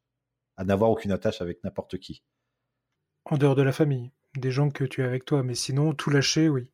[0.57, 2.23] À n'avoir aucune attache avec n'importe qui?
[3.25, 5.43] En dehors de la famille, des gens que tu as avec toi.
[5.43, 6.71] Mais sinon, tout lâcher, oui.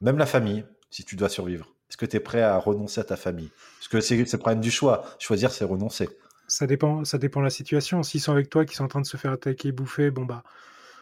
[0.00, 1.66] Même la famille, si tu dois survivre.
[1.90, 3.50] Est-ce que tu es prêt à renoncer à ta famille?
[3.78, 5.04] Parce que c'est c'est le problème du choix.
[5.18, 6.08] Choisir, c'est renoncer.
[6.50, 8.02] Ça dépend, ça dépend de la situation.
[8.02, 10.42] S'ils sont avec toi, qui sont en train de se faire attaquer, bouffer, bon bah,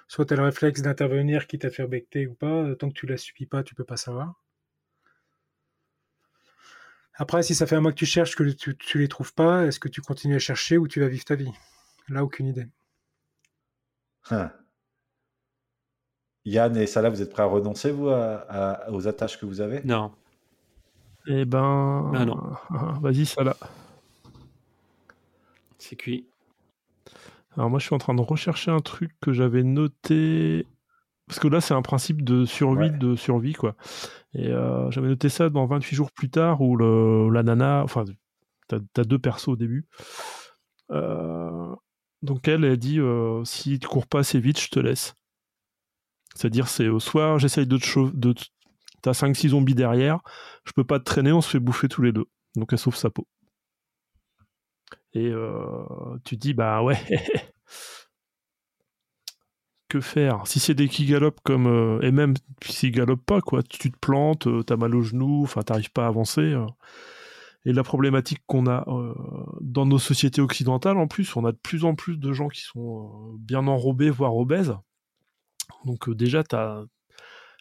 [0.06, 2.74] soit tu as le réflexe d'intervenir, quitte à te faire becter ou pas.
[2.76, 4.34] Tant que tu la subis pas, tu peux pas savoir.
[7.14, 9.64] Après, si ça fait un mois que tu cherches, que tu, tu les trouves pas,
[9.64, 11.50] est-ce que tu continues à chercher ou tu vas vivre ta vie?
[12.10, 12.66] Là, aucune idée.
[14.30, 14.52] Hein.
[16.44, 19.60] Yann et Salah, vous êtes prêts à renoncer, vous, à- à- aux attaches que vous
[19.62, 19.82] avez?
[19.82, 20.12] Non.
[21.26, 22.12] Eh ben...
[22.14, 22.38] Ah non.
[23.00, 23.56] Vas-y, Salah.
[25.78, 26.26] C'est cuit.
[27.56, 30.66] Alors moi, je suis en train de rechercher un truc que j'avais noté...
[31.26, 33.76] Parce que là, c'est un principe de survie, de survie, quoi.
[34.34, 37.82] Et euh, j'avais noté ça dans 28 jours plus tard, où le, la nana...
[37.84, 38.05] Enfin,
[38.68, 39.86] t'as as deux persos au début.
[40.90, 41.74] Euh,
[42.22, 45.14] donc elle, elle dit, euh, si tu cours pas assez vite, je te laisse.
[46.34, 47.84] C'est-à-dire, c'est euh, soit j'essaye de te...
[47.84, 48.44] chau- De te-
[49.02, 50.18] T'as 5-6 zombies derrière,
[50.64, 52.24] je peux pas te traîner, on se fait bouffer tous les deux.
[52.56, 53.28] Donc elle sauve sa peau.
[56.24, 56.99] Tu dis, bah ouais,
[59.89, 60.47] que faire?
[60.47, 62.01] Si c'est des qui galopent comme.
[62.03, 65.62] et même s'ils galopent pas, quoi, tu te plantes, euh, t'as mal au genou, enfin,
[65.62, 66.55] t'arrives pas à avancer.
[67.65, 68.86] Et la problématique qu'on a
[69.61, 72.62] dans nos sociétés occidentales, en plus, on a de plus en plus de gens qui
[72.62, 74.74] sont bien enrobés, voire obèses.
[75.85, 76.85] Donc déjà, t'as.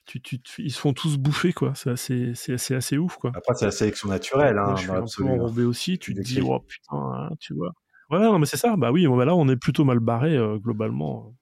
[0.08, 1.74] Tu, tu, te- ils se font tous bouffer, quoi.
[1.76, 3.32] C'est assez, c'est assez, assez ouf, quoi.
[3.36, 5.34] Après, c'est la sélection naturelle, hein, je suis un peu hein.
[5.34, 6.00] enrobé aussi.
[6.00, 7.74] Tu te dis, oh putain, hein, tu vois.
[8.10, 8.76] Ouais, non, mais c'est ça.
[8.78, 11.36] Bah oui, bah là, on est plutôt mal barré euh, globalement.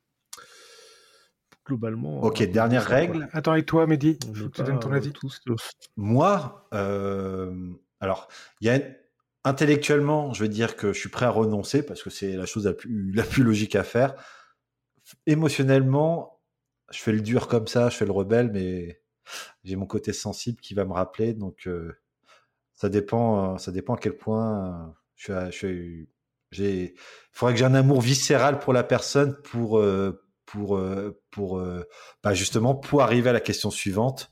[1.67, 2.21] Globalement.
[2.21, 2.95] Ok, euh, dernière ça, quoi.
[2.97, 3.29] règle.
[3.33, 5.11] Attends, avec toi, Mehdi, tu pas, donnes ton avis.
[5.11, 5.41] tous,
[5.95, 8.27] Moi, euh, alors,
[8.61, 8.79] il y a
[9.43, 12.65] intellectuellement, je vais dire que je suis prêt à renoncer parce que c'est la chose
[12.65, 14.15] la plus, la plus logique à faire.
[15.27, 16.34] Émotionnellement,
[16.91, 19.01] je fais le dur comme ça, je fais le rebelle, mais
[19.63, 21.33] j'ai mon côté sensible qui va me rappeler.
[21.33, 21.93] Donc, euh,
[22.75, 24.95] ça dépend, euh, ça dépend à quel point
[25.29, 26.09] euh, je suis.
[26.51, 26.93] il
[27.31, 30.79] faudrait que j'ai un amour viscéral pour la personne pour, euh, pour,
[31.31, 31.63] pour,
[32.23, 34.31] bah justement, pour arriver à la question suivante.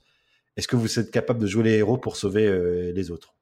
[0.55, 3.35] Est-ce que vous êtes capable de jouer les héros pour sauver les autres?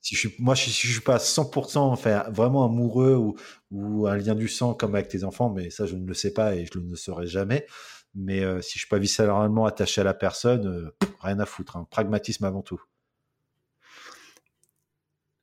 [0.00, 3.34] Si je suis, moi, si je suis pas à 100% enfin, vraiment amoureux
[3.70, 6.32] ou, un lien du sang comme avec tes enfants, mais ça, je ne le sais
[6.32, 7.66] pas et je ne le saurai jamais.
[8.14, 11.76] Mais euh, si je suis pas viscéralement attaché à la personne, euh, rien à foutre.
[11.76, 11.86] hein.
[11.90, 12.80] Pragmatisme avant tout.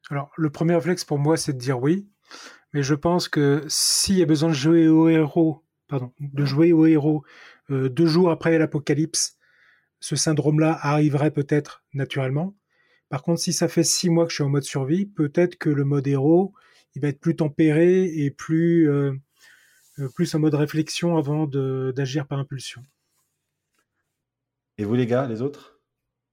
[0.09, 2.09] Alors, le premier réflexe pour moi, c'est de dire oui.
[2.73, 6.73] Mais je pense que s'il y a besoin de jouer au héros, pardon, de jouer
[6.73, 7.23] au héros
[7.69, 9.38] euh, deux jours après l'apocalypse,
[9.99, 12.55] ce syndrome-là arriverait peut-être naturellement.
[13.09, 15.69] Par contre, si ça fait six mois que je suis en mode survie, peut-être que
[15.69, 16.53] le mode héros,
[16.95, 19.13] il va être plus tempéré et plus, euh,
[19.99, 22.84] euh, plus en mode réflexion avant de- d'agir par impulsion.
[24.77, 25.79] Et vous, les gars, les autres?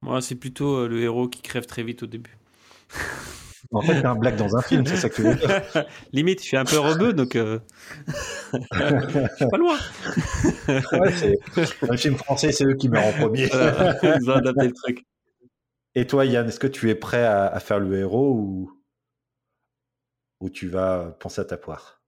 [0.02, 2.36] Moi, c'est plutôt euh, le héros qui crève très vite au début.
[3.72, 5.62] En fait, c'est un blague dans un film, c'est ça que tu veux dire.
[6.12, 7.58] Limite, je suis un peu rebeu, donc euh,
[8.52, 9.78] je suis pas loin.
[10.68, 11.38] Ouais, c'est
[11.80, 13.46] dans le film français, c'est eux qui meurent en premier.
[13.46, 15.04] Voilà, ils ont adapté le truc.
[15.96, 18.32] Et toi, Yann, est-ce que tu es prêt à, faire le héros
[20.40, 22.02] ou, tu vas penser à ta poire?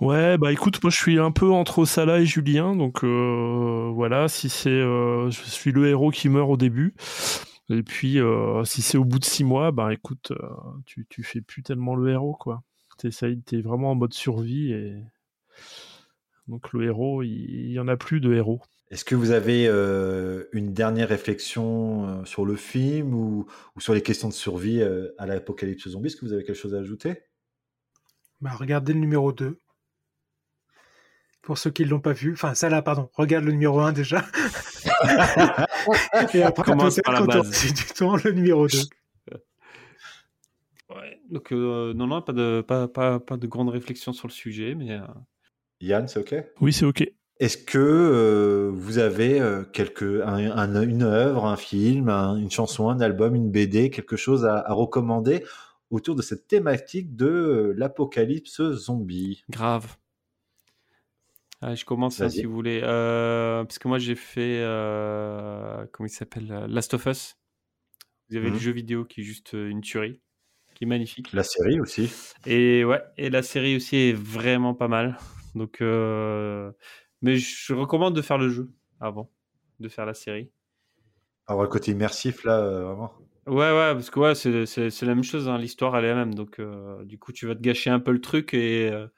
[0.00, 4.28] Ouais, bah écoute, moi je suis un peu entre Salah et Julien, donc euh, voilà,
[4.28, 6.94] si c'est, euh, je suis le héros qui meurt au début,
[7.68, 10.32] et puis euh, si c'est au bout de six mois, bah écoute,
[10.86, 12.62] tu, fais plus tellement le héros, quoi.
[12.98, 15.02] T'essayes, t'es vraiment en mode survie, et
[16.48, 18.62] donc le héros, il, il y en a plus de héros.
[18.90, 23.46] Est-ce que vous avez euh, une dernière réflexion euh, sur le film ou,
[23.76, 26.08] ou sur les questions de survie euh, à l'apocalypse zombie?
[26.08, 27.22] Est-ce que vous avez quelque chose à ajouter?
[28.40, 29.58] Bah, regardez le numéro 2.
[31.42, 32.32] Pour ceux qui ne l'ont pas vu.
[32.32, 33.08] Enfin, ça là, pardon.
[33.14, 34.24] Regarde le numéro 1 déjà.
[36.34, 37.72] Et après, Commence par la base.
[37.72, 38.76] du temps, le numéro 2.
[40.90, 44.32] Ouais, donc euh, non, non, pas de, pas, pas, pas de grande réflexion sur le
[44.32, 45.06] sujet, mais euh,
[45.80, 46.34] Yann, c'est OK?
[46.60, 47.08] Oui, c'est OK.
[47.40, 52.50] Est-ce que euh, vous avez euh, quelque, un- un- une œuvre, un film, un- une
[52.50, 55.42] chanson, un album, une BD, quelque chose à, à recommander
[55.90, 59.42] autour de cette thématique de euh, l'apocalypse zombie?
[59.48, 59.96] Grave.
[61.62, 62.80] Ah, je commence hein, si vous voulez.
[62.80, 64.60] Parce que moi j'ai fait.
[65.92, 67.36] comment il s'appelle Last of Us.
[68.30, 70.20] Vous avez le jeu vidéo qui est juste une tuerie,
[70.74, 71.32] qui est magnifique.
[71.32, 72.10] La série aussi.
[72.46, 75.18] Et ouais, et la série aussi est vraiment pas mal.
[75.54, 76.70] Donc, euh,
[77.22, 78.70] mais je recommande de faire le jeu
[79.00, 79.30] avant
[79.80, 80.50] de faire la série.
[81.46, 83.12] Alors, le côté immersif, là, euh, vraiment.
[83.46, 86.34] Ouais, ouais, parce que ouais, c'est, la même chose, hein, l'histoire elle est la même.
[86.34, 89.08] Donc, euh, du coup, tu vas te gâcher un peu le truc et, euh,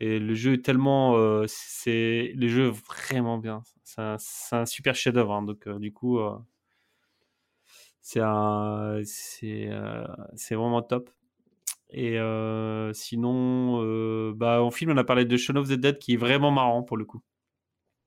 [0.00, 1.44] et le jeu est tellement.
[1.46, 3.62] c'est, le jeu est vraiment bien.
[3.84, 5.34] C'est un, c'est un super chef-d'œuvre.
[5.34, 6.18] hein, donc, du coup,
[8.00, 9.70] c'est, un, c'est,
[10.36, 11.10] c'est vraiment top.
[11.90, 15.98] Et euh, sinon, euh, bah, en film, on a parlé de Shaun of the Dead
[15.98, 17.20] qui est vraiment marrant pour le coup.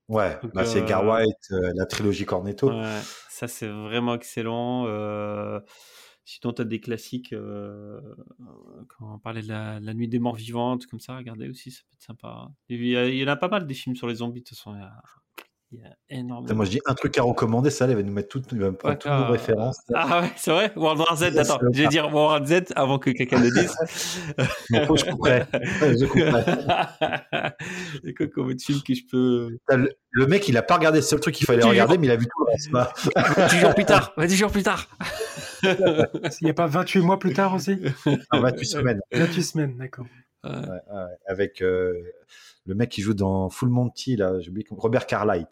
[0.08, 2.68] Ouais, bah, c'est euh, Gar White, euh, la trilogie Cornetto.
[2.70, 3.00] Ouais,
[3.30, 4.86] ça c'est vraiment excellent.
[6.24, 7.34] Sinon, tu as des classiques.
[8.88, 11.82] quand on parlait de la, la nuit des morts vivantes, comme ça, regardez aussi, ça
[11.88, 12.48] peut être sympa.
[12.68, 14.44] Il y, a- il y en a pas mal des films sur les zombies, de
[14.44, 14.74] toute façon.
[14.74, 15.02] Il y a,
[15.72, 16.42] il y a énormément.
[16.42, 18.58] Putain, Moi, je dis un truc à recommander, ça, il va nous mettre toutes, il
[18.58, 19.78] va me prendre Ouais, toutes nos ah, références.
[19.94, 20.72] Ah ouais, c'est vrai?
[20.76, 21.90] World War Z, attends, le je vais pas.
[21.90, 23.74] dire World War Z avant que quelqu'un le dise.
[24.70, 25.44] Non, faut que je couperai.
[25.52, 26.44] Je couperai.
[28.04, 29.56] C'est quoi comme autre film que je peux.
[29.68, 32.10] Le, le mec, il a pas regardé le seul truc qu'il fallait regarder, mais il
[32.10, 33.50] a vu tout le reste.
[33.54, 34.88] 10 jours plus tard 10 jours plus tard
[35.62, 37.78] Il n'y a pas 28 mois plus tard aussi?
[38.30, 39.00] En 28 semaines.
[39.12, 40.06] 28 semaines, d'accord.
[40.44, 41.94] Ouais, ouais, avec euh,
[42.64, 45.46] le mec qui joue dans Full Monty, là, oublié, Robert Carlyle.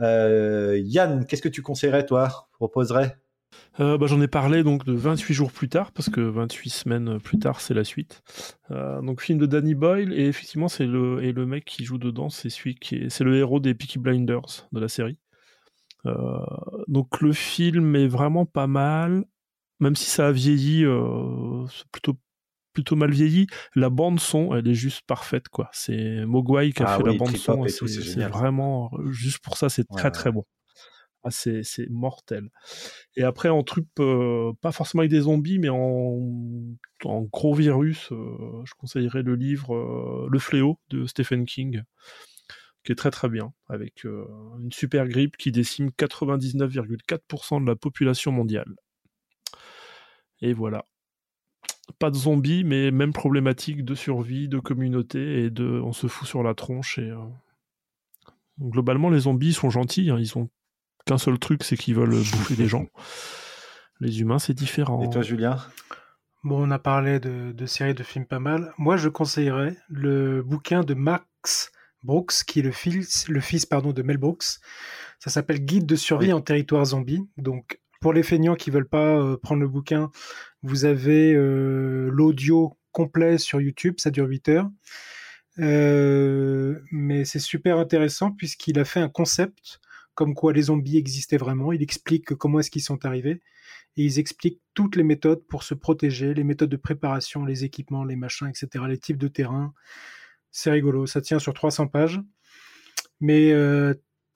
[0.00, 3.16] Euh, Yann, qu'est-ce que tu conseillerais, toi Proposerais?
[3.80, 7.20] Euh, bah, J'en ai parlé donc de 28 jours plus tard, parce que 28 semaines
[7.20, 8.22] plus tard, c'est la suite.
[8.70, 11.98] Euh, donc, film de Danny Boyle, et effectivement, c'est le, et le mec qui joue
[11.98, 15.18] dedans, c'est celui qui est, c'est le héros des Peaky Blinders de la série.
[16.06, 16.38] Euh,
[16.88, 19.24] donc, le film est vraiment pas mal,
[19.80, 20.86] même si ça a vieilli,
[21.70, 22.16] c'est plutôt
[22.76, 23.46] plutôt mal vieilli.
[23.74, 25.70] La bande son, elle est juste parfaite, quoi.
[25.72, 29.70] C'est Mogwai qui a Ah fait oui, la bande son, c'est vraiment juste pour ça,
[29.70, 30.44] c'est Ouais, très ouais, très bon.
[31.24, 32.50] Ah, c'est c'est mortel.
[33.16, 36.20] Et après, en truc, euh, pas forcément avec des zombies, mais en,
[37.04, 41.82] en gros virus, euh, je conseillerais le livre euh, Le Fléau de Stephen King,
[42.84, 44.24] qui est très très bien, avec euh,
[44.60, 48.74] une super grippe qui décime 99,4% de la population mondiale.
[50.40, 50.86] Et voilà.
[51.98, 56.26] Pas de zombies, mais même problématique de survie, de communauté, et de on se fout
[56.28, 56.98] sur la tronche.
[56.98, 57.18] Et, euh,
[58.60, 60.48] Globalement, les zombies sont gentils, hein, ils ont
[61.04, 62.86] qu'un seul truc, c'est qu'ils veulent bouffer des gens.
[64.00, 65.02] Les humains, c'est différent.
[65.02, 65.56] Et toi, Julien?
[66.44, 68.72] Bon, on a parlé de, de séries de films pas mal.
[68.76, 71.72] Moi, je conseillerais le bouquin de Max
[72.02, 74.44] Brooks, qui est le fils, le fils pardon, de Mel Brooks.
[75.18, 76.32] Ça s'appelle Guide de survie Oui.
[76.34, 77.26] en territoire zombie.
[77.38, 80.10] Donc, pour les feignants qui veulent pas euh, prendre le bouquin,
[80.62, 84.70] vous avez euh, l'audio complet sur YouTube, ça dure 8 heures.
[85.58, 89.80] Euh, mais c'est super intéressant puisqu'il a fait un concept
[90.14, 91.72] comme quoi les zombies existaient vraiment.
[91.72, 93.40] Il explique comment est-ce qu'ils sont arrivés
[93.98, 98.04] et ils expliquent toutes les méthodes pour se protéger, les méthodes de préparation, les équipements,
[98.04, 99.72] les machins, etc., les types de terrain.
[100.50, 102.20] C'est rigolo, ça tient sur 300 pages,
[103.20, 103.52] mais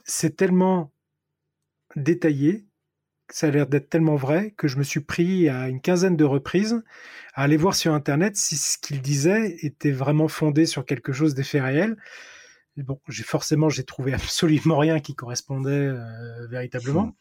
[0.05, 0.93] c'est tellement
[1.97, 2.67] détaillé,
[3.33, 6.25] ça a l'air d'être tellement vrai que je me suis pris à une quinzaine de
[6.25, 6.83] reprises
[7.35, 11.35] à aller voir sur Internet si ce qu'il disait était vraiment fondé sur quelque chose
[11.35, 11.97] d'effet réel.
[12.77, 17.17] Bon, j'ai forcément j'ai trouvé absolument rien qui correspondait euh, véritablement,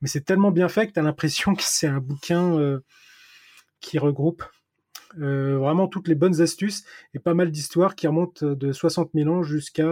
[0.00, 2.80] mais c'est tellement bien fait que tu as l'impression que c'est un bouquin euh,
[3.80, 4.44] qui regroupe
[5.20, 9.28] euh, vraiment toutes les bonnes astuces et pas mal d'histoires qui remontent de 60 000
[9.30, 9.88] ans jusqu'à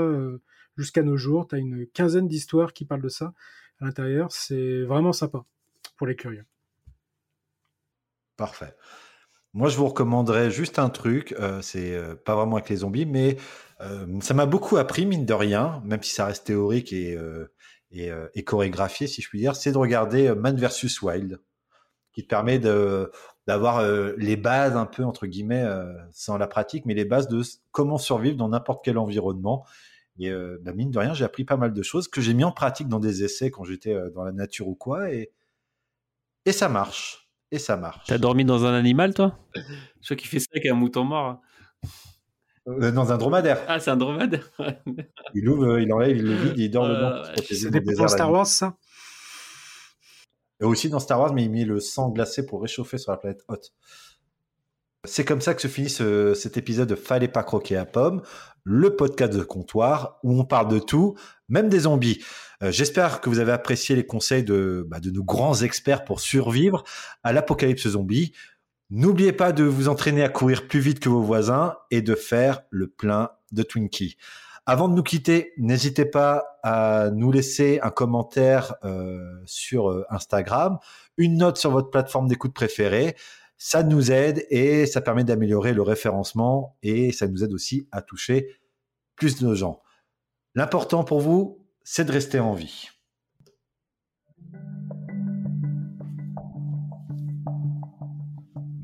[0.76, 1.46] jusqu'à nos jours.
[1.46, 3.34] Tu as une quinzaine d'histoires qui parlent de ça
[3.82, 4.30] l'intérieur.
[4.32, 5.44] C'est vraiment sympa
[5.96, 6.44] pour les curieux.
[8.36, 8.74] Parfait.
[9.54, 11.34] Moi, je vous recommanderais juste un truc.
[11.38, 13.36] euh, c'est euh, pas vraiment avec les zombies, mais
[13.82, 17.18] euh, ça m'a beaucoup appris, mine de rien, même si ça reste théorique et,
[17.90, 21.40] et, et chorégraphié, si je puis dire, c'est de regarder Man vs Wild,
[22.12, 23.82] qui te permet d'avoir
[24.16, 25.66] les bases un peu entre guillemets
[26.12, 27.42] sans la pratique, mais les bases de
[27.72, 29.66] comment survivre dans n'importe quel environnement.
[30.18, 32.44] Et euh, bah, mine de rien, j'ai appris pas mal de choses que j'ai mis
[32.44, 35.30] en pratique dans des essais quand j'étais euh, dans la nature ou quoi, et
[36.44, 37.28] et ça marche.
[37.50, 38.06] Et ça marche.
[38.08, 39.38] T'as dormi dans un animal, toi?
[39.54, 39.60] Je
[40.06, 41.26] crois qu'il fait ça avec un mouton mort.
[41.26, 41.40] hein.
[42.68, 43.60] Euh, dans un dromadaire.
[43.68, 44.48] Ah, c'est un dromadaire.
[45.34, 47.10] Il ouvre, euh, il enlève, il le vide, il dort dedans.
[47.10, 47.36] la pour se vache.
[47.36, 48.30] protéger C'est dans Star.
[48.32, 48.76] Wars, ça?
[50.60, 53.18] Et aussi dans Star Wars, mais il met le sang glacé pour réchauffer sur la
[53.18, 53.72] planète haute.
[55.04, 58.22] C'est comme ça que se finit ce- cet épisode de Fallait pas croquer à pomme,
[58.62, 61.16] le podcast de comptoir où on parle de tout,
[61.48, 62.22] même des zombies.
[62.62, 66.20] Euh, J'espère que vous avez apprécié les conseils de, bah, de nos grands experts pour
[66.20, 66.84] survivre
[67.24, 68.32] à l'apocalypse zombie.
[68.90, 72.60] N'oubliez pas de vous entraîner à courir plus vite que vos voisins et de faire
[72.70, 74.16] le plein de Twinkie.
[74.66, 80.78] Avant de nous quitter, n'hésitez pas à nous laisser un commentaire euh, sur euh, Instagram,
[81.16, 83.16] une note sur votre plateforme d'écoute préférée.
[83.64, 88.02] Ça nous aide et ça permet d'améliorer le référencement et ça nous aide aussi à
[88.02, 88.56] toucher
[89.14, 89.80] plus de gens.
[90.56, 92.88] L'important pour vous, c'est de rester en vie.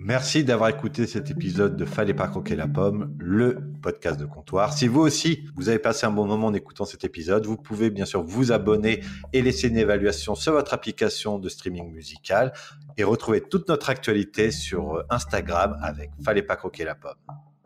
[0.09, 4.73] Merci d'avoir écouté cet épisode de Fallait pas croquer la pomme, le podcast de comptoir.
[4.73, 7.91] Si vous aussi, vous avez passé un bon moment en écoutant cet épisode, vous pouvez
[7.91, 9.05] bien sûr vous abonner
[9.35, 12.55] et laisser une évaluation sur votre application de streaming musical
[12.97, 17.13] et retrouver toute notre actualité sur Instagram avec Fallait pas croquer la pomme.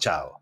[0.01, 0.41] Ciao